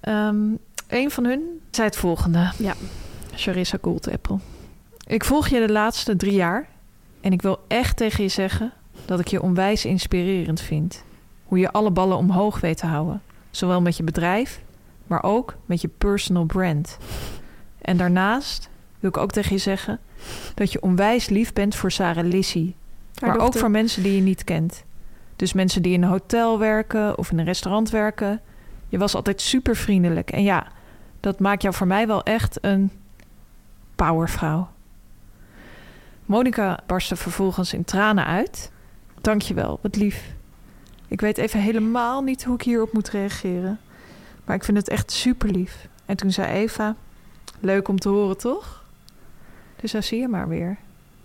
Ehm, 0.00 0.54
een 0.88 1.10
van 1.10 1.24
hun 1.24 1.60
zei 1.70 1.86
het 1.86 1.96
volgende. 1.96 2.52
Ja. 2.58 2.74
Charissa 3.34 3.78
Goldappel. 3.80 4.40
Ik 5.06 5.24
volg 5.24 5.48
je 5.48 5.66
de 5.66 5.72
laatste 5.72 6.16
drie 6.16 6.32
jaar. 6.32 6.68
En 7.20 7.32
ik 7.32 7.42
wil 7.42 7.58
echt 7.68 7.96
tegen 7.96 8.22
je 8.22 8.28
zeggen 8.28 8.72
dat 9.04 9.20
ik 9.20 9.28
je 9.28 9.42
onwijs 9.42 9.84
inspirerend 9.84 10.60
vind. 10.60 11.04
Hoe 11.44 11.58
je 11.58 11.70
alle 11.70 11.90
ballen 11.90 12.16
omhoog 12.16 12.60
weet 12.60 12.78
te 12.78 12.86
houden. 12.86 13.22
Zowel 13.50 13.80
met 13.80 13.96
je 13.96 14.02
bedrijf, 14.02 14.62
maar 15.06 15.22
ook 15.22 15.56
met 15.66 15.80
je 15.80 15.88
personal 15.88 16.44
brand. 16.44 16.98
En 17.80 17.96
daarnaast 17.96 18.68
wil 19.00 19.10
ik 19.10 19.16
ook 19.16 19.30
tegen 19.30 19.52
je 19.52 19.58
zeggen 19.58 19.98
dat 20.54 20.72
je 20.72 20.82
onwijs 20.82 21.28
lief 21.28 21.52
bent 21.52 21.74
voor 21.74 21.92
Sarah 21.92 22.26
Lissy. 22.26 22.74
haar 23.14 23.36
Maar 23.36 23.46
ook 23.46 23.54
voor 23.54 23.70
mensen 23.70 24.02
die 24.02 24.14
je 24.14 24.22
niet 24.22 24.44
kent. 24.44 24.84
Dus 25.36 25.52
mensen 25.52 25.82
die 25.82 25.92
in 25.92 26.02
een 26.02 26.08
hotel 26.08 26.58
werken 26.58 27.18
of 27.18 27.30
in 27.30 27.38
een 27.38 27.44
restaurant 27.44 27.90
werken. 27.90 28.40
Je 28.88 28.98
was 28.98 29.14
altijd 29.14 29.40
super 29.40 29.76
vriendelijk. 29.76 30.30
En 30.30 30.42
ja, 30.42 30.66
dat 31.20 31.38
maakt 31.40 31.62
jou 31.62 31.74
voor 31.74 31.86
mij 31.86 32.06
wel 32.06 32.22
echt 32.22 32.58
een 32.60 32.90
powervrouw. 33.94 34.68
Monica 36.26 36.80
barstte 36.86 37.16
vervolgens 37.16 37.72
in 37.72 37.84
tranen 37.84 38.24
uit. 38.26 38.70
Dank 39.20 39.42
je 39.42 39.54
wel, 39.54 39.78
wat 39.82 39.96
lief. 39.96 40.32
Ik 41.08 41.20
weet 41.20 41.38
even 41.38 41.60
helemaal 41.60 42.22
niet 42.22 42.44
hoe 42.44 42.54
ik 42.54 42.62
hierop 42.62 42.92
moet 42.92 43.08
reageren. 43.10 43.78
Maar 44.44 44.56
ik 44.56 44.64
vind 44.64 44.76
het 44.76 44.88
echt 44.88 45.10
super 45.12 45.48
lief. 45.50 45.88
En 46.06 46.16
toen 46.16 46.30
zei 46.30 46.52
Eva: 46.52 46.94
Leuk 47.60 47.88
om 47.88 47.98
te 47.98 48.08
horen, 48.08 48.38
toch? 48.38 48.84
Dus 49.80 49.90
zo 49.90 50.00
zie 50.00 50.20
je 50.20 50.28
maar 50.28 50.48
weer. 50.48 50.76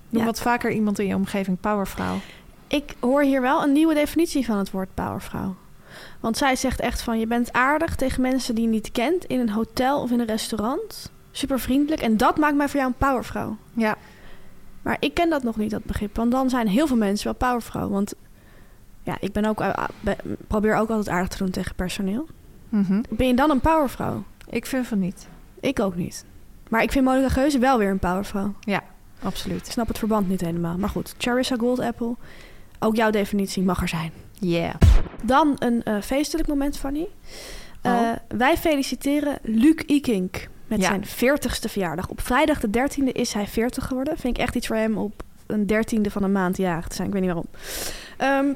Noem 0.09 0.21
Ja. 0.21 0.27
wat 0.27 0.41
vaker 0.41 0.71
iemand 0.71 0.99
in 0.99 1.07
je 1.07 1.15
omgeving 1.15 1.59
powervrouw. 1.59 2.17
Ik 2.67 2.95
hoor 2.99 3.21
hier 3.23 3.41
wel 3.41 3.63
een 3.63 3.71
nieuwe 3.71 3.93
definitie 3.93 4.45
van 4.45 4.57
het 4.57 4.71
woord 4.71 4.93
powervrouw. 4.93 5.55
Want 6.19 6.37
zij 6.37 6.55
zegt 6.55 6.79
echt 6.79 7.01
van... 7.01 7.19
je 7.19 7.27
bent 7.27 7.53
aardig 7.53 7.95
tegen 7.95 8.21
mensen 8.21 8.55
die 8.55 8.63
je 8.63 8.69
niet 8.69 8.91
kent... 8.91 9.25
in 9.25 9.39
een 9.39 9.49
hotel 9.49 10.01
of 10.01 10.11
in 10.11 10.19
een 10.19 10.25
restaurant. 10.25 11.11
Super 11.31 11.59
vriendelijk. 11.59 12.01
En 12.01 12.17
dat 12.17 12.37
maakt 12.37 12.55
mij 12.55 12.67
voor 12.69 12.79
jou 12.79 12.91
een 12.91 13.07
powervrouw. 13.07 13.57
Ja. 13.73 13.95
Maar 14.81 14.97
ik 14.99 15.13
ken 15.13 15.29
dat 15.29 15.43
nog 15.43 15.57
niet, 15.57 15.71
dat 15.71 15.83
begrip. 15.85 16.15
Want 16.15 16.31
dan 16.31 16.49
zijn 16.49 16.67
heel 16.67 16.87
veel 16.87 16.97
mensen 16.97 17.25
wel 17.25 17.49
powervrouw. 17.49 17.89
Want 17.89 18.13
ja, 19.03 19.17
ik 19.19 19.31
ben 19.31 19.45
ook, 19.45 19.61
eh, 19.61 19.83
be- 19.99 20.17
probeer 20.47 20.75
ook 20.75 20.89
altijd 20.89 21.09
aardig 21.09 21.27
te 21.29 21.37
doen 21.37 21.49
tegen 21.49 21.75
personeel. 21.75 22.27
Mhm. 22.69 23.01
Ben 23.09 23.27
je 23.27 23.33
dan 23.35 23.49
een 23.49 23.59
powervrouw? 23.59 24.23
Ik 24.49 24.65
vind 24.65 24.87
van 24.87 24.99
niet. 24.99 25.27
Ik 25.59 25.79
ook 25.79 25.95
niet. 25.95 26.25
Maar 26.69 26.81
ik 26.83 26.91
vind 26.91 27.05
Monica 27.05 27.29
Geuze 27.29 27.59
wel 27.59 27.77
weer 27.77 27.89
een 27.89 27.99
powervrouw. 27.99 28.53
Ik 28.65 28.79
Absoluut. 29.23 29.67
snap 29.67 29.87
het 29.87 29.97
verband 29.97 30.27
niet 30.29 30.41
helemaal. 30.41 30.77
Maar 30.77 30.89
goed, 30.89 31.15
Charissa 31.17 31.55
Goldapple. 31.55 32.15
Ook 32.79 32.95
jouw 32.95 33.09
definitie 33.09 33.63
mag 33.63 33.81
er 33.81 33.87
zijn. 33.87 34.11
Yeah. 34.43 34.73
Dan 35.23 35.55
een 35.59 35.83
eh, 35.83 36.01
feestelijk 36.01 36.47
moment, 36.47 36.77
Fanny. 36.77 37.07
Oh. 37.81 38.11
Wij 38.27 38.57
feliciteren 38.57 39.37
Luc 39.41 39.75
Ikink 39.85 40.47
met 40.67 40.81
Ja. 40.81 40.87
zijn 40.87 41.05
40ste 41.05 41.69
verjaardag. 41.69 42.09
Op 42.09 42.21
vrijdag 42.21 42.59
de 42.59 42.69
13e 42.69 43.11
is 43.11 43.33
hij 43.33 43.47
40 43.47 43.85
geworden. 43.87 44.17
Vind 44.17 44.37
ik 44.37 44.43
echt 44.43 44.55
iets 44.55 44.67
voor 44.67 44.75
hem 44.75 44.97
op 44.97 45.23
een 45.47 45.67
dertiende 45.67 46.11
van 46.11 46.23
een 46.23 46.31
maand 46.31 46.57
jarig 46.57 46.87
te 46.87 46.95
zijn. 46.95 47.07
Ik 47.07 47.13
weet 47.13 47.21
niet 47.23 47.31
waarom. 47.33 47.49
Ehm, 48.17 48.53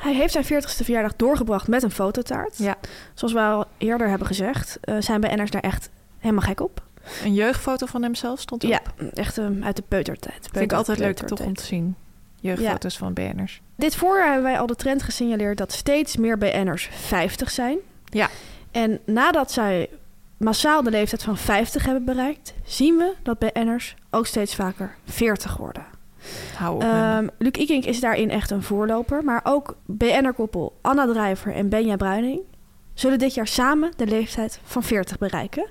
hij 0.00 0.14
heeft 0.14 0.32
zijn 0.32 0.44
40ste 0.44 0.84
verjaardag 0.84 1.16
doorgebracht 1.16 1.68
met 1.68 1.82
een 1.82 1.90
fototaart. 1.90 2.58
Ja. 2.58 2.76
Zoals 3.14 3.32
we 3.34 3.40
al 3.40 3.64
eerder 3.78 4.08
hebben 4.08 4.26
gezegd, 4.26 4.78
eh, 4.80 4.96
zijn 4.98 5.20
BN'ers 5.20 5.50
daar 5.50 5.62
echt 5.62 5.90
helemaal 6.18 6.42
gek 6.42 6.60
op. 6.60 6.82
Een 7.24 7.34
jeugdfoto 7.34 7.86
van 7.86 8.02
hemzelf 8.02 8.40
stond 8.40 8.64
erop. 8.64 8.92
Ja, 8.98 9.08
echt 9.14 9.38
ehm, 9.38 9.64
uit 9.64 9.76
de 9.76 9.82
peutertijd. 9.88 10.48
Vind 10.52 10.64
ik 10.64 10.72
altijd 10.72 10.98
leuk 10.98 11.16
toch 11.16 11.40
om 11.40 11.54
te 11.54 11.64
zien. 11.64 11.94
Jeugdfoto's 12.40 12.96
van 12.98 13.12
BN'ers. 13.12 13.62
Dit 13.76 13.96
voorjaar 13.96 14.32
hebben 14.32 14.42
wij 14.50 14.58
al 14.58 14.66
de 14.66 14.74
trend 14.76 15.02
gesignaleerd 15.02 15.58
dat 15.58 15.72
steeds 15.72 16.16
meer 16.16 16.38
BN'ers 16.38 16.88
50 16.92 17.50
zijn. 17.50 17.78
Ja. 18.04 18.28
En 18.70 19.00
nadat 19.06 19.52
zij 19.52 19.88
massaal 20.36 20.82
de 20.82 20.90
leeftijd 20.90 21.22
van 21.22 21.36
50 21.36 21.84
hebben 21.84 22.04
bereikt, 22.04 22.54
zien 22.64 22.96
we 22.96 23.14
dat 23.22 23.38
BN'ers 23.38 23.94
ook 24.10 24.26
steeds 24.26 24.54
vaker 24.54 24.94
40 25.04 25.56
worden. 25.56 25.86
Hou 26.56 26.74
op. 26.74 26.82
Ehm 26.82 27.26
Luc 27.38 27.52
Ikink 27.52 27.84
is 27.84 28.00
daarin 28.00 28.30
echt 28.30 28.50
een 28.50 28.62
voorloper, 28.62 29.24
maar 29.24 29.40
ook 29.44 29.76
BN'er-koppel 29.84 30.78
Anna 30.80 31.06
Drijver 31.06 31.54
en 31.54 31.68
Benja 31.68 31.96
Bruining 31.96 32.40
zullen 32.94 33.18
dit 33.18 33.34
jaar 33.34 33.46
samen 33.46 33.92
de 33.96 34.06
leeftijd 34.06 34.60
van 34.64 34.82
40 34.82 35.18
bereiken. 35.18 35.70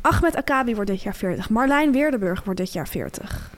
Ahmed 0.00 0.36
Akabi 0.36 0.74
wordt 0.74 0.90
dit 0.90 1.02
jaar 1.02 1.14
40. 1.14 1.50
Marlijn 1.50 1.92
Weerdenburg 1.92 2.44
wordt 2.44 2.60
dit 2.60 2.72
jaar 2.72 2.88
40. 2.88 3.50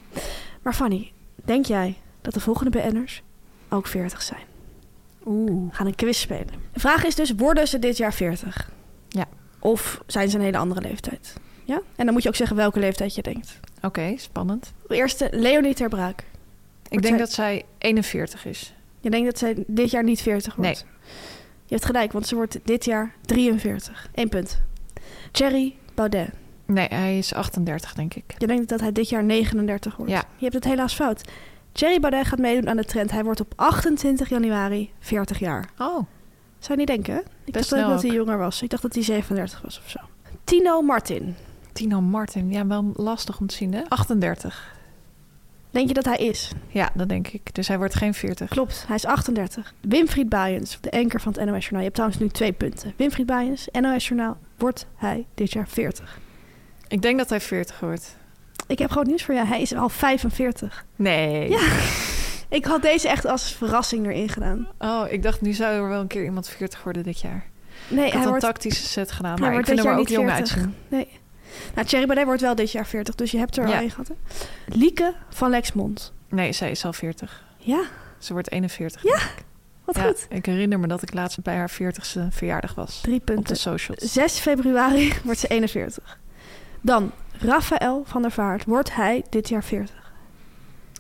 Maar 0.63 0.75
Fanny, 0.75 1.13
denk 1.45 1.67
jij 1.67 1.97
dat 2.21 2.35
de 2.35 2.41
volgende 2.41 2.71
BN'ers 2.71 3.23
ook 3.69 3.87
40 3.87 4.23
zijn? 4.23 4.43
Oeh. 5.27 5.75
Gaan 5.75 5.87
een 5.87 5.95
quiz 5.95 6.19
spelen. 6.19 6.53
De 6.73 6.81
vraag 6.81 7.05
is 7.05 7.15
dus, 7.15 7.33
worden 7.37 7.69
ze 7.69 7.79
dit 7.79 7.97
jaar 7.97 8.15
40? 8.15 8.71
Ja. 9.09 9.25
Of 9.59 10.03
zijn 10.07 10.31
ze 10.31 10.37
een 10.37 10.43
hele 10.45 10.59
andere 10.59 10.81
leeftijd? 10.81 11.35
Ja? 11.65 11.81
En 11.97 12.05
dan 12.05 12.13
moet 12.15 12.23
je 12.23 12.29
ook 12.29 12.35
zeggen 12.35 12.57
welke 12.57 12.79
leeftijd 12.79 13.15
je 13.15 13.23
denkt. 13.23 13.61
Oké, 13.83 14.15
spannend. 14.17 14.73
De 14.89 14.97
eerste, 14.97 15.29
Leonie 15.33 15.75
ter 15.75 15.89
Braak. 15.89 16.25
Ik 16.89 17.03
denk 17.03 17.05
zij- 17.15 17.19
dat 17.19 17.33
zij 17.33 17.65
41 17.79 18.45
is. 18.47 18.75
Je 19.01 19.11
denkt 19.11 19.27
dat 19.27 19.39
zij 19.39 19.65
dit 19.67 19.91
jaar 19.91 20.05
niet 20.05 20.21
40 20.23 20.55
wordt? 20.55 20.85
Je 21.65 21.75
hebt 21.75 21.85
gelijk, 21.87 22.13
want 22.13 22.27
ze 22.27 22.35
wordt 22.35 22.59
dit 22.65 22.85
jaar 22.85 23.15
43. 23.27 24.09
Eén 24.15 24.29
punt. 24.29 24.61
Thierry 25.33 25.77
Baudet. 25.95 26.31
Nee, 26.65 26.87
hij 26.91 27.19
is 27.19 27.35
38, 27.35 27.95
denk 27.95 28.15
ik. 28.15 28.25
Je 28.39 28.47
denkt 28.47 28.69
dat 28.69 28.81
hij 28.81 28.93
dit 28.93 29.09
jaar 29.09 29.25
39 29.25 29.97
wordt. 29.97 30.13
Ja. 30.13 30.25
Je 30.37 30.43
hebt 30.43 30.55
het 30.55 30.65
helaas 30.65 30.95
fout. 30.95 31.23
Thierry 31.73 32.01
Baudet 32.01 32.27
gaat 32.27 32.39
meedoen 32.39 32.69
aan 32.69 32.77
de 32.77 32.85
trend. 32.85 33.11
Hij 33.11 33.25
wordt 33.25 33.41
op 33.41 33.53
28 33.57 34.29
januari 34.29 34.91
40 34.99 35.39
jaar. 35.39 35.69
Oh, 35.79 36.07
Zou 36.59 36.73
je 36.73 36.77
niet 36.77 36.87
denken? 36.87 37.23
Ik 37.45 37.53
Best 37.53 37.71
dacht 37.71 37.83
ook 37.83 37.89
dat 37.91 38.03
hij 38.03 38.11
jonger 38.11 38.39
was. 38.39 38.63
Ik 38.63 38.71
dacht 38.71 38.83
dat 38.83 38.95
hij 38.95 39.03
37 39.03 39.61
was 39.63 39.79
of 39.85 39.91
zo. 39.91 39.99
Tino 40.45 40.83
Martin. 40.83 41.37
Tino 41.73 42.01
Martin. 42.01 42.51
Ja, 42.51 42.67
wel 42.67 42.93
lastig 42.95 43.41
om 43.41 43.47
te 43.47 43.55
zien, 43.55 43.73
hè? 43.75 43.83
38. 43.89 44.77
Denk 45.71 45.89
je 45.89 45.95
dat 45.95 46.05
hij 46.05 46.17
is? 46.17 46.53
Ja, 46.69 46.91
dat 46.95 47.09
denk 47.09 47.29
ik. 47.29 47.55
Dus 47.55 47.69
hij 47.69 47.79
wordt 47.79 47.95
geen 47.95 48.15
40. 48.15 48.49
Klopt, 48.49 48.85
hij 48.87 48.97
is 48.97 49.05
38. 49.05 49.75
Wimfried 49.81 50.29
Baaiens, 50.29 50.79
de 50.81 50.91
anker 50.91 51.21
van 51.21 51.33
het 51.33 51.45
NOS 51.45 51.59
Journaal. 51.61 51.79
Je 51.79 51.85
hebt 51.85 51.95
trouwens 51.95 52.21
nu 52.21 52.29
twee 52.29 52.53
punten. 52.53 52.93
Wimfried 52.97 53.27
Baaiens, 53.27 53.69
NOS 53.81 54.09
Journaal. 54.09 54.37
Wordt 54.57 54.87
hij 54.95 55.27
dit 55.35 55.53
jaar 55.53 55.69
40? 55.69 56.19
Ik 56.89 57.03
denk 57.03 57.19
dat 57.19 57.29
hij 57.29 57.41
40 57.41 57.81
wordt. 57.81 58.17
Ik 58.69 58.79
heb 58.79 58.91
groot 58.91 59.07
nieuws 59.07 59.23
voor 59.25 59.35
jou. 59.35 59.47
Hij 59.47 59.61
is 59.61 59.75
al 59.75 59.89
45. 59.89 60.85
Nee. 60.97 61.51
Ja. 61.51 61.61
Ik 62.49 62.65
had 62.65 62.83
deze 62.83 63.09
echt 63.09 63.25
als 63.27 63.53
verrassing 63.53 64.07
erin 64.07 64.29
gedaan. 64.29 64.69
Oh, 64.79 65.05
ik 65.11 65.23
dacht 65.23 65.41
nu 65.41 65.53
zou 65.53 65.75
er 65.75 65.89
wel 65.89 66.01
een 66.01 66.07
keer 66.07 66.25
iemand 66.25 66.49
40 66.49 66.83
worden 66.83 67.03
dit 67.03 67.21
jaar. 67.21 67.45
Nee, 67.89 67.99
Ik 67.99 68.03
had 68.05 68.13
hij 68.13 68.23
een 68.23 68.29
wordt, 68.29 68.45
tactische 68.45 68.87
set 68.87 69.13
gedaan, 69.13 69.33
hij 69.41 69.51
maar 69.51 69.59
ik 69.59 69.67
vind 69.67 69.83
hem 69.83 69.99
ook 69.99 70.09
jong 70.09 70.31
40. 70.31 70.37
uitzien. 70.57 70.75
Nee. 70.89 71.09
Nou, 71.75 71.87
Thierry 71.87 72.07
Baudet 72.07 72.27
wordt 72.27 72.41
wel 72.41 72.55
dit 72.55 72.73
jaar 72.73 72.87
40, 72.87 73.15
dus 73.15 73.31
je 73.31 73.39
hebt 73.39 73.57
er 73.57 73.67
al 73.67 73.73
één 73.73 73.91
gehad. 73.91 74.09
Hè? 74.09 74.15
Lieke 74.67 75.15
van 75.29 75.51
Lexmond. 75.51 76.13
Nee, 76.29 76.53
zij 76.53 76.71
is 76.71 76.85
al 76.85 76.93
40. 76.93 77.45
Ja, 77.57 77.83
Ze 78.19 78.33
wordt 78.33 78.51
41. 78.51 79.03
Ja, 79.03 79.19
wat 79.85 79.97
Ja, 79.97 80.03
goed. 80.03 80.27
Ik 80.31 80.47
herinner 80.47 80.79
me 80.81 80.87
dat 80.87 81.03
ik 81.03 81.15
laatst 81.15 81.43
bij 81.43 81.57
haar 81.57 81.71
40ste 81.71 82.21
verjaardag 82.31 82.75
was. 82.75 83.01
Drie 83.01 83.21
Op 83.21 83.27
de 83.27 83.33
punten. 83.33 83.57
socials. 83.57 84.13
6 84.13 84.39
februari 84.39 85.13
wordt 85.25 85.41
ze 85.41 85.47
41. 85.47 86.18
Dan, 86.89 87.11
Raphaël 87.39 88.03
van 88.07 88.23
der 88.23 88.31
Vaart. 88.31 88.65
Wordt 88.65 88.95
hij 88.95 89.25
dit 89.29 89.49
jaar 89.49 89.65
40? 89.65 90.13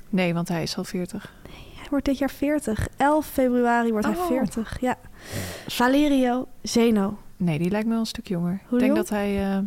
Nee, 0.09 0.35
want 0.35 0.48
hij 0.48 0.62
is 0.62 0.77
al 0.77 0.85
40. 0.85 1.33
Hij 1.77 1.87
wordt 1.90 2.05
dit 2.05 2.18
jaar 2.18 2.31
40. 2.31 2.88
11 2.96 3.27
februari 3.27 3.90
wordt 3.90 4.07
hij 4.07 4.16
Oh. 4.16 4.27
40. 4.27 4.81
Ja. 4.81 4.96
Valerio 5.66 6.48
Zeno. 6.62 7.18
Nee, 7.37 7.59
die 7.59 7.70
lijkt 7.70 7.87
me 7.87 7.92
wel 7.92 8.01
een 8.01 8.07
stuk 8.07 8.29
jonger. 8.29 8.61
Hoe 8.66 8.79
ik 8.79 8.85
denk 8.85 8.96
jong? 8.96 8.96
dat 8.96 9.09
hij 9.09 9.53
eh, 9.53 9.59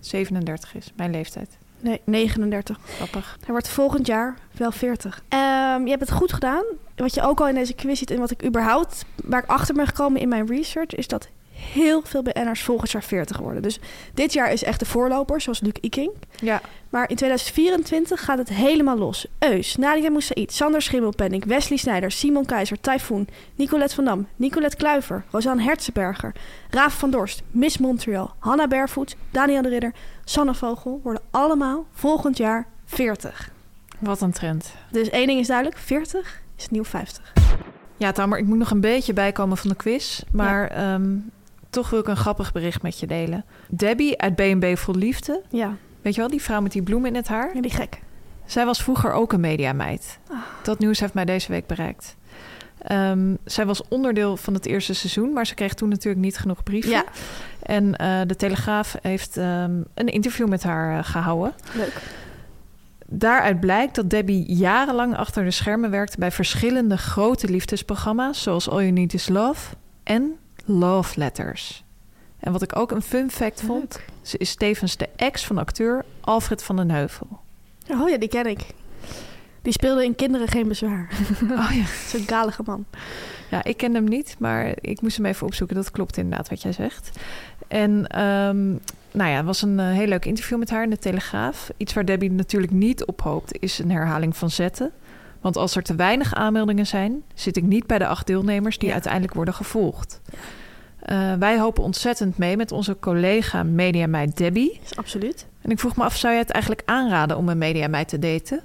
37 0.00 0.74
is, 0.74 0.92
mijn 0.96 1.10
leeftijd. 1.10 1.58
Nee, 1.80 2.00
39. 2.04 2.78
Grappig. 2.84 3.36
Hij 3.40 3.50
wordt 3.50 3.68
volgend 3.68 4.06
jaar 4.06 4.34
wel 4.52 4.72
40. 4.72 5.22
Ehm, 5.28 5.82
je 5.82 5.90
hebt 5.90 6.00
het 6.00 6.12
goed 6.12 6.32
gedaan. 6.32 6.64
Wat 6.96 7.14
je 7.14 7.22
ook 7.22 7.40
al 7.40 7.48
in 7.48 7.54
deze 7.54 7.74
quiz 7.74 7.98
ziet 7.98 8.10
en 8.10 8.18
wat 8.18 8.30
ik 8.30 8.44
überhaupt... 8.44 9.04
waar 9.24 9.42
ik 9.42 9.50
achter 9.50 9.74
ben 9.74 9.86
gekomen 9.86 10.20
in 10.20 10.28
mijn 10.28 10.46
research... 10.46 10.94
is 10.94 11.08
dat 11.08 11.28
heel 11.72 12.02
veel 12.04 12.22
BN'ers 12.22 12.62
volgend 12.62 12.90
jaar 12.90 13.02
40 13.02 13.38
worden. 13.38 13.62
Dus 13.62 13.80
dit 14.14 14.32
jaar 14.32 14.52
is 14.52 14.64
echt 14.64 14.78
de 14.78 14.86
voorloper, 14.86 15.40
zoals 15.40 15.60
Luc 15.60 15.72
Iking. 15.80 16.10
Ja, 16.40 16.60
Maar 16.90 17.08
in 17.10 17.16
2024 17.16 18.24
gaat 18.24 18.38
het 18.38 18.48
helemaal 18.48 18.96
los. 18.98 19.26
Eus, 19.38 19.76
Nadia 19.76 20.10
Moussaïd, 20.10 20.52
Sander 20.52 20.82
Schimmelpenning, 20.82 21.44
Wesley 21.44 21.78
Snijder, 21.78 22.10
Simon 22.10 22.44
Keizer, 22.44 22.80
Typhoon, 22.80 23.26
Nicolette 23.54 23.94
van 23.94 24.04
Dam, 24.04 24.26
Nicolette 24.36 24.76
Kluiver, 24.76 25.24
Rosanne 25.30 25.62
Herzenberger, 25.62 26.32
Raaf 26.70 26.98
van 26.98 27.10
Dorst, 27.10 27.42
Miss 27.50 27.78
Montreal, 27.78 28.34
Hanna 28.38 28.68
Barefoot, 28.68 29.16
Daniel 29.30 29.62
de 29.62 29.68
Ridder, 29.68 29.92
Sanne 30.24 30.54
Vogel 30.54 31.00
worden 31.02 31.22
allemaal 31.30 31.86
volgend 31.92 32.36
jaar 32.36 32.66
40. 32.84 33.50
wat 33.98 34.20
een 34.20 34.32
trend. 34.32 34.74
Dus 34.90 35.10
één 35.10 35.26
ding 35.26 35.40
is 35.40 35.46
duidelijk, 35.46 35.78
40 35.78 36.40
is 36.56 36.68
nieuw 36.68 36.84
50. 36.84 37.32
Ja, 37.96 38.12
Tamer, 38.12 38.38
ik 38.38 38.44
moet 38.44 38.58
nog 38.58 38.70
een 38.70 38.80
beetje 38.80 39.12
bijkomen 39.12 39.56
van 39.56 39.70
de 39.70 39.76
quiz. 39.76 40.22
Maar 40.32 40.66
ehm, 40.68 41.10
toch 41.72 41.90
wil 41.90 41.98
ik 42.00 42.08
een 42.08 42.16
grappig 42.16 42.52
bericht 42.52 42.82
met 42.82 43.00
je 43.00 43.06
delen. 43.06 43.44
Debbie 43.68 44.20
uit 44.20 44.34
B&B 44.34 44.78
Vol 44.78 44.94
Liefde. 44.94 45.42
Ja, 45.50 45.76
Weet 46.02 46.14
je 46.14 46.20
wel, 46.20 46.30
die 46.30 46.42
vrouw 46.42 46.60
met 46.60 46.72
die 46.72 46.82
bloemen 46.82 47.08
in 47.10 47.16
het 47.16 47.28
haar? 47.28 47.54
ja 47.54 47.60
die 47.60 47.70
gek. 47.70 48.00
Zij 48.44 48.64
was 48.64 48.82
vroeger 48.82 49.12
ook 49.12 49.32
een 49.32 49.40
mediameid. 49.40 50.18
Dat 50.62 50.78
nieuws 50.78 51.00
heeft 51.00 51.14
mij 51.14 51.24
deze 51.24 51.48
week 51.52 51.66
bereikt. 51.66 52.16
Ehm, 52.78 53.34
zij 53.44 53.66
was 53.66 53.88
onderdeel 53.88 54.36
van 54.36 54.54
het 54.54 54.66
eerste 54.66 54.94
seizoen, 54.94 55.32
maar 55.32 55.46
ze 55.46 55.54
kreeg 55.54 55.74
toen 55.74 55.88
natuurlijk 55.88 56.24
niet 56.24 56.36
genoeg 56.38 56.62
brieven. 56.62 56.90
Ja, 56.90 57.04
En 57.62 57.96
eh, 57.96 58.20
de 58.26 58.36
Telegraaf 58.36 58.96
heeft 59.02 59.36
ehm, 59.36 59.80
een 59.94 60.06
interview 60.06 60.48
met 60.48 60.62
haar 60.62 60.98
eh, 60.98 61.04
gehouden. 61.04 61.54
leuk. 61.74 62.02
Daaruit 63.06 63.60
blijkt 63.60 63.94
dat 63.94 64.10
Debbie 64.10 64.54
jarenlang 64.54 65.16
achter 65.16 65.44
de 65.44 65.50
schermen 65.50 65.90
werkte 65.90 66.18
bij 66.18 66.30
verschillende 66.30 66.96
grote 66.98 67.48
liefdesprogramma's, 67.48 68.42
zoals 68.42 68.68
All 68.68 68.78
You 68.78 68.90
Need 68.90 69.14
Is 69.14 69.28
Love 69.28 69.74
en 70.02 70.36
Love 70.64 71.18
Letters. 71.18 71.84
En 72.38 72.52
wat 72.52 72.62
ik 72.62 72.76
ook 72.76 72.90
een 72.90 73.02
fun 73.02 73.30
fact 73.30 73.62
vond, 73.62 74.00
ze 74.22 74.38
is 74.38 74.54
tevens 74.54 74.96
de 74.96 75.08
ex 75.16 75.46
van 75.46 75.58
acteur 75.58 76.04
Alfred 76.20 76.62
van 76.62 76.76
den 76.76 76.90
Heuvel. 76.90 77.40
Oh 77.90 78.08
ja, 78.08 78.16
die 78.18 78.28
ken 78.28 78.46
ik. 78.46 78.66
Die 79.62 79.72
speelde 79.72 80.04
in 80.04 80.14
Kinderen 80.14 80.48
Geen 80.48 80.68
Bezwaar. 80.68 81.08
Oh 81.50 81.70
ja. 81.72 81.84
Zo'n 82.10 82.26
galige 82.26 82.62
man. 82.64 82.84
Ja, 83.50 83.64
ik 83.64 83.76
ken 83.76 83.94
hem 83.94 84.04
niet, 84.04 84.36
maar 84.38 84.72
ik 84.80 85.00
moest 85.00 85.16
hem 85.16 85.26
even 85.26 85.46
opzoeken. 85.46 85.76
Dat 85.76 85.90
klopt 85.90 86.16
inderdaad 86.16 86.48
wat 86.48 86.62
jij 86.62 86.72
zegt. 86.72 87.18
En 87.68 88.06
ehm, 88.06 88.68
nou 89.12 89.30
ja, 89.30 89.36
het 89.36 89.44
was 89.44 89.62
een 89.62 89.80
eh, 89.80 89.90
heel 89.90 90.06
leuk 90.06 90.24
interview 90.24 90.58
met 90.58 90.70
haar 90.70 90.82
in 90.82 90.90
de 90.90 90.98
Telegraaf. 90.98 91.70
Iets 91.76 91.92
waar 91.92 92.04
Debbie 92.04 92.30
natuurlijk 92.30 92.72
niet 92.72 93.04
op 93.04 93.20
hoopt, 93.20 93.58
is 93.58 93.78
een 93.78 93.90
herhaling 93.90 94.36
van 94.36 94.50
zetten. 94.50 94.92
Want 95.42 95.56
als 95.56 95.76
er 95.76 95.82
te 95.82 95.94
weinig 95.94 96.34
aanmeldingen 96.34 96.86
zijn, 96.86 97.22
zit 97.34 97.56
ik 97.56 97.62
niet 97.62 97.86
bij 97.86 97.98
de 97.98 98.06
acht 98.06 98.26
deelnemers 98.26 98.78
die 98.78 98.88
Ja. 98.88 98.94
uiteindelijk 98.94 99.34
worden 99.34 99.54
gevolgd. 99.54 100.20
Eh, 100.98 101.34
wij 101.34 101.58
hopen 101.58 101.82
ontzettend 101.82 102.38
mee 102.38 102.56
met 102.56 102.72
onze 102.72 102.96
collega 103.00 103.62
mediameid 103.62 104.36
Debbie. 104.36 104.80
Is 104.84 104.96
absoluut. 104.96 105.46
En 105.60 105.70
ik 105.70 105.78
vroeg 105.78 105.96
me 105.96 106.04
af, 106.04 106.16
zou 106.16 106.32
jij 106.32 106.42
het 106.42 106.50
eigenlijk 106.50 106.82
aanraden 106.84 107.36
om 107.36 107.48
een 107.48 107.58
mediameid 107.58 108.08
te 108.08 108.18
daten? 108.18 108.60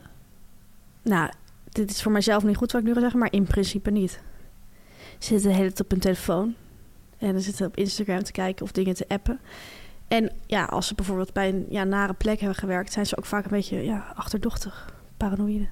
Nou, 1.01 1.29
dit 1.69 1.89
is 1.91 2.01
voor 2.01 2.11
mijzelf 2.11 2.43
niet 2.43 2.57
goed 2.57 2.71
wat 2.71 2.81
ik 2.81 2.87
nu 2.87 2.93
ga 2.93 2.99
zeggen, 2.99 3.19
maar 3.19 3.31
in 3.31 3.43
principe 3.43 3.91
niet. 3.91 4.19
Ze 5.17 5.27
zitten 5.27 5.49
de 5.49 5.55
hele 5.55 5.67
tijd 5.67 5.81
op 5.81 5.89
hun 5.89 5.99
telefoon. 5.99 6.55
En 7.17 7.31
dan 7.31 7.41
zitten 7.41 7.65
op 7.65 7.77
Instagram 7.77 8.23
te 8.23 8.31
kijken 8.31 8.65
of 8.65 8.71
dingen 8.71 8.93
te 8.93 9.05
appen. 9.07 9.39
En 10.07 10.31
ja, 10.45 10.65
als 10.65 10.87
ze 10.87 10.95
bijvoorbeeld 10.95 11.33
bij 11.33 11.49
een 11.49 11.65
ja, 11.69 11.83
nare 11.83 12.13
plek 12.13 12.39
hebben 12.39 12.57
gewerkt, 12.57 12.93
zijn 12.93 13.05
ze 13.05 13.17
ook 13.17 13.25
vaak 13.25 13.43
een 13.45 13.51
beetje 13.51 13.83
ja, 13.85 14.13
achterdochtig, 14.15 14.93
paranoïde. 15.17 15.67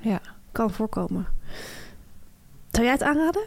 Ja. 0.00 0.20
Kan 0.52 0.70
voorkomen. 0.70 1.26
Zou 2.70 2.84
jij 2.84 2.92
het 2.92 3.02
aanraden? 3.02 3.42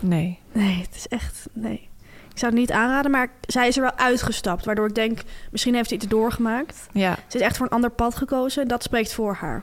Nee. 0.00 0.38
Nee, 0.52 0.80
het 0.86 0.94
is 0.94 1.08
echt. 1.08 1.48
Nee. 1.52 1.88
Ik 2.32 2.40
zou 2.40 2.52
het 2.52 2.60
niet 2.60 2.72
aanraden, 2.72 3.10
maar 3.10 3.28
zij 3.40 3.68
is 3.68 3.76
er 3.76 3.82
wel 3.82 3.96
uitgestapt. 3.96 4.64
Waardoor 4.64 4.88
ik 4.88 4.94
denk, 4.94 5.20
misschien 5.50 5.74
heeft 5.74 5.88
ze 5.88 5.94
iets 5.94 6.06
doorgemaakt. 6.08 6.86
Ja. 6.92 7.16
Ze 7.28 7.36
is 7.36 7.42
echt 7.42 7.56
voor 7.56 7.66
een 7.66 7.72
ander 7.72 7.90
pad 7.90 8.16
gekozen 8.16 8.62
en 8.62 8.68
dat 8.68 8.82
spreekt 8.82 9.12
voor 9.14 9.34
haar. 9.34 9.62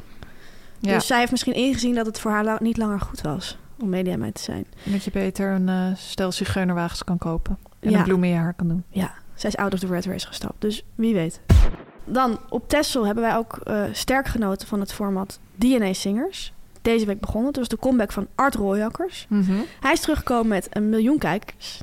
ja. 0.80 0.94
Dus 0.94 1.08
zij 1.08 1.20
heeft 1.20 1.32
misschien 1.32 1.54
ingezien 1.54 1.96
dat 1.96 2.06
het 2.06 2.20
voor 2.20 2.32
haar 2.32 2.44
la- 2.44 2.58
niet 2.62 2.78
langer 2.78 3.00
goed 3.00 3.22
was 3.22 3.58
om 3.80 3.90
mediameid 3.90 4.34
te 4.36 4.42
zijn. 4.42 4.66
Dat 4.84 5.04
je 5.04 5.12
beter 5.12 5.52
een 5.52 5.70
eh, 5.70 5.96
stel 5.96 6.32
zigeunerwagens 6.32 7.04
kan 7.04 7.18
kopen. 7.18 7.58
En 7.80 7.90
Ja. 7.92 7.98
een 7.98 8.04
bloem 8.04 8.24
in 8.24 8.30
je 8.30 8.36
haar 8.36 8.54
kan 8.54 8.68
doen. 8.68 8.84
Ja, 8.90 9.12
zij 9.36 9.50
is 9.50 9.56
out 9.58 9.74
of 9.74 9.80
the 9.80 9.88
red 9.88 10.06
race 10.06 10.28
gestapt. 10.28 10.62
Dus 10.62 10.84
wie 10.96 11.14
weet. 11.14 11.42
Dan 12.06 12.40
op 12.50 12.70
Tessel 12.70 13.06
hebben 13.06 13.24
wij 13.24 13.36
ook 13.36 13.58
eh, 13.64 13.84
sterk 13.92 14.28
genoten 14.28 14.68
van 14.68 14.80
het 14.80 14.94
format 14.94 15.40
DNA 15.56 15.94
Singers. 15.94 16.54
Deze 16.82 17.06
week 17.06 17.20
begonnen. 17.20 17.48
Het 17.48 17.58
was 17.58 17.68
de 17.68 17.78
comeback 17.78 18.12
van 18.12 18.28
Art 18.36 18.56
Rooijakkers. 18.56 19.28
Hij 19.80 19.92
is 19.92 20.00
teruggekomen 20.00 20.48
met 20.48 20.68
een 20.70 20.90
miljoen 20.90 21.18
kijkers. 21.18 21.82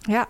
Ja. 0.00 0.28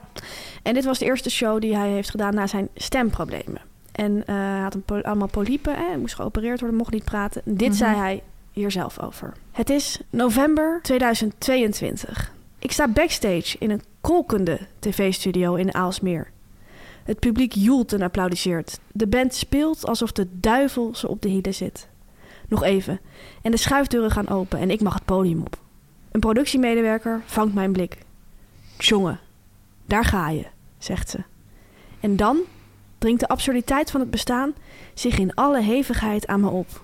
En 0.62 0.74
dit 0.74 0.84
was 0.84 0.98
de 0.98 1.04
eerste 1.04 1.30
show 1.30 1.60
die 1.60 1.76
hij 1.76 1.88
heeft 1.88 2.10
gedaan 2.10 2.34
na 2.34 2.46
zijn 2.46 2.68
stemproblemen. 2.74 3.60
En 3.92 4.22
eh, 4.26 4.34
hij 4.36 4.60
had 4.60 4.74
een 4.86 5.02
allemaal 5.02 5.28
polypen. 5.28 5.74
Hè, 5.76 5.96
moest 5.96 6.14
geopereerd 6.14 6.60
worden, 6.60 6.78
mocht 6.78 6.92
niet 6.92 7.04
praten. 7.04 7.42
Dit 7.44 7.68
Mhm. 7.68 7.76
zei 7.76 7.96
hij 7.96 8.22
hier 8.52 8.70
zelf 8.70 9.00
over. 9.00 9.32
Het 9.52 9.70
is 9.70 10.00
november 10.10 10.78
2022. 10.82 12.32
Ik 12.58 12.72
sta 12.72 12.88
backstage 12.88 13.56
in 13.58 13.70
een 13.70 13.82
kolkende 14.00 14.58
tv-studio 14.78 15.54
in 15.54 15.74
Aalsmeer. 15.74 16.30
Het 17.04 17.18
publiek 17.18 17.52
joelt 17.52 17.92
en 17.92 18.02
applaudisseert. 18.02 18.78
De 18.92 19.06
band 19.06 19.34
speelt 19.34 19.86
alsof 19.86 20.12
de 20.12 20.26
duivel 20.32 20.94
ze 20.94 21.08
op 21.08 21.22
de 21.22 21.28
hielen 21.28 21.54
zit. 21.54 21.88
Nog 22.48 22.62
even. 22.62 23.00
En 23.42 23.50
de 23.50 23.56
schuifdeuren 23.56 24.10
gaan 24.10 24.28
open 24.28 24.58
en 24.58 24.70
ik 24.70 24.80
mag 24.80 24.94
het 24.94 25.04
podium 25.04 25.40
op. 25.40 25.58
Een 26.10 26.20
productiemedewerker 26.20 27.22
vangt 27.24 27.54
mijn 27.54 27.72
blik. 27.72 27.98
Jongen, 28.78 29.20
daar 29.86 30.04
ga 30.04 30.30
je, 30.30 30.46
zegt 30.78 31.10
ze. 31.10 31.18
En 32.00 32.16
dan 32.16 32.38
dringt 32.98 33.20
de 33.20 33.28
absurditeit 33.28 33.90
van 33.90 34.00
het 34.00 34.10
bestaan 34.10 34.54
zich 34.94 35.18
in 35.18 35.34
alle 35.34 35.60
hevigheid 35.60 36.26
aan 36.26 36.40
me 36.40 36.48
op. 36.48 36.80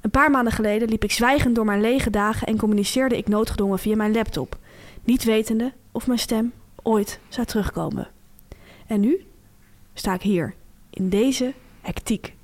Een 0.00 0.10
paar 0.10 0.30
maanden 0.30 0.52
geleden 0.52 0.88
liep 0.88 1.04
ik 1.04 1.12
zwijgend 1.12 1.54
door 1.54 1.64
mijn 1.64 1.80
lege 1.80 2.10
dagen 2.10 2.46
en 2.46 2.56
communiceerde 2.56 3.16
ik 3.16 3.28
noodgedwongen 3.28 3.78
via 3.78 3.96
mijn 3.96 4.12
laptop, 4.12 4.58
niet 5.04 5.24
wetende 5.24 5.72
of 5.92 6.06
mijn 6.06 6.18
stem 6.18 6.52
ooit 6.82 7.20
zou 7.28 7.46
terugkomen. 7.46 8.08
En 8.86 9.00
nu 9.00 9.26
sta 9.94 10.14
ik 10.14 10.22
hier, 10.22 10.54
in 10.90 11.08
deze 11.08 11.54
hectiek. 11.80 12.36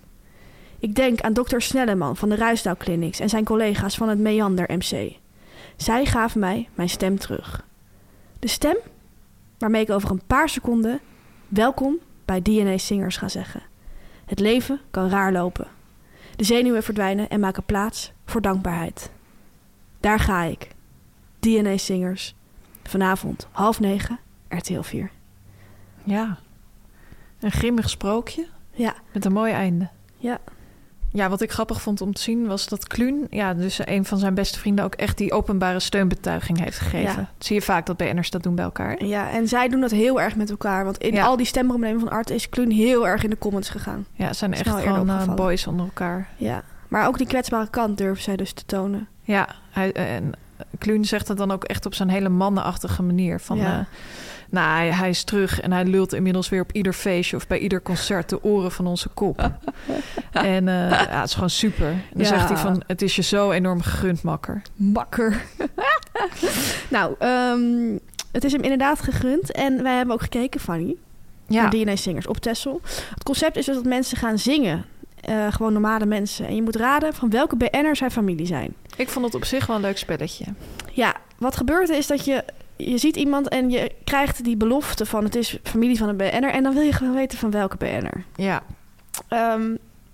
Ik 0.85 0.95
denk 0.95 1.21
aan 1.21 1.33
dokter 1.33 1.63
Snelleman 1.63 2.17
van 2.17 2.29
de 2.29 2.35
Ruisdaal 2.35 2.77
Clinics 2.77 3.21
en 3.21 3.29
zijn 3.29 3.45
collega's 3.45 3.97
van 3.97 4.09
het 4.09 4.19
Meander 4.19 4.71
MC. 4.77 5.17
Zij 5.77 6.07
gaven 6.07 6.41
mij 6.41 6.69
mijn 6.75 6.89
stem 6.89 7.19
terug. 7.19 7.65
De 8.39 8.49
stem 8.49 8.77
waarmee 9.59 9.83
ik 9.83 9.91
over 9.91 10.11
een 10.11 10.23
paar 10.27 10.49
seconden 10.49 11.01
welkom 11.49 11.99
bij 12.25 12.43
DNA 12.43 12.79
Singers 12.79 13.17
ga 13.17 13.29
zeggen. 13.29 13.63
Het 14.25 14.41
leven 14.41 14.81
kan 14.91 15.09
raar 15.09 15.33
lopen. 15.33 15.67
De 16.37 16.45
zenuwen 16.45 16.83
verdwijnen 16.83 17.29
en 17.29 17.41
maken 17.41 17.65
plaats 17.65 18.13
voor 18.25 18.41
dankbaarheid. 18.41 19.11
Daar 20.01 20.19
ga 20.19 20.43
ik. 20.43 20.69
DNA 21.39 21.77
Singers. 21.77 22.35
Vanavond 22.83 23.49
half 23.51 23.81
negen, 23.81 24.19
RTL 24.49 24.81
4. 24.81 25.11
Ja. 26.05 26.39
Een 27.41 27.53
grimmig 27.53 27.91
sprookje 27.91 28.47
Ja, 28.71 28.95
met 29.13 29.25
een 29.25 29.33
mooi 29.33 29.53
einde. 29.53 29.89
ja. 30.17 30.41
Ja, 31.17 31.29
wat 31.29 31.41
ik 31.41 31.53
grappig 31.53 31.81
vond 31.83 32.01
om 32.01 32.13
te 32.13 32.21
zien 32.21 32.47
was 32.47 32.69
dat 32.69 32.87
Kluun, 32.87 33.27
ja, 33.31 33.55
dus 33.55 33.81
een 33.85 34.05
van 34.05 34.19
zijn 34.19 34.35
beste 34.35 34.59
vrienden, 34.59 34.85
ook 34.85 34.95
echt 34.95 35.19
die 35.19 35.33
openbare 35.33 35.81
steunbetuiging 35.81 36.61
heeft 36.65 36.79
gegeven. 36.79 37.11
Ja. 37.13 37.15
Dat 37.37 37.47
zie 37.47 37.57
je 37.57 37.63
vaak 37.63 37.87
dat 37.87 37.97
BN'ers 37.97 38.31
dat 38.31 38.43
doen 38.43 38.55
bij 38.55 38.65
elkaar. 38.65 39.05
Ja, 39.05 39.31
en 39.31 39.49
zij 39.49 39.69
doen 39.69 39.81
dat 39.81 39.91
heel 39.91 40.21
erg 40.21 40.37
met 40.37 40.51
elkaar. 40.51 40.85
Want 40.85 40.99
in 40.99 41.13
Ja. 41.13 41.25
al 41.25 41.37
die 41.37 41.47
stemproblemen 41.47 42.01
van 42.01 42.11
Art 42.11 42.31
is 42.31 42.49
Kluun 42.49 42.71
heel 42.71 43.07
erg 43.07 43.25
in 43.25 43.31
de 43.31 43.39
comments 43.39 43.69
gegaan. 43.69 44.07
Ja, 44.13 44.33
zijn 44.33 44.53
echt 44.55 44.69
gewoon 44.69 45.09
eh, 45.11 45.35
boys 45.35 45.67
onder 45.67 45.85
elkaar. 45.87 46.29
Ja. 46.37 46.63
Maar 46.89 47.07
ook 47.07 47.19
die 47.19 47.27
kwetsbare 47.27 47.71
kant 47.71 47.99
durven 47.99 48.23
zij 48.23 48.37
dus 48.37 48.53
te 48.53 48.65
tonen. 48.67 49.09
Ja, 49.23 49.49
hij, 49.71 49.93
en 49.93 50.33
Kluun 50.79 51.05
zegt 51.05 51.29
het 51.29 51.39
dan 51.39 51.51
ook 51.51 51.65
echt 51.65 51.87
op 51.87 51.95
zo'n 51.95 52.09
hele 52.09 52.29
mannenachtige 52.29 53.03
manier. 53.03 53.41
Van, 53.41 53.57
Ja. 53.57 53.79
eh, 53.79 53.85
nou, 54.55 54.77
hij, 54.77 54.91
hij 54.93 55.09
is 55.09 55.25
terug 55.25 55.61
en 55.61 55.73
hij 55.73 55.85
lult 55.85 56.13
inmiddels 56.13 56.49
weer 56.49 56.61
op 56.63 56.73
ieder 56.73 56.93
feestje 56.93 57.37
of 57.37 57.47
bij 57.47 57.59
ieder 57.59 57.83
concert 57.83 58.29
de 58.29 58.43
oren 58.45 58.73
van 58.73 58.87
onze 58.87 59.09
kop. 59.09 59.39
en 60.33 60.69
eh, 60.69 60.91
ja, 60.91 61.07
het 61.21 61.29
is 61.29 61.35
gewoon 61.35 61.51
super. 61.51 61.87
En 61.87 62.03
dan 62.13 62.23
Ja. 62.23 62.29
zegt 62.29 62.49
hij 62.49 62.57
van, 62.59 62.83
het 62.87 63.03
is 63.03 63.17
je 63.17 63.23
zo 63.23 63.51
enorm 63.51 63.83
gegund, 63.83 64.23
makker. 64.23 64.63
Makker. 64.75 65.43
nou, 66.89 67.15
ehm, 67.19 67.99
het 68.33 68.45
is 68.45 68.53
hem 68.53 68.63
inderdaad 68.63 69.01
gegund. 69.01 69.53
En 69.53 69.83
wij 69.83 69.97
hebben 69.97 70.15
ook 70.15 70.23
gekeken, 70.23 70.61
Fanny, 70.61 70.97
Ja, 71.47 71.69
DNA 71.69 71.97
Singers 71.97 72.27
op 72.27 72.37
Texel. 72.39 72.81
Het 73.15 73.23
concept 73.23 73.57
is 73.57 73.65
dus 73.67 73.75
dat 73.75 73.85
mensen 73.85 74.17
gaan 74.17 74.39
zingen. 74.39 74.85
Eh, 75.21 75.53
gewoon 75.53 75.73
normale 75.73 76.07
mensen. 76.07 76.47
En 76.47 76.55
je 76.55 76.63
moet 76.63 76.77
raden 76.77 77.15
van 77.15 77.31
welke 77.31 77.57
BN'er 77.57 77.97
zijn 77.97 78.11
familie 78.11 78.47
zijn. 78.47 78.75
ik 78.97 79.09
vond 79.09 79.25
het 79.25 79.35
op 79.35 79.45
zich 79.45 79.67
wel 79.67 79.77
een 79.77 79.83
leuk 79.83 79.99
spelletje. 79.99 80.45
Ja, 80.93 81.15
wat 81.39 81.57
gebeurt 81.57 81.91
er 81.91 81.97
is 81.97 82.07
dat 82.07 82.25
je... 82.25 82.45
Je 82.77 82.99
ziet 82.99 83.17
iemand 83.17 83.49
en 83.49 83.71
je 83.71 83.91
krijgt 84.05 84.45
die 84.45 84.57
belofte 84.57 85.07
van... 85.07 85.25
het 85.25 85.35
is 85.35 85.59
familie 85.63 85.99
van 85.99 86.09
een 86.09 86.17
BN'er. 86.17 86.51
En 86.51 86.63
dan 86.63 86.73
wil 86.75 86.83
je 86.83 86.93
gewoon 86.93 87.15
weten 87.15 87.39
van 87.39 87.51
welke 87.51 87.77
BN'er. 87.77 88.25
Ja, 88.37 88.63
Ehm, 89.29 89.71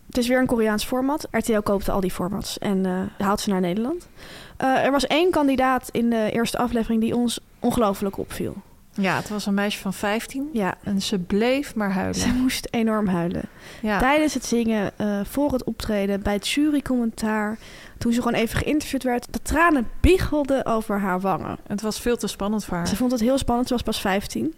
het 0.07 0.17
is 0.19 0.29
weer 0.29 0.39
een 0.39 0.47
Koreaans 0.47 0.85
format. 0.85 1.29
RTL 1.31 1.61
koopte 1.61 1.91
al 1.93 2.01
die 2.01 2.11
formats 2.11 2.59
en 2.59 2.87
eh, 2.87 3.27
haalt 3.27 3.41
ze 3.41 3.51
naar 3.51 3.61
Nederland. 3.61 4.09
Eh, 4.57 4.85
er 4.85 4.91
was 4.91 5.07
één 5.07 5.31
kandidaat 5.31 5.89
in 5.93 6.11
de 6.11 6.31
eerste 6.33 6.59
aflevering 6.59 7.01
die 7.01 7.17
ons 7.17 7.41
ongelooflijk 7.59 8.19
opviel. 8.19 8.55
ja, 8.95 9.17
het 9.17 9.29
was 9.29 9.47
een 9.47 9.55
meisje 9.55 9.79
van 9.79 9.93
15 9.93 10.49
Ja, 10.53 10.75
en 10.85 11.03
ze 11.03 11.19
bleef 11.19 11.75
maar 11.75 11.93
ze 11.93 11.99
huilen. 11.99 12.37
moest 12.41 12.69
enorm 12.71 13.07
huilen. 13.09 13.43
Ja, 13.83 13.99
Tijdens 13.99 14.35
het 14.35 14.45
zingen, 14.45 14.93
eh, 14.97 15.21
voor 15.25 15.53
het 15.53 15.65
optreden, 15.65 16.23
bij 16.23 16.33
het 16.35 16.49
jurycommentaar... 16.49 17.59
toen 18.01 18.13
ze 18.13 18.23
gewoon 18.23 18.41
even 18.41 18.59
geïnterviewd 18.59 19.03
werd... 19.03 19.27
de 19.33 19.43
tranen 19.43 19.89
biegelden 20.01 20.67
over 20.67 20.99
haar 21.01 21.21
wangen. 21.21 21.59
het 21.67 21.81
was 21.81 22.01
veel 22.01 22.17
te 22.17 22.27
spannend 22.27 22.65
voor 22.65 22.77
haar. 22.77 22.89
Ze 22.89 22.97
vond 22.97 23.13
het 23.13 23.21
heel 23.21 23.39
spannend, 23.39 23.69
ze 23.69 23.75
was 23.75 23.83
pas 23.83 24.01
15. 24.01 24.55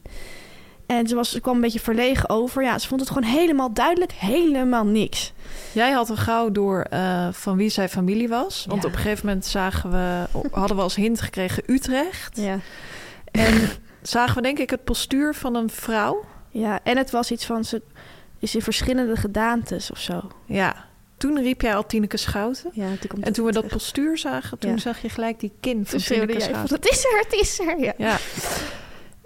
En 0.86 1.06
ze, 1.08 1.14
was, 1.14 1.30
ze 1.30 1.40
kwam 1.40 1.54
een 1.54 1.60
beetje 1.60 1.80
verlegen 1.80 2.28
over. 2.28 2.62
Ja, 2.62 2.78
ze 2.78 2.88
vond 2.88 3.00
het 3.00 3.10
gewoon 3.10 3.28
helemaal 3.30 3.72
duidelijk, 3.72 4.12
helemaal 4.12 4.84
niks. 4.86 5.32
Jij 5.72 5.90
had 5.90 6.10
al 6.10 6.16
gauw 6.16 6.50
door 6.50 6.80
eh, 6.80 7.28
van 7.32 7.56
wie 7.56 7.68
zij 7.68 7.88
familie 7.88 8.28
was. 8.28 8.64
Want 8.68 8.82
Ja. 8.82 8.88
op 8.88 8.94
een 8.94 9.00
gegeven 9.00 9.26
moment 9.26 9.44
zagen 9.46 9.90
we, 9.90 10.26
hadden 10.50 10.76
we 10.76 10.82
als 10.82 10.94
hint 10.94 11.20
gekregen 11.20 11.62
Utrecht. 11.66 12.36
Ja. 12.36 12.58
En 13.30 13.68
zagen 14.02 14.34
we 14.36 14.42
denk 14.42 14.58
ik 14.58 14.70
het 14.70 14.84
postuur 14.84 15.34
van 15.34 15.54
een 15.54 15.70
vrouw. 15.70 16.24
Ja, 16.50 16.80
en 16.82 16.96
het 16.96 17.10
was 17.10 17.30
iets 17.30 17.44
van 17.46 17.64
ze 17.64 17.82
is 18.38 18.54
in 18.54 18.62
verschillende 18.62 19.16
gedaantes 19.16 19.90
of 19.90 19.98
zo. 19.98 20.20
Ja, 20.46 20.84
toen 21.22 21.42
riep 21.42 21.60
jij 21.60 21.74
al 21.76 21.86
Tineke 21.86 22.16
Schouten. 22.16 22.70
Ja, 22.72 22.86
toen 23.00 23.22
En 23.22 23.32
toen 23.32 23.46
we 23.46 23.52
dat 23.52 23.62
terug. 23.62 23.78
postuur 23.78 24.18
zagen, 24.18 24.58
toen 24.58 24.70
Ja. 24.70 24.78
zag 24.78 25.02
je 25.02 25.08
gelijk 25.08 25.40
die 25.40 25.52
kin 25.60 25.86
van 25.86 25.98
Tineke 25.98 26.40
Schouten. 26.40 26.74
het 26.76 26.88
is 26.88 27.04
er, 27.04 27.18
het 27.28 27.32
is 27.40 27.60
er. 27.60 27.78
Ja. 27.80 27.92
Ja. 27.98 28.16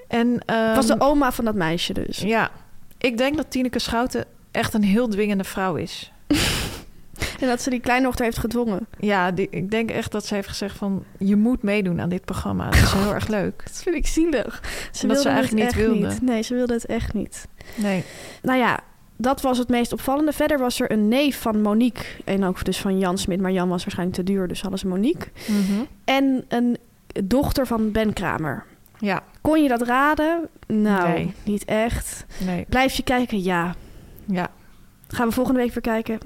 En, 0.09 0.33
Het 0.47 0.77
was 0.77 0.87
de 0.87 0.93
ehm, 0.93 1.03
oma 1.03 1.33
van 1.33 1.45
dat 1.45 1.55
meisje 1.55 1.93
dus. 1.93 2.19
Ja, 2.19 2.51
ik 2.99 3.19
denk 3.19 3.37
dat 3.37 3.51
Tineke 3.51 3.79
Schouten 3.79 4.25
echt 4.51 4.75
een 4.75 4.83
heel 4.83 5.09
dwingende 5.09 5.45
vrouw 5.45 5.75
is. 5.77 6.13
En 7.41 7.47
dat 7.49 7.63
ze 7.63 7.71
die 7.71 7.81
kleindochter 7.81 8.25
heeft 8.25 8.39
gedwongen. 8.39 8.87
Ja, 8.99 9.31
die, 9.31 9.47
ik 9.51 9.71
denk 9.71 9.91
echt 9.91 10.13
dat 10.13 10.27
ze 10.27 10.35
heeft 10.35 10.49
gezegd 10.49 10.77
van... 10.77 11.05
je 11.19 11.37
moet 11.37 11.63
meedoen 11.63 12.01
aan 12.01 12.09
dit 12.09 12.25
programma. 12.25 12.71
Dat 12.71 12.83
is 12.83 12.93
heel 12.93 13.15
erg 13.15 13.29
leuk. 13.29 13.63
Dat 13.65 13.83
vind 13.83 13.97
ik 13.97 14.07
zielig. 14.07 14.63
Ze 14.93 15.03
Omdat 15.03 15.23
ze 15.23 15.29
eigenlijk 15.29 15.65
niet 15.65 15.75
wilde. 15.75 16.07
niet. 16.07 16.23
Nee, 16.23 16.43
ze 16.43 16.55
wilde 16.55 16.73
het 16.73 16.87
echt 16.87 17.13
niet. 17.15 17.47
Nee. 17.75 18.05
Nou 18.43 18.59
ja, 18.59 18.81
dat 19.17 19.41
was 19.41 19.59
het 19.59 19.69
meest 19.69 19.93
opvallende. 19.93 20.33
Verder 20.33 20.59
was 20.59 20.81
er 20.81 20.91
een 20.93 21.09
neef 21.09 21.41
van 21.41 21.61
Monique. 21.63 22.05
En 22.25 22.45
ook 22.45 22.65
dus 22.65 22.81
van 22.81 22.99
Jan 22.99 23.19
Smit. 23.19 23.41
Maar 23.41 23.53
Jan 23.53 23.69
was 23.69 23.83
waarschijnlijk 23.83 24.19
te 24.19 24.25
duur, 24.25 24.49
dus 24.49 24.61
hadden 24.61 24.79
ze 24.79 24.87
Monique. 24.87 25.29
Mhm. 25.49 25.83
En 26.05 26.45
een 26.49 26.77
dochter 27.25 27.67
van 27.67 27.93
Ben 27.93 28.13
Kramer. 28.13 28.65
Ja, 28.99 29.23
Kon 29.41 29.63
je 29.63 29.69
dat 29.69 29.83
raden? 29.83 30.49
Nou, 30.67 31.09
Nee. 31.09 31.35
niet 31.45 31.65
echt. 31.65 32.25
nee. 32.45 32.65
Blijf 32.69 32.95
je 32.95 33.03
kijken? 33.03 33.43
Ja. 33.43 33.75
Ja, 34.25 34.49
Gaan 35.09 35.27
we 35.29 35.33
volgende 35.35 35.61
week 35.61 35.73
weer 35.73 35.83
kijken? 35.83 36.19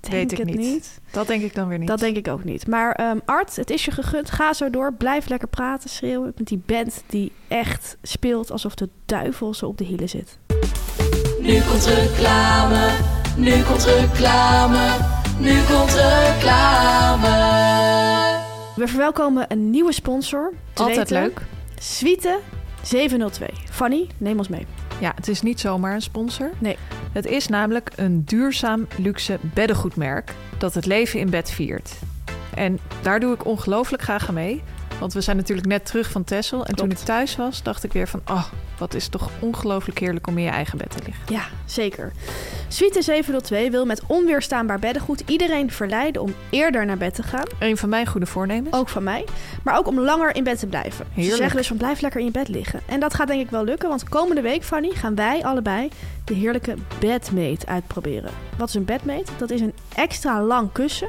Denk 0.00 0.14
Weet 0.14 0.32
ik 0.32 0.38
het 0.38 0.46
niet. 0.46 0.56
niet. 0.58 1.00
dat 1.10 1.26
denk 1.26 1.42
ik 1.42 1.54
dan 1.54 1.68
weer 1.68 1.78
niet. 1.78 1.88
Dat 1.88 1.98
denk 1.98 2.16
ik 2.16 2.28
ook 2.28 2.44
niet. 2.44 2.66
Maar 2.66 2.92
ehm, 2.92 3.18
Art, 3.24 3.56
het 3.56 3.70
is 3.70 3.84
je 3.84 3.90
gegund. 3.90 4.30
Ga 4.30 4.52
zo 4.52 4.70
door. 4.70 4.92
Blijf 4.94 5.28
lekker 5.28 5.48
praten, 5.48 5.90
schreeuwen. 5.90 6.32
Met 6.36 6.46
die 6.46 6.62
band 6.66 7.02
die 7.06 7.32
echt 7.48 7.96
speelt 8.02 8.50
alsof 8.50 8.74
de 8.74 8.88
duivel 9.06 9.54
ze 9.54 9.66
op 9.66 9.78
de 9.78 9.84
hielen 9.84 10.08
zit. 10.08 10.38
Nu 11.42 11.60
komt 11.60 11.86
reclame, 11.86 12.90
nu 13.36 13.62
komt 13.62 13.84
reclame, 13.84 14.96
nu 15.38 15.62
komt 15.62 15.94
reclame. 15.94 17.30
We 18.76 18.86
verwelkomen 18.86 19.44
een 19.48 19.70
nieuwe 19.70 19.92
sponsor. 19.92 20.52
Altijd 20.74 21.10
weten, 21.10 21.22
leuk. 21.22 21.42
Suite 21.78 22.38
702. 22.82 23.46
Fanny, 23.70 24.06
neem 24.18 24.38
ons 24.38 24.48
mee. 24.48 24.66
Ja, 25.00 25.12
het 25.14 25.28
is 25.28 25.42
niet 25.42 25.60
zomaar 25.60 25.94
een 25.94 26.02
sponsor. 26.02 26.50
Nee. 26.58 26.76
Het 27.12 27.26
is 27.26 27.48
namelijk 27.48 27.90
een 27.96 28.24
duurzaam 28.24 28.86
luxe 28.96 29.38
beddengoedmerk 29.54 30.34
dat 30.58 30.74
het 30.74 30.86
leven 30.86 31.20
in 31.20 31.30
bed 31.30 31.50
viert. 31.50 31.92
En 32.54 32.78
daar 33.02 33.20
doe 33.20 33.34
ik 33.34 33.46
ongelooflijk 33.46 34.02
graag 34.02 34.28
aan 34.28 34.34
mee. 34.34 34.62
Want 35.02 35.14
we 35.14 35.20
zijn 35.20 35.36
natuurlijk 35.36 35.66
net 35.66 35.86
terug 35.86 36.10
van 36.10 36.24
Texel. 36.24 36.66
En 36.66 36.74
toen 36.74 36.90
ik 36.90 36.96
thuis 36.96 37.36
was, 37.36 37.62
dacht 37.62 37.84
ik 37.84 37.92
weer 37.92 38.08
van... 38.08 38.20
oh, 38.30 38.44
wat 38.78 38.94
is 38.94 39.08
toch 39.08 39.30
ongelooflijk 39.38 39.98
heerlijk 39.98 40.26
om 40.26 40.38
in 40.38 40.44
je 40.44 40.50
eigen 40.50 40.78
bed 40.78 40.90
te 40.90 40.98
liggen. 41.04 41.24
Ja, 41.28 41.44
zeker. 41.64 42.12
Suite 42.68 43.02
702 43.02 43.70
wil 43.70 43.86
met 43.86 44.02
onweerstaanbaar 44.06 44.78
beddengoed 44.78 45.22
iedereen 45.26 45.70
verleiden 45.70 46.22
om 46.22 46.34
eerder 46.50 46.86
naar 46.86 46.96
bed 46.96 47.14
te 47.14 47.22
gaan. 47.22 47.44
Een 47.58 47.76
van 47.76 47.88
mijn 47.88 48.06
goede 48.06 48.26
voornemens. 48.26 48.76
Ook 48.76 48.88
van 48.88 49.02
mij. 49.02 49.24
Maar 49.62 49.78
ook 49.78 49.86
om 49.86 50.00
langer 50.00 50.34
in 50.34 50.44
bed 50.44 50.58
te 50.58 50.66
blijven. 50.66 51.06
Ze 51.16 51.22
zeggen 51.22 51.56
dus 51.56 51.66
van 51.66 51.76
blijf 51.76 52.00
lekker 52.00 52.20
in 52.20 52.26
je 52.26 52.32
bed 52.32 52.48
liggen. 52.48 52.80
En 52.86 53.00
dat 53.00 53.14
gaat 53.14 53.26
denk 53.26 53.40
ik 53.40 53.50
wel 53.50 53.64
lukken. 53.64 53.88
Want 53.88 54.08
komende 54.08 54.40
week, 54.40 54.64
Fanny, 54.64 54.90
gaan 54.90 55.14
wij 55.14 55.44
allebei 55.44 55.90
de 56.24 56.34
heerlijke 56.34 56.74
bedmate 56.98 57.66
uitproberen. 57.66 58.30
Wat 58.56 58.68
is 58.68 58.74
een 58.74 58.84
bedmate? 58.84 59.32
Dat 59.38 59.50
is 59.50 59.60
een 59.60 59.74
extra 59.94 60.42
lang 60.42 60.72
kussen. 60.72 61.08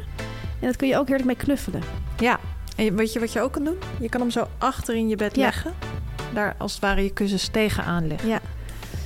En 0.60 0.68
dat 0.68 0.76
kun 0.76 0.88
je 0.88 0.98
ook 0.98 1.08
heerlijk 1.08 1.28
mee 1.28 1.38
knuffelen. 1.38 1.82
Ja, 2.18 2.40
en 2.76 2.96
weet 2.96 3.14
je 3.14 3.20
wat 3.20 3.34
je 3.34 3.42
ook 3.42 3.52
kan 3.52 3.64
doen? 3.64 3.78
Je 4.00 4.10
kan 4.10 4.22
hem 4.22 4.30
zo 4.32 4.48
achter 4.58 4.96
in 4.96 5.08
je 5.10 5.16
bed 5.16 5.36
Ja. 5.36 5.42
leggen. 5.44 5.74
Daar 6.34 6.56
als 6.58 6.72
het 6.72 6.82
ware 6.82 7.04
je 7.04 7.10
kussens 7.14 7.48
tegenaan 7.48 8.08
leggen. 8.08 8.30
Ja. 8.30 8.40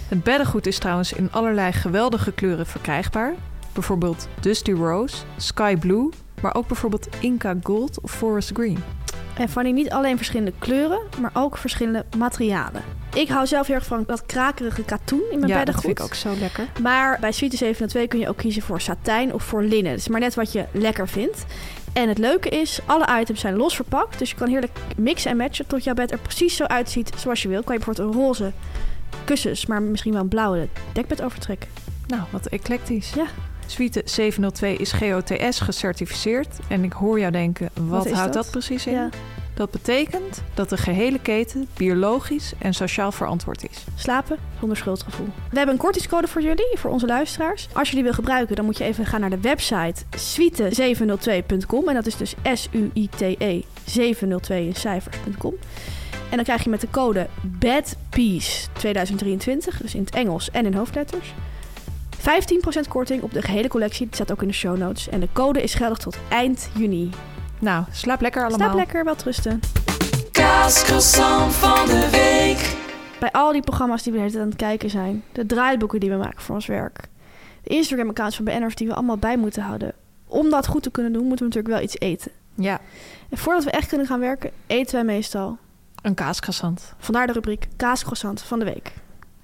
Het 0.07 0.23
beddengoed 0.23 0.67
is 0.67 0.77
trouwens 0.79 1.13
in 1.13 1.31
allerlei 1.31 1.71
geweldige 1.71 2.31
kleuren 2.31 2.65
verkrijgbaar. 2.65 3.33
Bijvoorbeeld 3.73 4.27
Dusty 4.39 4.71
Rose, 4.71 5.15
Sky 5.37 5.75
Blue, 5.75 6.09
maar 6.41 6.55
ook 6.55 6.67
bijvoorbeeld 6.67 7.07
Inca 7.19 7.55
Gold 7.63 8.01
of 8.01 8.11
Forest 8.11 8.49
Green. 8.53 8.77
En 9.37 9.49
Fanny, 9.49 9.71
niet 9.71 9.89
alleen 9.89 10.17
verschillende 10.17 10.53
kleuren, 10.59 10.99
maar 11.21 11.31
ook 11.33 11.57
verschillende 11.57 12.05
materialen. 12.17 12.81
Ik 13.13 13.27
hou 13.29 13.47
zelf 13.47 13.67
heel 13.67 13.75
erg 13.75 13.85
van 13.85 14.03
dat 14.07 14.25
krakerige 14.25 14.83
katoen 14.83 15.21
in 15.31 15.39
mijn 15.39 15.51
ja, 15.51 15.55
dat 15.55 15.65
beddengoed. 15.65 15.83
vind 15.83 15.97
ik 15.99 16.03
ook 16.03 16.13
zo 16.13 16.39
lekker. 16.39 16.67
Maar 16.81 17.17
bij 17.19 17.31
Suite 17.31 17.57
702 17.57 18.07
kun 18.07 18.19
je 18.19 18.27
ook 18.29 18.37
kiezen 18.37 18.61
voor 18.61 18.81
satijn 18.81 19.33
of 19.33 19.43
voor 19.43 19.63
linnen. 19.63 19.91
Het 19.91 20.01
is 20.01 20.07
maar 20.07 20.19
net 20.19 20.35
wat 20.35 20.51
je 20.51 20.65
lekker 20.71 21.07
vindt. 21.07 21.45
En 21.97 22.07
het 22.07 22.17
leuke 22.17 22.49
is, 22.49 22.79
alle 22.85 23.19
items 23.19 23.39
zijn 23.39 23.55
los 23.55 23.75
verpakt. 23.75 24.19
Dus 24.19 24.29
je 24.29 24.35
kan 24.35 24.49
heerlijk 24.49 24.77
mixen 24.97 25.31
en 25.31 25.37
matchen 25.37 25.67
tot 25.67 25.83
jouw 25.83 25.93
bed 25.93 26.11
er 26.11 26.17
precies 26.17 26.55
zo 26.55 26.63
uitziet 26.63 27.11
zoals 27.17 27.41
je 27.41 27.47
wil. 27.47 27.63
Kan 27.63 27.77
je 27.77 27.83
bijvoorbeeld 27.83 28.15
een 28.15 28.21
roze 28.21 28.51
kussens, 29.25 29.65
maar 29.65 29.81
misschien 29.81 30.13
wel 30.13 30.21
een 30.21 30.27
blauwe 30.27 30.67
dekbed 30.93 31.21
overtrekken. 31.21 31.69
Nou, 32.07 32.21
wat 32.29 32.45
eclectisch. 32.45 33.13
Ja. 33.13 33.25
Suite 33.65 34.01
702 34.05 34.75
is 34.75 34.91
GOTS 34.91 35.59
gecertificeerd. 35.59 36.59
En 36.67 36.83
ik 36.83 36.93
hoor 36.93 37.19
jou 37.19 37.31
denken, 37.31 37.69
wat, 37.73 38.11
houdt 38.11 38.33
dat? 38.33 38.43
dat? 38.43 38.51
precies 38.51 38.87
in? 38.87 38.93
Ja. 38.93 39.09
Dat 39.57 39.71
betekent 39.71 40.43
dat 40.53 40.69
de 40.69 40.77
gehele 40.77 41.19
keten 41.19 41.67
biologisch 41.77 42.53
en 42.59 42.73
sociaal 42.73 43.11
verantwoord 43.11 43.69
is. 43.69 43.83
Slapen 43.95 44.37
zonder 44.59 44.77
schuldgevoel. 44.77 45.27
We 45.49 45.57
hebben 45.57 45.75
een 45.75 45.81
kortingscode 45.81 46.27
voor 46.27 46.41
jullie, 46.41 46.77
voor 46.77 46.91
onze 46.91 47.05
luisteraars. 47.05 47.67
Als 47.73 47.89
je 47.89 47.95
die 47.95 48.03
wil 48.03 48.13
gebruiken, 48.13 48.55
dan 48.55 48.65
moet 48.65 48.77
je 48.77 48.83
even 48.83 49.05
gaan 49.05 49.19
naar 49.19 49.29
de 49.29 49.41
website 49.41 50.03
suite702.com. 50.17 51.87
En 51.87 51.93
dat 51.93 52.05
is 52.05 52.17
dus 52.17 52.35
S-U-I-T-E 52.53 53.61
702 53.85 54.67
in. 54.67 54.73
En 56.29 56.35
dan 56.35 56.43
krijg 56.43 56.63
je 56.63 56.69
met 56.69 56.81
de 56.81 56.89
code 56.89 57.27
BADPIECE 57.41 58.67
2023, 58.71 59.81
dus 59.81 59.95
in 59.95 60.03
het 60.03 60.15
Engels 60.15 60.51
en 60.51 60.65
in 60.65 60.73
hoofdletters, 60.73 61.33
15% 62.17 62.87
korting 62.89 63.21
op 63.21 63.33
de 63.33 63.41
gehele 63.41 63.67
collectie. 63.67 64.05
Dat 64.05 64.15
staat 64.15 64.31
ook 64.31 64.41
in 64.41 64.47
de 64.47 64.53
show 64.53 64.77
notes. 64.77 65.09
En 65.09 65.19
de 65.19 65.29
code 65.33 65.61
is 65.61 65.73
geldig 65.73 65.97
tot 65.97 66.17
eind 66.29 66.69
juni. 66.75 67.09
Nou, 67.59 67.83
slaap 67.91 68.21
lekker 68.21 68.41
allemaal. 68.41 68.59
Slaap 68.59 68.75
lekker, 68.75 69.03
wel 69.03 69.15
rusten. 69.23 69.59
Kaascroissant 70.31 71.53
van 71.53 71.85
de 71.87 72.09
week. 72.11 72.75
bij 73.19 73.31
al 73.31 73.51
die 73.51 73.61
programma's 73.61 74.03
die 74.03 74.13
we 74.13 74.19
tijd 74.19 74.35
aan 74.35 74.47
het 74.47 74.55
kijken 74.55 74.89
zijn, 74.89 75.23
de 75.31 75.45
draaiboeken 75.45 75.99
die 75.99 76.09
we 76.09 76.15
maken 76.15 76.41
voor 76.41 76.55
ons 76.55 76.65
werk, 76.65 76.99
de 77.63 77.69
Instagram-accounts 77.69 78.35
van 78.35 78.45
BN'ers 78.45 78.75
die 78.75 78.87
we 78.87 78.93
allemaal 78.93 79.17
bij 79.17 79.37
moeten 79.37 79.61
houden. 79.63 79.93
Om 80.27 80.49
dat 80.49 80.67
goed 80.67 80.83
te 80.83 80.91
kunnen 80.91 81.13
doen, 81.13 81.25
moeten 81.27 81.47
we 81.47 81.53
natuurlijk 81.53 81.73
wel 81.73 81.83
iets 81.83 81.99
eten. 81.99 82.31
Ja, 82.55 82.79
En 83.29 83.37
voordat 83.37 83.63
we 83.63 83.71
echt 83.71 83.87
kunnen 83.87 84.07
gaan 84.07 84.19
werken, 84.19 84.51
eten 84.67 84.95
wij 84.95 85.03
meestal. 85.03 85.57
een 86.01 86.13
kaaskrassant. 86.13 86.93
Vandaar 86.97 87.27
de 87.27 87.33
rubriek 87.33 87.67
kaascroissant 87.75 88.41
van 88.41 88.59
de 88.59 88.65
week. 88.65 88.91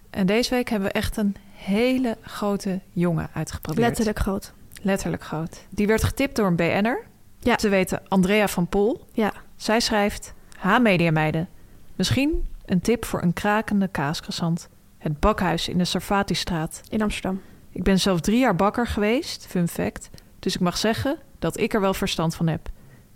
En 0.10 0.26
deze 0.26 0.50
week 0.50 0.70
hebben 0.70 0.88
we 0.88 0.94
echt 0.94 1.18
een 1.18 1.36
hele 1.54 2.18
grote 2.22 2.80
jongen 2.92 3.30
uitgeprobeerd. 3.34 3.88
Letterlijk 3.88 4.20
groot. 4.20 4.54
Letterlijk 4.82 5.24
groot. 5.24 5.66
Die 5.70 5.88
werd 5.88 6.04
getipt 6.04 6.36
door 6.36 6.48
een 6.48 6.56
BN'er. 6.56 7.04
Ja. 7.44 7.56
Te 7.56 7.70
weten 7.70 8.02
Andrea 8.08 8.48
van 8.48 8.68
Pol. 8.68 9.08
Ja, 9.12 9.34
Zij 9.56 9.80
schrijft... 9.80 10.34
Ha-media 10.58 11.12
meiden. 11.12 11.50
Misschien 11.96 12.46
een 12.66 12.82
tip 12.82 13.06
voor 13.06 13.22
een 13.22 13.34
krakende 13.34 13.88
kaaskrassant. 13.88 14.70
Het 14.98 15.20
bakhuis 15.20 15.68
in 15.68 15.78
de 15.78 15.86
Sarfatistraat. 15.86 16.82
in 16.90 17.02
Amsterdam. 17.02 17.42
Ik 17.70 17.84
ben 17.84 18.00
zelf 18.00 18.20
drie 18.20 18.40
jaar 18.40 18.56
bakker 18.56 18.88
geweest, 18.88 19.46
fun 19.48 19.68
fact. 19.68 20.10
Dus 20.40 20.56
ik 20.56 20.62
mag 20.62 20.78
zeggen 20.78 21.18
dat 21.40 21.60
ik 21.60 21.74
er 21.74 21.82
wel 21.82 21.94
verstand 21.94 22.36
van 22.36 22.48
heb. 22.48 22.70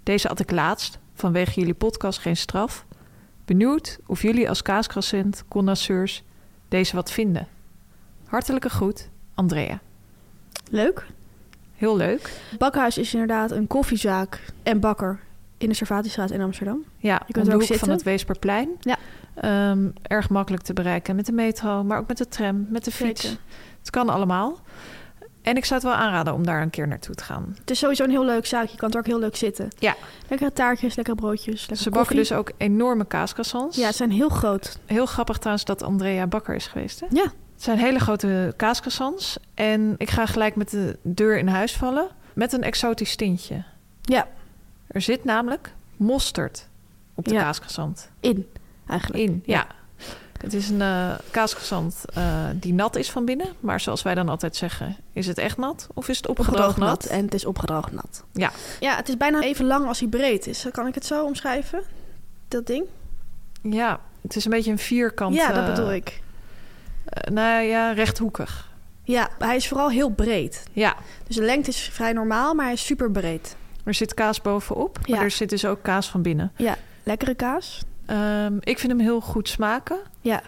Deze 0.03 0.27
had 0.27 0.39
ik 0.39 0.51
laatst, 0.51 0.99
vanwege 1.13 1.59
jullie 1.59 1.73
podcast 1.73 2.19
Geen 2.19 2.37
Straf. 2.37 2.85
Benieuwd 3.45 3.99
of 4.05 4.21
jullie 4.21 4.49
als 4.49 4.61
kaaskrassant, 4.61 5.43
connoisseurs, 5.47 6.23
deze 6.67 6.95
wat 6.95 7.11
vinden. 7.11 7.47
Hartelijke 8.25 8.69
groet, 8.69 9.09
Andrea. 9.33 9.79
Leuk. 10.69 11.05
Heel 11.77 11.97
leuk. 11.97 12.31
Bakhuis 12.57 12.97
is 12.97 13.13
inderdaad 13.13 13.51
een 13.51 13.67
koffiezaak 13.67 14.39
en 14.63 14.79
bakker 14.79 15.19
in 15.57 15.69
de 15.69 15.75
Servatiestraat 15.75 16.31
in 16.31 16.41
Amsterdam. 16.41 16.83
Ja, 16.97 17.21
Je 17.27 17.33
kunt 17.33 17.47
er 17.47 17.53
ook 17.53 17.59
hoek 17.59 17.67
van 17.67 17.77
zitten. 17.77 17.93
het 17.95 18.03
Weesperplein. 18.03 18.69
Ja. 18.79 18.97
Ehm, 19.35 19.87
erg 20.01 20.29
makkelijk 20.29 20.63
te 20.63 20.73
bereiken 20.73 21.15
met 21.15 21.25
de 21.25 21.31
metro, 21.31 21.83
maar 21.83 21.99
ook 21.99 22.07
met 22.07 22.17
de 22.17 22.27
tram, 22.27 22.65
met 22.69 22.85
de 22.85 22.91
fiets. 22.91 23.21
Zeker. 23.21 23.37
Het 23.79 23.89
kan 23.89 24.09
allemaal. 24.09 24.59
En 25.41 25.55
ik 25.57 25.65
zou 25.65 25.79
het 25.81 25.89
wel 25.89 25.99
aanraden 25.99 26.33
om 26.33 26.45
daar 26.45 26.61
een 26.61 26.69
keer 26.69 26.87
naartoe 26.87 27.15
te 27.15 27.23
gaan. 27.23 27.55
Het 27.59 27.69
is 27.71 27.79
sowieso 27.79 28.03
een 28.03 28.09
heel 28.09 28.25
leuk 28.25 28.45
zaakje. 28.45 28.71
Je 28.71 28.77
kan 28.77 28.91
er 28.91 28.97
ook 28.97 29.05
heel 29.05 29.19
leuk 29.19 29.35
zitten. 29.35 29.67
Ja. 29.79 29.95
Lekkere 30.29 30.53
taartjes, 30.53 30.95
lekkere 30.95 31.17
broodjes, 31.17 31.59
lekker 31.59 31.77
Ze 31.77 31.83
koffie. 31.83 31.91
bakken 31.91 32.15
dus 32.15 32.31
ook 32.31 32.51
enorme 32.57 33.05
kaaskrassants. 33.05 33.77
Ja, 33.77 33.87
ze 33.91 33.97
zijn 33.97 34.11
heel 34.11 34.29
groot. 34.29 34.79
Heel 34.85 35.05
grappig 35.05 35.37
trouwens 35.37 35.65
dat 35.65 35.83
Andrea 35.83 36.27
Bakker 36.27 36.55
is 36.55 36.67
geweest. 36.67 36.99
Hè? 36.99 37.05
Ja. 37.09 37.31
Het 37.57 37.65
zijn 37.65 37.77
hele 37.77 37.99
grote 37.99 38.53
kaaskrassants. 38.55 39.37
En 39.53 39.95
ik 39.97 40.09
ga 40.09 40.25
gelijk 40.25 40.55
met 40.55 40.69
de 40.69 40.97
deur 41.01 41.37
in 41.37 41.47
huis 41.47 41.75
vallen. 41.75 42.07
Met 42.33 42.53
een 42.53 42.63
exotisch 42.63 43.15
tintje. 43.15 43.63
Ja, 44.01 44.27
Er 44.87 45.01
zit 45.01 45.23
namelijk 45.23 45.73
mosterd 45.95 46.67
op 47.15 47.25
de 47.27 47.33
Ja. 47.33 47.53
in 48.19 48.47
eigenlijk. 48.87 49.23
In, 49.23 49.43
ja. 49.45 49.67
Het 50.41 50.53
is 50.53 50.69
een 50.69 50.79
uh, 52.17 52.45
die 52.55 52.73
nat 52.73 52.95
is 52.95 53.11
van 53.11 53.25
binnen. 53.25 53.47
Maar 53.59 53.79
zoals 53.79 54.01
wij 54.01 54.15
dan 54.15 54.29
altijd 54.29 54.55
zeggen, 54.55 54.95
is 55.13 55.27
het 55.27 55.37
echt 55.37 55.57
nat? 55.57 55.87
Of 55.93 56.07
is 56.09 56.17
het 56.17 56.27
opgedroogd 56.27 56.59
Opgedroogd 56.67 56.91
nat? 56.91 57.03
nat. 57.03 57.11
En 57.19 57.25
het 57.25 57.33
is 57.33 57.45
opgedroogd 57.45 57.91
nat. 57.91 58.23
Ja. 58.33 58.51
Ja, 58.79 58.95
het 58.95 59.09
is 59.09 59.17
bijna 59.17 59.41
even 59.41 59.65
lang 59.65 59.87
als 59.87 59.99
hij 59.99 60.07
breed 60.07 60.47
is. 60.47 60.65
Kan 60.71 60.87
ik 60.87 60.95
het 60.95 61.05
zo 61.05 61.25
omschrijven? 61.25 61.81
Dat 62.47 62.67
ding? 62.67 62.85
Ja, 63.61 63.99
het 64.21 64.35
is 64.35 64.45
een 64.45 64.51
beetje 64.51 64.71
een 64.71 64.77
vierkant. 64.77 65.35
ja, 65.35 65.47
dat 65.51 65.63
eh, 65.63 65.69
bedoel 65.75 65.93
ik. 65.93 66.21
Eh, 67.09 67.33
nou 67.33 67.63
ja, 67.63 67.91
rechthoekig. 67.91 68.75
Ja, 69.03 69.29
hij 69.39 69.55
is 69.55 69.67
vooral 69.67 69.89
heel 69.89 70.09
breed. 70.09 70.63
Ja, 70.71 70.95
Dus 71.27 71.35
de 71.35 71.43
lengte 71.43 71.69
is 71.69 71.89
vrij 71.93 72.13
normaal, 72.13 72.53
maar 72.53 72.65
hij 72.65 72.73
is 72.73 72.85
super 72.85 73.11
breed. 73.11 73.55
er 73.83 73.93
zit 73.93 74.13
kaas 74.13 74.41
bovenop. 74.41 74.97
Maar 75.07 75.17
Ja. 75.17 75.23
er 75.23 75.31
zit 75.31 75.49
dus 75.49 75.65
ook 75.65 75.81
kaas 75.83 76.09
van 76.09 76.21
binnen. 76.21 76.51
Ja, 76.55 76.75
lekkere 77.03 77.35
kaas. 77.35 77.81
Ehm, 78.05 78.57
ik 78.59 78.79
vind 78.79 78.91
hem 78.91 79.01
heel 79.01 79.21
goed 79.21 79.49
smaken. 79.49 79.97
Ja, 80.21 80.41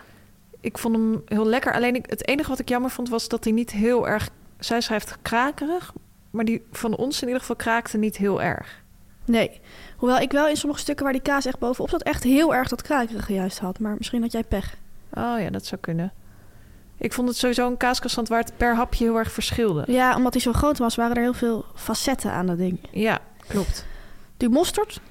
Ik 0.62 0.78
vond 0.78 0.96
hem 0.96 1.22
heel 1.26 1.46
lekker. 1.46 1.74
Alleen 1.74 1.96
ik, 1.96 2.06
het 2.10 2.28
enige 2.28 2.50
wat 2.50 2.60
ik 2.60 2.70
jammer 2.70 2.90
vond 2.92 3.10
was 3.10 3.28
dat 3.28 3.44
hij 3.44 3.54
niet 3.54 3.72
heel 3.72 4.08
erg... 4.08 4.30
Zij 4.60 4.82
schrijft 4.82 5.18
krakerig, 5.22 5.94
maar 6.30 6.46
die 6.46 6.66
van 6.72 6.96
ons 6.96 7.18
in 7.22 7.26
ieder 7.28 7.42
geval 7.42 7.56
kraakte 7.56 7.98
niet 7.98 8.18
heel 8.18 8.42
erg. 8.42 8.82
nee. 9.26 9.62
Hoewel 9.98 10.20
ik 10.20 10.32
wel 10.32 10.48
in 10.48 10.56
sommige 10.58 10.82
stukken 10.82 11.04
waar 11.04 11.14
die 11.14 11.22
kaas 11.22 11.46
echt 11.46 11.60
bovenop 11.60 11.90
zat... 11.90 12.04
echt 12.04 12.24
heel 12.24 12.56
erg 12.56 12.68
dat 12.70 12.82
krakerige 12.82 13.34
juist 13.34 13.60
had. 13.60 13.80
Maar 13.80 13.96
misschien 13.98 14.22
had 14.22 14.32
jij 14.32 14.44
pech. 14.44 14.76
Oh 15.14 15.36
ja, 15.40 15.50
dat 15.50 15.66
zou 15.66 15.82
kunnen. 15.82 16.12
Ik 17.00 17.14
vond 17.14 17.28
het 17.28 17.38
sowieso 17.38 17.68
een 17.68 17.78
kaaskassant 17.78 18.28
waar 18.28 18.40
het 18.40 18.58
per 18.58 18.76
hapje 18.76 19.04
heel 19.04 19.18
erg 19.18 19.32
verschilde. 19.32 19.84
Ja, 19.88 20.16
omdat 20.16 20.34
hij 20.34 20.42
zo 20.42 20.54
groot 20.54 20.78
was, 20.78 20.96
waren 20.96 21.16
er 21.16 21.22
heel 21.22 21.34
veel 21.34 21.66
facetten 21.76 22.32
aan 22.32 22.46
dat 22.46 22.58
ding. 22.58 22.80
Ja, 22.92 23.20
klopt. 23.48 23.86
Die 24.38 24.50
mosterd, 24.50 25.02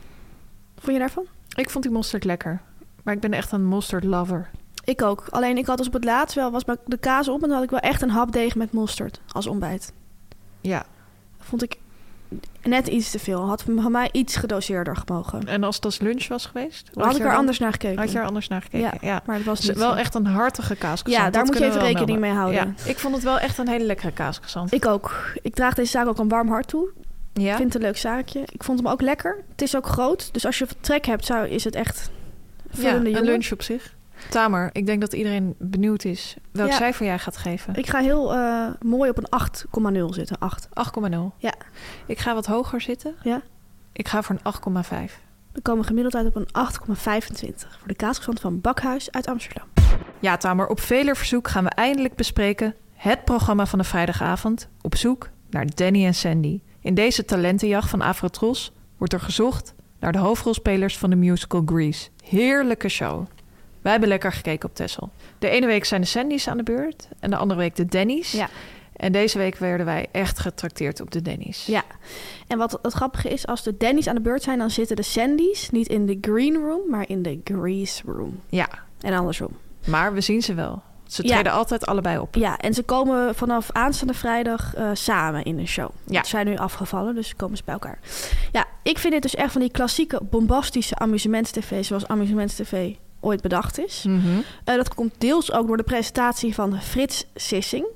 vond 0.76 0.92
je 0.92 0.98
daarvan? 0.98 1.26
Ik 1.54 1.70
vond 1.70 1.84
die 1.84 1.92
mosterd 1.92 2.24
lekker. 2.24 2.60
Maar 3.02 3.14
ik 3.14 3.20
ben 3.20 3.32
echt 3.32 3.52
een 3.52 3.64
mosterd 3.64 4.04
lover. 4.04 4.50
Ik 4.84 5.02
ook. 5.02 5.26
Alleen 5.30 5.56
ik 5.56 5.66
had 5.66 5.78
dus 5.78 5.86
op 5.86 5.92
het 5.92 6.04
laatst 6.04 6.34
wel, 6.34 6.50
was 6.50 6.64
de 6.84 6.98
kaas 6.98 7.28
op... 7.28 7.42
en 7.42 7.48
dan 7.48 7.56
had 7.56 7.62
ik 7.64 7.70
wel 7.70 7.80
echt 7.80 8.02
een 8.02 8.10
hapdeeg 8.10 8.54
met 8.54 8.72
mosterd 8.72 9.20
als 9.28 9.46
ontbijt. 9.46 9.92
Ja. 10.60 10.86
Vond 11.38 11.62
ik 11.62 11.78
net 12.68 12.86
iets 12.86 13.10
te 13.10 13.18
veel. 13.18 13.46
Had 13.48 13.62
van 13.62 13.92
mij 13.92 14.08
iets 14.12 14.36
gedoseerder 14.36 14.96
gemogen. 14.96 15.46
En 15.46 15.64
als 15.64 15.76
het 15.76 15.84
als 15.84 15.98
lunch 16.00 16.28
was 16.28 16.46
geweest? 16.46 16.90
Had 16.94 17.12
ik 17.14 17.18
er 17.22 17.26
dan- 17.26 17.36
anders 17.36 17.58
naar 17.58 17.72
gekeken. 17.72 17.98
Had 17.98 18.12
je 18.12 18.18
er 18.18 18.24
anders 18.24 18.48
naar 18.48 18.62
gekeken? 18.62 18.98
Ja, 19.00 19.08
Ja. 19.08 19.22
maar 19.26 19.36
het 19.36 19.44
was 19.44 19.60
niet 19.60 19.76
wel 19.76 19.90
zo. 19.92 19.96
echt 19.96 20.14
een 20.14 20.26
hartige 20.26 20.74
kaaskassant. 20.76 21.24
Ja, 21.24 21.30
daar 21.30 21.44
dat 21.44 21.44
moet 21.52 21.58
je 21.58 21.64
even 21.64 21.80
rekening 21.80 22.18
mee 22.18 22.32
houden. 22.32 22.74
Ja, 22.84 22.90
ik 22.90 22.98
vond 22.98 23.14
het 23.14 23.24
wel 23.24 23.38
echt 23.38 23.58
een 23.58 23.68
hele 23.68 23.84
lekkere 23.84 24.12
kaaskassant. 24.12 24.72
Ik 24.72 24.86
ook. 24.86 25.32
Ik 25.42 25.54
draag 25.54 25.74
deze 25.74 25.90
zaak 25.90 26.06
ook 26.06 26.18
een 26.18 26.28
warm 26.28 26.48
hart 26.48 26.68
toe. 26.68 26.88
ja? 27.32 27.50
Ik 27.50 27.56
vind 27.56 27.72
het 27.72 27.82
een 27.82 27.88
leuk 27.88 27.96
zaakje. 27.98 28.40
Ik 28.46 28.64
vond 28.64 28.78
hem 28.78 28.88
ook 28.88 29.00
lekker. 29.00 29.44
Het 29.50 29.62
is 29.62 29.76
ook 29.76 29.86
groot. 29.86 30.32
Dus 30.32 30.46
als 30.46 30.58
je 30.58 30.66
trek 30.80 31.06
hebt, 31.06 31.24
zou, 31.24 31.48
is 31.48 31.64
het 31.64 31.74
echt 31.74 32.10
ja, 32.70 32.94
een 32.94 33.02
jongen. 33.04 33.24
lunch 33.24 33.52
op 33.52 33.62
zich. 33.62 33.94
Tamer, 34.30 34.70
ik 34.72 34.86
denk 34.86 35.00
dat 35.00 35.12
iedereen 35.12 35.54
benieuwd 35.58 36.04
is 36.04 36.36
welk 36.52 36.68
Ja. 36.70 36.76
cijfer 36.76 37.06
jij 37.06 37.18
gaat 37.18 37.36
geven. 37.36 37.74
Ik 37.74 37.86
ga 37.88 37.98
heel 38.00 38.34
eh, 38.34 38.66
mooi 38.82 39.10
op 39.10 39.18
een 39.18 39.28
8,0 39.28 40.14
zitten. 40.14 40.38
8. 40.38 40.68
8,0. 40.72 41.34
Ja. 41.36 41.54
Ik 42.06 42.18
ga 42.18 42.34
wat 42.34 42.46
hoger 42.46 42.80
zitten. 42.80 43.14
Ja. 43.22 43.42
Ik 43.92 44.08
ga 44.08 44.22
voor 44.22 44.34
een 44.42 44.52
8,5. 44.52 45.20
Dan 45.52 45.62
komen 45.62 45.80
we 45.82 45.86
gemiddeld 45.88 46.14
uit 46.16 46.26
op 46.26 46.36
een 46.36 46.48
8,25. 46.52 47.76
Voor 47.78 47.88
de 47.88 47.94
kaasgezant 47.94 48.40
van 48.40 48.60
Bakhuis 48.60 49.10
uit 49.12 49.26
Amsterdam. 49.26 49.66
Ja, 50.20 50.36
Tamer, 50.36 50.66
op 50.66 50.80
veler 50.80 51.16
verzoek 51.16 51.48
gaan 51.48 51.64
we 51.64 51.70
eindelijk 51.70 52.14
bespreken 52.14 52.74
het 52.94 53.24
programma 53.24 53.66
van 53.66 53.78
de 53.78 53.84
vrijdagavond 53.84 54.68
op 54.80 54.96
zoek 54.96 55.28
naar 55.50 55.66
Danny 55.74 56.04
en 56.06 56.14
Sandy. 56.14 56.60
In 56.80 56.94
deze 56.94 57.24
talentenjacht 57.24 57.90
van 57.90 58.00
Afrotros 58.00 58.72
wordt 58.96 59.12
er 59.12 59.20
gezocht 59.20 59.74
naar 60.00 60.12
de 60.12 60.18
hoofdrolspelers 60.18 60.98
van 60.98 61.10
de 61.10 61.16
musical 61.16 61.62
Grease. 61.66 62.08
Heerlijke 62.24 62.88
show. 62.88 63.26
Wij 63.88 63.96
hebben 63.96 64.16
lekker 64.18 64.32
gekeken 64.32 64.68
op 64.68 64.74
Tessel. 64.74 65.10
De 65.38 65.48
ene 65.48 65.66
week 65.66 65.84
zijn 65.84 66.00
de 66.00 66.06
Sandy's 66.06 66.48
aan 66.48 66.56
de 66.56 66.62
beurt 66.62 67.08
en 67.20 67.30
de 67.30 67.36
andere 67.36 67.60
week 67.60 67.76
de 67.76 67.86
Danny's. 67.86 68.32
Ja. 68.32 68.48
En 68.96 69.12
deze 69.12 69.38
week 69.38 69.56
werden 69.56 69.86
wij 69.86 70.06
echt 70.12 70.38
getrakteerd 70.38 71.00
op 71.00 71.10
de 71.10 71.22
Danny's. 71.22 71.66
Ja. 71.66 71.82
En 72.46 72.58
wat 72.58 72.78
het 72.82 72.92
grappige 72.92 73.28
is, 73.28 73.46
als 73.46 73.62
de 73.62 73.76
Danny's 73.76 74.06
aan 74.06 74.14
de 74.14 74.20
beurt 74.20 74.42
zijn... 74.42 74.58
dan 74.58 74.70
zitten 74.70 74.96
de 74.96 75.02
Sandy's 75.02 75.70
niet 75.70 75.88
in 75.88 76.06
de 76.06 76.18
green 76.20 76.54
room, 76.54 76.90
maar 76.90 77.08
in 77.08 77.22
de 77.22 77.40
grease 77.44 78.02
room. 78.06 78.40
Ja, 78.48 78.68
En 79.00 79.12
andersom. 79.12 79.56
maar 79.86 80.12
we 80.14 80.20
zien 80.20 80.42
ze 80.42 80.54
wel. 80.54 80.82
Ze 81.06 81.26
Ja. 81.26 81.34
treden 81.34 81.52
altijd 81.52 81.86
allebei 81.86 82.18
op. 82.18 82.34
Ja, 82.34 82.56
en 82.58 82.74
ze 82.74 82.82
komen 82.82 83.34
vanaf 83.34 83.70
aanstaande 83.72 84.14
vrijdag 84.14 84.74
eh, 84.74 84.90
samen 84.92 85.44
in 85.44 85.58
een 85.58 85.68
show. 85.68 85.90
Ja. 86.06 86.22
Ze 86.22 86.28
zijn 86.30 86.46
nu 86.46 86.56
afgevallen, 86.56 87.14
dus 87.14 87.28
ze 87.28 87.34
komen 87.36 87.56
ze 87.56 87.62
bij 87.64 87.74
elkaar. 87.74 87.98
Ja, 88.52 88.64
ik 88.82 88.98
vind 88.98 89.12
dit 89.12 89.22
dus 89.22 89.34
echt 89.34 89.52
van 89.52 89.60
die 89.60 89.70
klassieke 89.70 90.20
bombastische 90.30 90.94
amusements-tv... 90.98 91.84
zoals 91.84 92.06
amusements-tv 92.08 92.94
ooit 93.20 93.42
bedacht 93.42 93.78
is. 93.78 94.04
Mhm. 94.06 94.26
Eh, 94.64 94.74
dat 94.74 94.94
komt 94.94 95.14
deels 95.18 95.52
ook 95.52 95.66
door 95.66 95.76
de 95.76 95.82
presentatie 95.82 96.54
van 96.54 96.80
Frits 96.80 97.26
Sissing. 97.34 97.86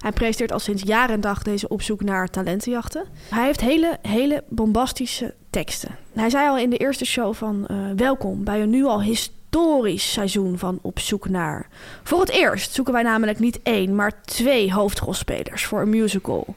Hij 0.00 0.12
presenteert 0.12 0.52
al 0.52 0.58
sinds 0.58 0.82
jaar 0.82 1.10
en 1.10 1.20
dag 1.20 1.42
deze 1.42 1.68
opzoek 1.68 2.02
naar 2.02 2.28
talentenjachten. 2.28 3.04
Hij 3.30 3.44
heeft 3.44 3.60
hele, 3.60 3.98
hele 4.02 4.44
bombastische 4.48 5.34
teksten. 5.50 5.96
Hij 6.12 6.30
zei 6.30 6.48
al 6.48 6.58
in 6.58 6.70
de 6.70 6.76
eerste 6.76 7.04
show 7.04 7.34
van... 7.34 7.66
eh, 7.66 7.76
welkom 7.96 8.44
bij 8.44 8.62
een 8.62 8.70
nu 8.70 8.84
al 8.84 9.02
historisch 9.02 10.12
seizoen 10.12 10.58
van 10.58 10.78
Op 10.82 10.98
zoek 10.98 11.28
naar. 11.28 11.66
Voor 12.02 12.20
het 12.20 12.30
eerst 12.30 12.74
zoeken 12.74 12.92
wij 12.92 13.02
namelijk 13.02 13.38
niet 13.38 13.60
één, 13.62 13.94
maar 13.94 14.22
twee 14.22 14.72
hoofdrolspelers 14.72 15.64
voor 15.64 15.80
een 15.80 15.90
musical. 15.90 16.54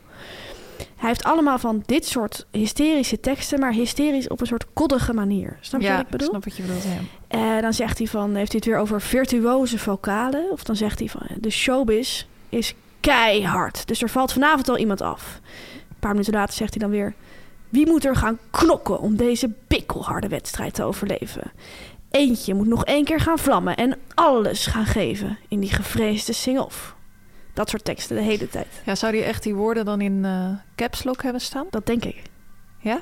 Hij 1.02 1.10
heeft 1.10 1.24
allemaal 1.24 1.60
van 1.60 1.84
dit 1.86 2.06
soort 2.06 2.46
hysterische 2.52 3.20
teksten, 3.20 3.60
maar 3.60 3.74
hysterisch 3.74 4.28
op 4.28 4.42
een 4.42 4.48
soort 4.48 4.66
koddige 4.74 5.14
manier. 5.14 5.58
Snap 5.62 5.82
je 5.82 5.88
ja, 5.88 5.96
wat 5.96 6.06
ik 6.06 6.12
bedoel? 6.12 6.28
snap 6.28 6.44
wat 6.44 6.56
je 6.56 6.62
bedoelt, 6.62 6.84
ja. 6.84 6.90
En 7.28 7.62
dan 7.62 7.74
zegt 7.74 7.98
hij 7.98 8.08
van, 8.08 8.36
heeft 8.36 8.52
hij 8.52 8.62
het 8.64 8.66
weer 8.66 8.78
over 8.78 9.02
virtuoze 9.02 9.80
vocalen. 9.80 10.52
Of 10.52 10.64
dan 10.64 10.76
zegt 10.76 11.00
hij 11.00 11.08
van, 11.08 11.22
de 11.40 11.50
showbiz 11.50 12.26
is 12.50 12.74
keihard. 13.00 13.88
Dus 13.88 14.02
er 14.02 14.10
valt 14.10 14.34
vanavond 14.34 14.70
al 14.70 14.78
iemand 14.78 15.02
af. 15.02 15.40
Een 15.90 15.96
paar 16.00 16.12
minuten 16.12 16.34
later 16.34 16.54
zegt 16.54 16.74
hij 16.74 16.82
dan 16.82 16.92
weer... 16.92 17.14
Wie 17.70 17.88
moet 17.88 18.06
er 18.06 18.16
gaan 18.16 18.40
knokken 18.52 19.00
om 19.00 19.16
deze 19.16 19.50
pikkelharde 19.68 20.28
wedstrijd 20.28 20.74
te 20.74 20.84
overleven? 20.84 21.52
Eentje 22.12 22.54
moet 22.54 22.68
nog 22.68 22.86
één 22.86 23.06
keer 23.06 23.20
gaan 23.20 23.40
vlammen 23.40 23.76
en 23.76 23.98
alles 24.14 24.66
gaan 24.66 24.86
geven 24.86 25.38
in 25.48 25.60
die 25.60 25.74
gevreesde 25.74 26.34
sing-off. 26.34 26.96
Dat 27.54 27.70
soort 27.70 27.84
teksten 27.84 28.16
de 28.16 28.22
hele 28.22 28.50
tijd. 28.50 28.68
Ja, 28.86 28.96
zou 28.96 29.18
hij 29.18 29.26
echt 29.26 29.44
die 29.44 29.56
woorden 29.56 29.86
dan 29.86 30.02
in 30.02 30.26
eh 30.26 30.50
caps 30.76 31.04
lock 31.04 31.24
hebben 31.24 31.42
staan? 31.42 31.68
Dat 31.70 31.86
denk 31.86 32.06
ik. 32.06 32.22
Ja? 32.78 33.02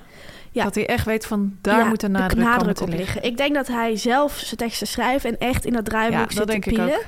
Ja. 0.52 0.64
Dat 0.64 0.76
hij 0.76 0.88
echt 0.88 1.06
weet 1.06 1.26
van 1.26 1.58
daar 1.62 1.86
moet 1.86 2.00
de 2.00 2.08
nadruk, 2.10 2.76
te 2.76 2.84
op 2.84 2.90
liggen. 2.90 2.98
liggen. 2.98 3.24
Ik 3.24 3.38
denk 3.38 3.54
dat 3.54 3.68
hij 3.68 3.96
zelf 3.98 4.38
zijn 4.38 4.56
teksten 4.56 4.88
schrijft 4.88 5.26
en 5.26 5.38
echt 5.38 5.66
in 5.66 5.74
dat 5.74 5.86
draaiboek 5.86 6.20
Ja, 6.20 6.28
zit 6.28 6.38
dat 6.38 6.46
te 6.46 6.52
denk 6.52 6.66
ik 6.66 6.74
pielen. 6.74 7.00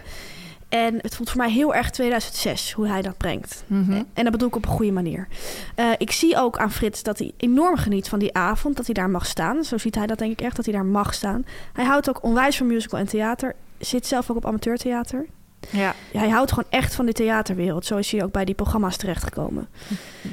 En 0.69 0.99
het 1.01 1.15
voelt 1.15 1.29
voor 1.29 1.41
mij 1.41 1.51
heel 1.51 1.75
erg 1.75 1.89
2006 1.89 2.71
hoe 2.71 2.87
hij 2.87 3.01
dat 3.01 3.17
brengt. 3.17 3.63
Mhm. 3.67 3.91
En 4.13 4.23
dat 4.23 4.31
bedoel 4.31 4.47
ik 4.47 4.55
op 4.55 4.65
een 4.65 4.71
goede 4.71 4.91
manier. 4.91 5.27
Eh, 5.75 5.85
ik 5.97 6.11
zie 6.11 6.37
ook 6.37 6.57
aan 6.57 6.71
Frits 6.71 7.03
dat 7.03 7.19
hij 7.19 7.33
enorm 7.37 7.77
geniet 7.77 8.09
van 8.09 8.19
die 8.19 8.33
avond, 8.33 8.75
dat 8.75 8.85
hij 8.85 8.93
daar 8.93 9.09
mag 9.09 9.25
staan. 9.25 9.63
Zo 9.63 9.77
ziet 9.77 9.95
hij 9.95 10.07
dat 10.07 10.17
denk 10.17 10.31
ik 10.31 10.41
echt, 10.41 10.55
dat 10.55 10.65
hij 10.65 10.73
daar 10.73 10.85
mag 10.85 11.13
staan. 11.13 11.45
Hij 11.73 11.85
houdt 11.85 12.09
ook 12.09 12.23
onwijs 12.23 12.57
van 12.57 12.67
musical 12.67 12.99
en 12.99 13.07
theater. 13.07 13.55
Zit 13.79 14.07
zelf 14.07 14.29
ook 14.29 14.37
op 14.37 14.45
amateurtheater. 14.45 15.25
Ja. 15.69 15.93
Hij 16.13 16.29
houdt 16.29 16.49
gewoon 16.51 16.69
echt 16.69 16.95
van 16.95 17.05
die 17.05 17.13
theaterwereld. 17.13 17.85
Zo 17.85 17.97
is 17.97 18.11
hij 18.11 18.23
ook 18.23 18.31
bij 18.31 18.45
die 18.45 18.55
programma's 18.55 18.97
terechtgekomen. 18.97 19.67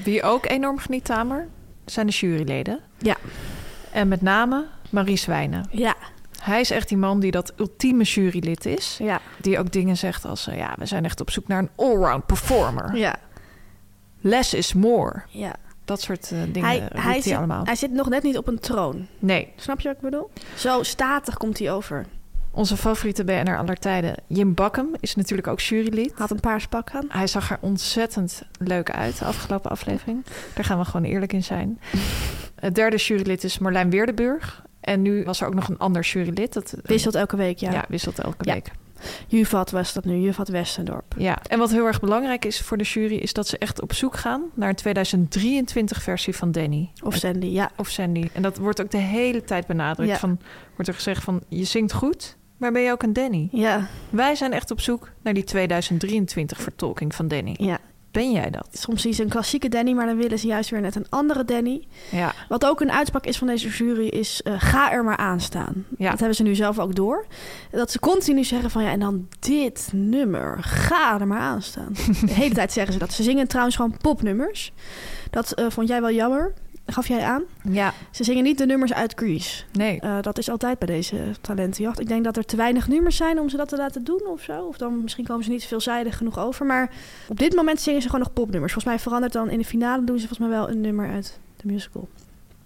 Wie 0.04 0.22
ook 0.22 0.46
enorm 0.48 0.78
geniet, 0.78 1.04
Tamer, 1.04 1.48
zijn 1.84 2.06
de 2.06 2.12
juryleden. 2.12 2.80
Ja. 2.98 3.16
En 3.92 4.08
met 4.08 4.22
name 4.22 4.66
Maries 4.90 5.24
Wijnen. 5.26 5.66
Ja, 5.70 5.94
Hij 6.42 6.60
is 6.60 6.70
echt 6.70 6.88
die 6.88 6.98
man 6.98 7.20
die 7.20 7.30
dat 7.30 7.52
ultieme 7.56 8.04
jurylid 8.04 8.66
is. 8.66 8.96
ja, 9.02 9.20
Die 9.40 9.58
ook 9.58 9.72
dingen 9.72 9.96
zegt 9.96 10.24
als... 10.24 10.46
eh, 10.46 10.56
ja, 10.56 10.74
we 10.78 10.86
zijn 10.86 11.04
echt 11.04 11.20
op 11.20 11.30
zoek 11.30 11.48
naar 11.48 11.58
een 11.58 11.70
allround 11.76 12.26
performer. 12.26 12.96
ja. 12.96 13.16
Less 14.20 14.54
is 14.54 14.74
more. 14.74 15.22
ja. 15.28 15.54
Dat 15.84 16.00
soort 16.00 16.32
eh, 16.32 16.38
dingen 16.52 16.68
hij, 16.68 16.88
hij, 16.94 17.20
zit, 17.20 17.36
allemaal. 17.36 17.64
hij 17.64 17.74
zit 17.76 17.90
nog 17.92 18.08
net 18.08 18.22
niet 18.22 18.36
op 18.38 18.46
een 18.48 18.58
troon. 18.58 19.06
Nee, 19.18 19.52
Snap 19.56 19.80
je 19.80 19.88
wat 19.88 19.96
ik 19.96 20.02
bedoel? 20.02 20.30
Zo 20.54 20.82
statig 20.82 21.36
komt 21.36 21.58
hij 21.58 21.72
over. 21.72 22.06
Onze 22.58 22.76
favoriete 22.76 23.24
BNR 23.24 23.58
aller 23.58 23.76
tijden, 23.76 24.14
Jim 24.26 24.54
Bakkum, 24.54 24.88
is 25.00 25.14
natuurlijk 25.14 25.48
ook 25.48 25.60
jurylid. 25.60 26.12
Had 26.14 26.30
een 26.30 26.40
paars 26.40 26.66
pak 26.66 26.90
aan. 26.90 27.04
Hij 27.08 27.26
zag 27.26 27.50
er 27.50 27.58
ontzettend 27.60 28.42
leuk 28.58 28.90
uit, 28.90 29.18
de 29.18 29.24
afgelopen 29.24 29.70
aflevering. 29.70 30.24
Daar 30.54 30.64
gaan 30.64 30.78
we 30.78 30.84
gewoon 30.84 31.06
eerlijk 31.06 31.32
in 31.32 31.44
zijn. 31.44 31.80
Het 32.54 32.74
derde 32.74 32.96
jurylid 32.96 33.44
is 33.44 33.58
Marlijn 33.58 33.90
Weerdenburg. 33.90 34.62
En 34.80 35.02
nu 35.02 35.24
was 35.24 35.40
er 35.40 35.46
ook 35.46 35.54
nog 35.54 35.68
een 35.68 35.78
ander 35.78 36.02
jurylid. 36.02 36.52
Dat 36.52 36.72
eh, 36.72 36.80
Wisselt 36.84 37.14
elke 37.14 37.36
week, 37.36 37.58
ja. 37.58 37.72
ja. 37.72 37.84
wisselt 37.88 38.18
elke 38.18 38.44
Ja. 38.44 38.52
week. 38.54 38.70
Juvat 39.26 39.70
was 39.70 39.92
dat 39.92 40.04
nu, 40.04 40.16
Juvat 40.16 40.48
Westendorp. 40.48 41.14
Ja, 41.16 41.38
en 41.46 41.58
wat 41.58 41.70
heel 41.70 41.86
erg 41.86 42.00
belangrijk 42.00 42.44
is 42.44 42.60
voor 42.60 42.76
de 42.76 42.84
jury... 42.84 43.16
is 43.16 43.32
dat 43.32 43.48
ze 43.48 43.58
echt 43.58 43.80
op 43.82 43.92
zoek 43.92 44.16
gaan 44.16 44.42
naar 44.54 44.74
een 44.74 45.28
2023-versie 45.28 46.36
van 46.36 46.52
Danny. 46.52 46.90
Of 47.02 47.14
Sandy, 47.14 47.46
ja. 47.46 47.70
Of 47.76 47.88
Sandy. 47.88 48.28
En 48.32 48.42
dat 48.42 48.56
wordt 48.56 48.80
ook 48.80 48.90
de 48.90 48.96
hele 48.98 49.44
tijd 49.44 49.66
benadrukt. 49.66 50.10
Ja. 50.10 50.18
Van, 50.18 50.38
wordt 50.74 50.88
er 50.88 50.94
gezegd 50.94 51.24
van, 51.24 51.42
je 51.48 51.64
zingt 51.64 51.92
goed, 51.92 52.36
maar 52.58 52.72
ben 52.72 52.82
je 52.82 52.90
ook 52.90 53.02
een 53.02 53.12
Danny? 53.12 53.48
Ja, 53.52 53.86
Wij 54.10 54.34
zijn 54.34 54.52
echt 54.52 54.70
op 54.70 54.80
zoek 54.80 55.10
naar 55.22 55.34
die 55.34 55.44
2023-vertolking 55.56 57.14
van 57.14 57.28
Danny. 57.28 57.54
ja. 57.58 57.78
Ben 58.10 58.32
jij 58.32 58.50
dat? 58.50 58.68
Soms 58.72 59.02
ze 59.02 59.22
een 59.22 59.28
klassieke 59.28 59.68
Danny, 59.68 59.92
maar 59.92 60.06
dan 60.06 60.16
willen 60.16 60.38
ze 60.38 60.46
juist 60.46 60.70
weer 60.70 60.80
net 60.80 60.94
een 60.94 61.06
andere 61.08 61.44
Danny. 61.44 61.86
Ja. 62.10 62.32
Wat 62.48 62.64
ook 62.64 62.80
een 62.80 62.92
uitspraak 62.92 63.24
is 63.26 63.38
van 63.38 63.46
deze 63.46 63.68
jury 63.68 64.06
is, 64.06 64.42
eh, 64.42 64.54
ga 64.56 64.92
er 64.92 65.04
maar 65.04 65.16
aan 65.16 65.40
staan. 65.40 65.84
Ja. 65.98 66.10
Dat 66.10 66.18
hebben 66.18 66.36
ze 66.36 66.42
nu 66.42 66.54
zelf 66.54 66.78
ook 66.78 66.94
door. 66.94 67.26
Dat 67.70 67.90
ze 67.90 67.98
continu 67.98 68.44
zeggen 68.44 68.70
van, 68.70 68.82
ja, 68.82 68.90
en 68.90 69.00
dan 69.00 69.28
dit 69.38 69.90
nummer, 69.92 70.58
ga 70.62 71.20
er 71.20 71.26
maar 71.26 71.38
aan 71.40 71.62
staan. 71.62 71.92
De 72.26 72.32
hele 72.32 72.54
tijd 72.54 72.72
zeggen 72.72 72.92
ze 72.92 72.98
dat. 72.98 73.12
Ze 73.12 73.22
zingen 73.22 73.48
trouwens 73.48 73.76
gewoon 73.76 73.96
popnummers. 74.00 74.72
Dat 75.30 75.52
eh, 75.52 75.66
vond 75.68 75.88
jij 75.88 76.00
wel 76.00 76.12
jammer, 76.12 76.52
gaf 76.92 77.08
jij 77.08 77.22
aan. 77.22 77.42
Ja. 77.70 77.92
Ze 78.10 78.24
zingen 78.24 78.44
niet 78.44 78.58
de 78.58 78.66
nummers 78.66 78.92
uit 78.92 79.12
Grease. 79.16 79.64
Nee. 79.72 80.00
Eh, 80.00 80.16
dat 80.20 80.38
is 80.38 80.50
altijd 80.50 80.78
bij 80.78 80.88
deze 80.88 81.16
talentenjacht. 81.40 82.00
Ik 82.00 82.08
denk 82.08 82.24
dat 82.24 82.36
er 82.36 82.44
te 82.44 82.56
weinig 82.56 82.88
nummers 82.88 83.16
zijn 83.16 83.40
om 83.40 83.48
ze 83.48 83.56
dat 83.56 83.68
te 83.68 83.76
laten 83.76 84.04
doen 84.04 84.22
of 84.26 84.42
zo. 84.42 84.62
Of 84.62 84.76
dan 84.76 85.02
misschien 85.02 85.24
komen 85.24 85.44
ze 85.44 85.50
niet 85.50 85.64
veelzijdig 85.64 86.16
genoeg 86.16 86.38
over. 86.38 86.66
Maar 86.66 86.90
op 87.28 87.38
dit 87.38 87.54
moment 87.54 87.80
zingen 87.80 88.02
ze 88.02 88.08
gewoon 88.08 88.24
nog 88.24 88.32
popnummers. 88.32 88.72
Volgens 88.72 88.94
mij 88.94 89.02
verandert 89.02 89.32
dan 89.32 89.50
in 89.50 89.58
de 89.58 89.64
finale 89.64 90.04
doen 90.04 90.18
ze 90.18 90.26
volgens 90.26 90.48
mij 90.48 90.58
wel 90.58 90.68
een 90.68 90.80
nummer 90.80 91.10
uit 91.10 91.38
de 91.56 91.66
musical. 91.66 92.08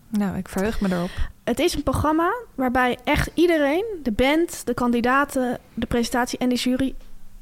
Nou, 0.08 0.36
ik 0.36 0.48
verheug 0.48 0.80
me 0.80 0.92
erop. 0.92 1.10
Het 1.44 1.58
is 1.58 1.74
een 1.74 1.82
programma 1.82 2.34
waarbij 2.54 2.98
echt 3.04 3.30
iedereen, 3.34 3.84
de 4.02 4.12
band, 4.12 4.66
de 4.66 4.74
kandidaten, 4.74 5.58
de 5.74 5.86
presentatie 5.86 6.38
en 6.38 6.48
de 6.48 6.54
jury 6.54 6.94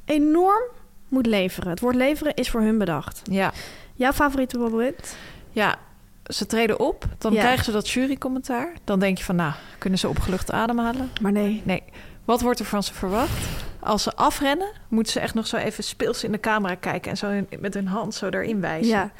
enorm 0.05 0.63
moet 1.07 1.25
leveren. 1.25 1.69
Het 1.69 1.79
woord 1.79 1.95
leveren 1.95 2.33
is 2.33 2.49
voor 2.49 2.61
hun 2.61 2.77
bedacht. 2.77 3.21
Ja. 3.23 3.53
Jouw 3.95 4.11
favoriete 4.11 4.57
moment? 4.57 5.15
Ja, 5.51 5.77
ze 6.25 6.45
treden 6.45 6.79
op. 6.79 7.05
Dan 7.17 7.33
Ja. 7.33 7.39
krijgen 7.39 7.65
ze 7.65 7.71
dat 7.71 7.89
jurycommentaar. 7.89 8.73
Dan 8.83 8.99
denk 8.99 9.17
je 9.17 9.23
van, 9.23 9.35
nou, 9.35 9.53
kunnen 9.77 9.99
ze 9.99 10.07
opgelucht 10.09 10.51
ademhalen? 10.51 11.09
Maar 11.21 11.31
nee. 11.31 11.61
Nee. 11.65 11.83
Wat 12.25 12.41
wordt 12.41 12.59
er 12.59 12.65
van 12.65 12.83
ze 12.83 12.93
verwacht? 12.93 13.47
Als 13.79 14.03
ze 14.03 14.15
afrennen, 14.15 14.71
moeten 14.87 15.13
ze 15.13 15.19
echt 15.19 15.33
nog 15.33 15.47
zo 15.47 15.57
even 15.57 15.83
speels 15.83 16.23
in 16.23 16.31
de 16.31 16.39
camera 16.39 16.75
kijken... 16.75 17.11
en 17.11 17.17
zo 17.17 17.45
met 17.59 17.73
hun 17.73 17.87
hand 17.87 18.13
zo 18.15 18.27
erin 18.29 18.61
wijzen. 18.61 18.91
Ja, 18.91 19.11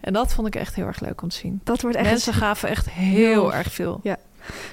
En 0.00 0.12
dat 0.12 0.32
vond 0.32 0.46
ik 0.46 0.54
echt 0.54 0.74
heel 0.74 0.86
erg 0.86 1.00
leuk 1.00 1.22
om 1.22 1.28
te 1.28 1.36
zien. 1.36 1.60
dat 1.64 1.80
wordt 1.82 1.96
echt... 1.96 2.06
Mensen 2.10 2.34
gaven 2.44 2.68
echt 2.68 2.90
heel 2.90 3.16
Heel- 3.32 3.54
erg 3.54 3.72
veel. 3.72 4.00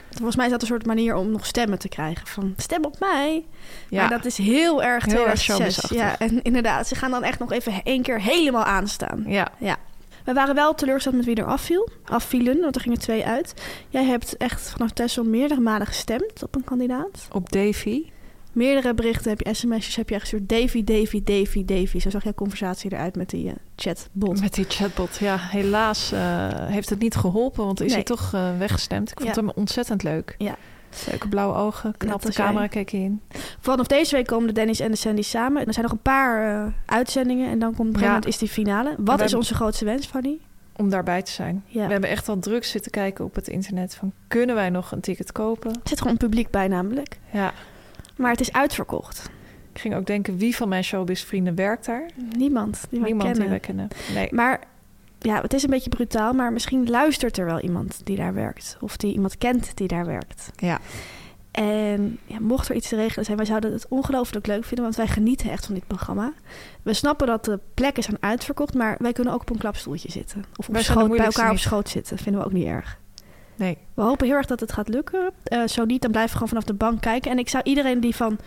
Volgens 0.10 0.36
mij 0.36 0.46
is 0.46 0.52
dat 0.52 0.62
een 0.62 0.68
soort 0.68 0.86
manier 0.86 1.16
om 1.16 1.32
nog 1.32 1.46
stemmen 1.46 1.80
te 1.80 1.90
krijgen. 1.90 2.28
Van 2.28 2.54
stem 2.58 2.86
op 2.86 3.00
mij. 3.00 3.46
Ja, 3.90 4.00
Maar 4.02 4.10
dat 4.10 4.26
is 4.26 4.38
heel 4.38 4.84
erg 4.84 5.06
Heel 5.06 5.28
erg 5.28 5.40
2006. 5.40 5.46
showbizachtig. 5.46 5.98
ja, 5.98 6.20
en 6.20 6.42
inderdaad, 6.42 6.88
ze 6.88 6.96
gaan 6.96 7.12
dan 7.12 7.24
echt 7.24 7.40
nog 7.40 7.52
even 7.52 7.74
één 7.84 8.02
keer 8.02 8.22
helemaal 8.22 8.64
aanstaan. 8.64 9.24
ja. 9.28 9.48
We 10.28 10.34
waren 10.34 10.56
wel 10.56 10.74
teleurgesteld 10.76 11.16
met 11.16 11.26
wie 11.26 11.36
er 11.36 11.46
afviel. 11.46 11.90
Afvielen, 12.06 12.60
want 12.62 12.76
er 12.76 12.82
gingen 12.82 13.00
twee 13.00 13.26
uit. 13.26 13.54
Jij 13.90 14.04
hebt 14.04 14.38
echt 14.38 14.70
vanaf 14.70 14.92
Tessel 14.92 15.24
meerdere 15.24 15.60
malen 15.62 15.88
gestemd 15.88 16.44
op 16.44 16.56
een 16.56 16.64
kandidaat. 16.64 17.28
op 17.32 17.52
Davy. 17.52 18.06
Meerdere 18.52 18.94
berichten 18.94 19.30
heb 19.30 19.42
je, 19.42 19.54
sms'jes 19.54 19.96
heb 19.96 20.10
je 20.10 20.20
gestuurd. 20.20 20.50
Davy, 20.50 20.84
Davy, 20.84 21.24
Davy, 21.24 21.66
Davy. 21.66 22.00
Zo 22.00 22.10
zag 22.10 22.24
jouw 22.24 22.34
conversatie 22.34 22.92
eruit 22.94 23.16
met 23.16 23.30
die 23.30 23.48
eh, 23.48 23.54
chatbot. 23.76 24.42
Met 24.42 24.54
die 24.54 24.66
chatbot. 24.68 25.18
Ja, 25.18 25.38
helaas 25.40 26.12
eh, 26.12 26.48
heeft 26.52 26.90
het 26.90 27.00
niet 27.00 27.16
geholpen, 27.16 27.66
want 27.66 27.80
is 27.80 27.86
Nee. 27.86 27.96
hij 27.96 28.04
toch 28.04 28.34
eh, 28.34 28.58
weggestemd. 28.58 29.12
Ik 29.12 29.20
vond 29.22 29.36
Ja. 29.36 29.42
hem 29.42 29.52
ontzettend 29.56 30.04
leuk. 30.04 30.36
Ja. 30.38 30.56
Leuke 31.10 31.28
blauwe 31.28 31.56
ogen, 31.56 31.94
knap 31.98 32.22
de 32.22 32.32
camera 32.34 32.60
jij. 32.60 32.68
keek 32.68 32.90
hij 32.90 33.00
in. 33.00 33.22
Vanaf 33.60 33.88
deze 33.88 34.16
week 34.16 34.28
komen 34.28 34.48
de 34.48 34.54
Dennis 34.54 34.80
en 34.80 34.92
de 34.92 34.98
Sandy 34.98 35.22
samen. 35.22 35.66
Er 35.68 35.74
zijn 35.74 35.86
nog 35.86 35.94
een 35.94 36.02
paar 36.02 36.66
eh, 36.66 36.72
uitzendingen 36.86 37.50
en 37.50 37.60
dan 37.60 37.76
komt 37.76 37.80
op 37.90 37.94
een 37.96 38.00
gegeven 38.00 38.08
Ja. 38.08 38.14
moment 38.14 38.34
is 38.34 38.38
die 38.38 38.50
finale. 38.50 38.96
Wat 38.98 39.22
is 39.22 39.34
onze 39.34 39.54
grootste 39.54 39.86
wens, 39.86 40.06
Fanny? 40.06 40.38
Om 40.76 40.90
daarbij 40.90 41.22
te 41.22 41.32
zijn. 41.32 41.64
Ja. 41.66 41.86
We 41.86 41.92
hebben 41.92 42.10
echt 42.10 42.30
al 42.30 42.40
druk 42.40 42.66
zitten 42.66 42.92
kijken 42.92 43.26
op 43.26 43.36
het 43.36 43.48
internet 43.48 43.96
van 43.96 44.12
kunnen 44.28 44.56
wij 44.56 44.70
nog 44.70 44.92
een 44.92 45.00
ticket 45.02 45.32
kopen? 45.32 45.70
Er 45.72 45.80
zit 45.84 45.98
gewoon 45.98 46.14
een 46.14 46.20
publiek 46.20 46.50
bij 46.50 46.68
namelijk. 46.68 47.20
Ja, 47.32 47.54
Maar 48.16 48.32
het 48.32 48.40
is 48.40 48.52
uitverkocht. 48.54 49.30
ik 49.74 49.80
ging 49.82 49.96
ook 49.96 50.06
denken 50.06 50.38
wie 50.38 50.56
van 50.56 50.70
mijn 50.70 50.84
showbiz 50.84 51.24
vrienden 51.24 51.56
werkt 51.56 51.86
daar? 51.86 52.06
Niemand 52.38 52.86
die 52.90 53.00
wij 53.00 53.10
Niemand 53.10 53.30
kennen. 53.30 53.48
die 53.50 53.60
we 53.60 53.66
kennen. 53.66 53.88
Nee. 54.14 54.28
Maar 54.32 54.60
ja, 55.20 55.42
het 55.42 55.54
is 55.54 55.64
een 55.64 55.70
beetje 55.70 55.90
brutaal, 55.90 56.34
maar 56.34 56.54
misschien 56.54 56.90
luistert 56.90 57.38
er 57.38 57.46
wel 57.46 57.60
iemand 57.60 58.02
die 58.04 58.18
daar 58.18 58.34
werkt. 58.34 58.78
Of 58.82 58.98
die 58.98 59.14
iemand 59.14 59.38
kent 59.38 59.78
die 59.78 59.88
daar 59.88 60.06
werkt. 60.06 60.52
Ja. 60.56 60.80
En 61.52 62.20
ja, 62.26 62.40
mocht 62.40 62.70
er 62.70 62.76
iets 62.76 62.90
te 62.90 62.96
regelen 62.96 63.26
zijn, 63.26 63.38
wij 63.38 63.46
zouden 63.46 63.72
het 63.72 63.86
ongelooflijk 63.90 64.48
leuk 64.48 64.64
vinden, 64.64 64.84
want 64.84 64.96
wij 64.96 65.08
genieten 65.08 65.50
echt 65.50 65.66
van 65.66 65.74
dit 65.76 65.88
programma. 65.88 66.34
We 66.82 66.94
snappen 66.94 67.28
dat 67.28 67.46
de 67.46 67.60
plekken 67.74 68.04
zijn 68.04 68.18
uitverkocht, 68.20 68.74
maar 68.74 68.96
wij 69.00 69.14
kunnen 69.14 69.34
ook 69.34 69.42
op 69.42 69.50
een 69.50 69.58
klapstoeltje 69.58 70.12
zitten. 70.12 70.46
Of 70.56 70.70
op 70.70 70.78
schoot, 70.78 71.10
bij 71.10 71.26
elkaar 71.26 71.52
op 71.52 71.58
schoot 71.58 71.90
zitten, 71.90 72.18
vinden 72.18 72.42
we 72.42 72.48
ook 72.48 72.54
niet 72.54 72.66
erg. 72.66 73.00
Nee. 73.56 73.78
We 73.94 74.02
hopen 74.02 74.28
heel 74.28 74.36
erg 74.36 74.46
dat 74.46 74.60
het 74.60 74.72
gaat 74.72 74.88
lukken. 74.88 75.32
Eh, 75.44 75.68
zo 75.68 75.86
niet, 75.86 76.02
dan 76.02 76.12
blijven 76.12 76.32
we 76.32 76.38
gewoon 76.38 76.62
vanaf 76.62 76.78
de 76.78 76.86
bank 76.86 77.02
kijken. 77.02 77.32
En 77.32 77.40
ik 77.40 77.50
zou 77.50 77.64
iedereen 77.64 78.00
die 78.00 78.16
van 78.16 78.38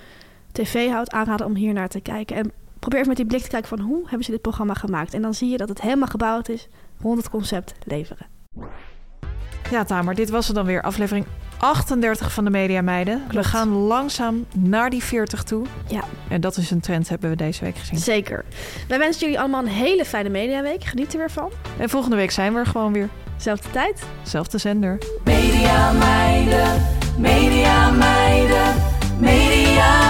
tv 0.53 0.91
houdt 0.91 1.11
aanraden 1.11 1.47
om 1.47 1.55
hier 1.55 1.73
naar 1.73 1.89
te 1.89 2.01
kijken. 2.01 2.37
En 2.37 2.53
probeer 2.81 2.99
even 2.99 3.09
met 3.09 3.16
die 3.16 3.26
blik 3.26 3.43
te 3.43 3.49
kijken 3.49 3.68
van 3.68 3.81
hoe 3.81 4.03
hebben 4.03 4.24
ze 4.24 4.31
dit 4.31 4.41
programma 4.41 4.74
gemaakt. 4.74 5.14
En 5.14 5.22
dan 5.22 5.35
zie 5.35 5.51
je 5.51 5.57
dat 5.57 5.68
het 5.68 5.81
helemaal 5.81 6.09
gebouwd 6.09 6.49
is 6.49 6.68
rond 7.01 7.18
het 7.18 7.31
concept 7.31 7.74
leveren. 7.85 8.26
Ja, 9.70 9.85
Tamer, 9.85 10.14
dit 10.14 10.31
was 10.31 10.47
het 10.47 10.57
dan 10.57 10.66
weer. 10.66 10.83
Aflevering 10.83 11.26
38 11.59 12.33
van 12.33 12.45
de 12.45 12.51
Media 12.51 12.83
Meiden. 12.83 13.22
We 13.31 13.45
gaan 13.45 13.68
langzaam 13.68 14.47
naar 14.55 14.91
die 14.91 15.03
40 15.03 15.43
toe. 15.43 15.66
Ja. 15.89 16.05
En 16.28 16.41
dat 16.41 16.57
is 16.57 16.70
een 16.70 16.81
trend, 16.81 17.09
hebben 17.09 17.31
we 17.31 17.37
deze 17.37 17.64
week 17.64 17.76
gezien. 17.76 17.99
Zeker. 17.99 18.45
Wij 18.89 18.99
wensen 18.99 19.20
jullie 19.20 19.39
allemaal 19.39 19.61
een 19.61 19.68
hele 19.68 20.05
fijne 20.05 20.28
mediaweek. 20.28 20.85
Geniet 20.85 21.12
er 21.12 21.18
weer 21.18 21.31
van. 21.31 21.51
En 21.78 21.89
volgende 21.89 22.16
week 22.16 22.31
zijn 22.31 22.53
we 22.53 22.59
er 22.59 22.66
gewoon 22.66 22.93
weer. 22.93 23.09
Zelfde 23.37 23.70
tijd. 23.70 24.03
Zelfde 24.22 24.59
zender. 24.59 24.99
Media 25.24 25.93
meiden, 25.93 26.83
media 27.18 27.91
meiden, 27.91 28.74
media 29.18 30.09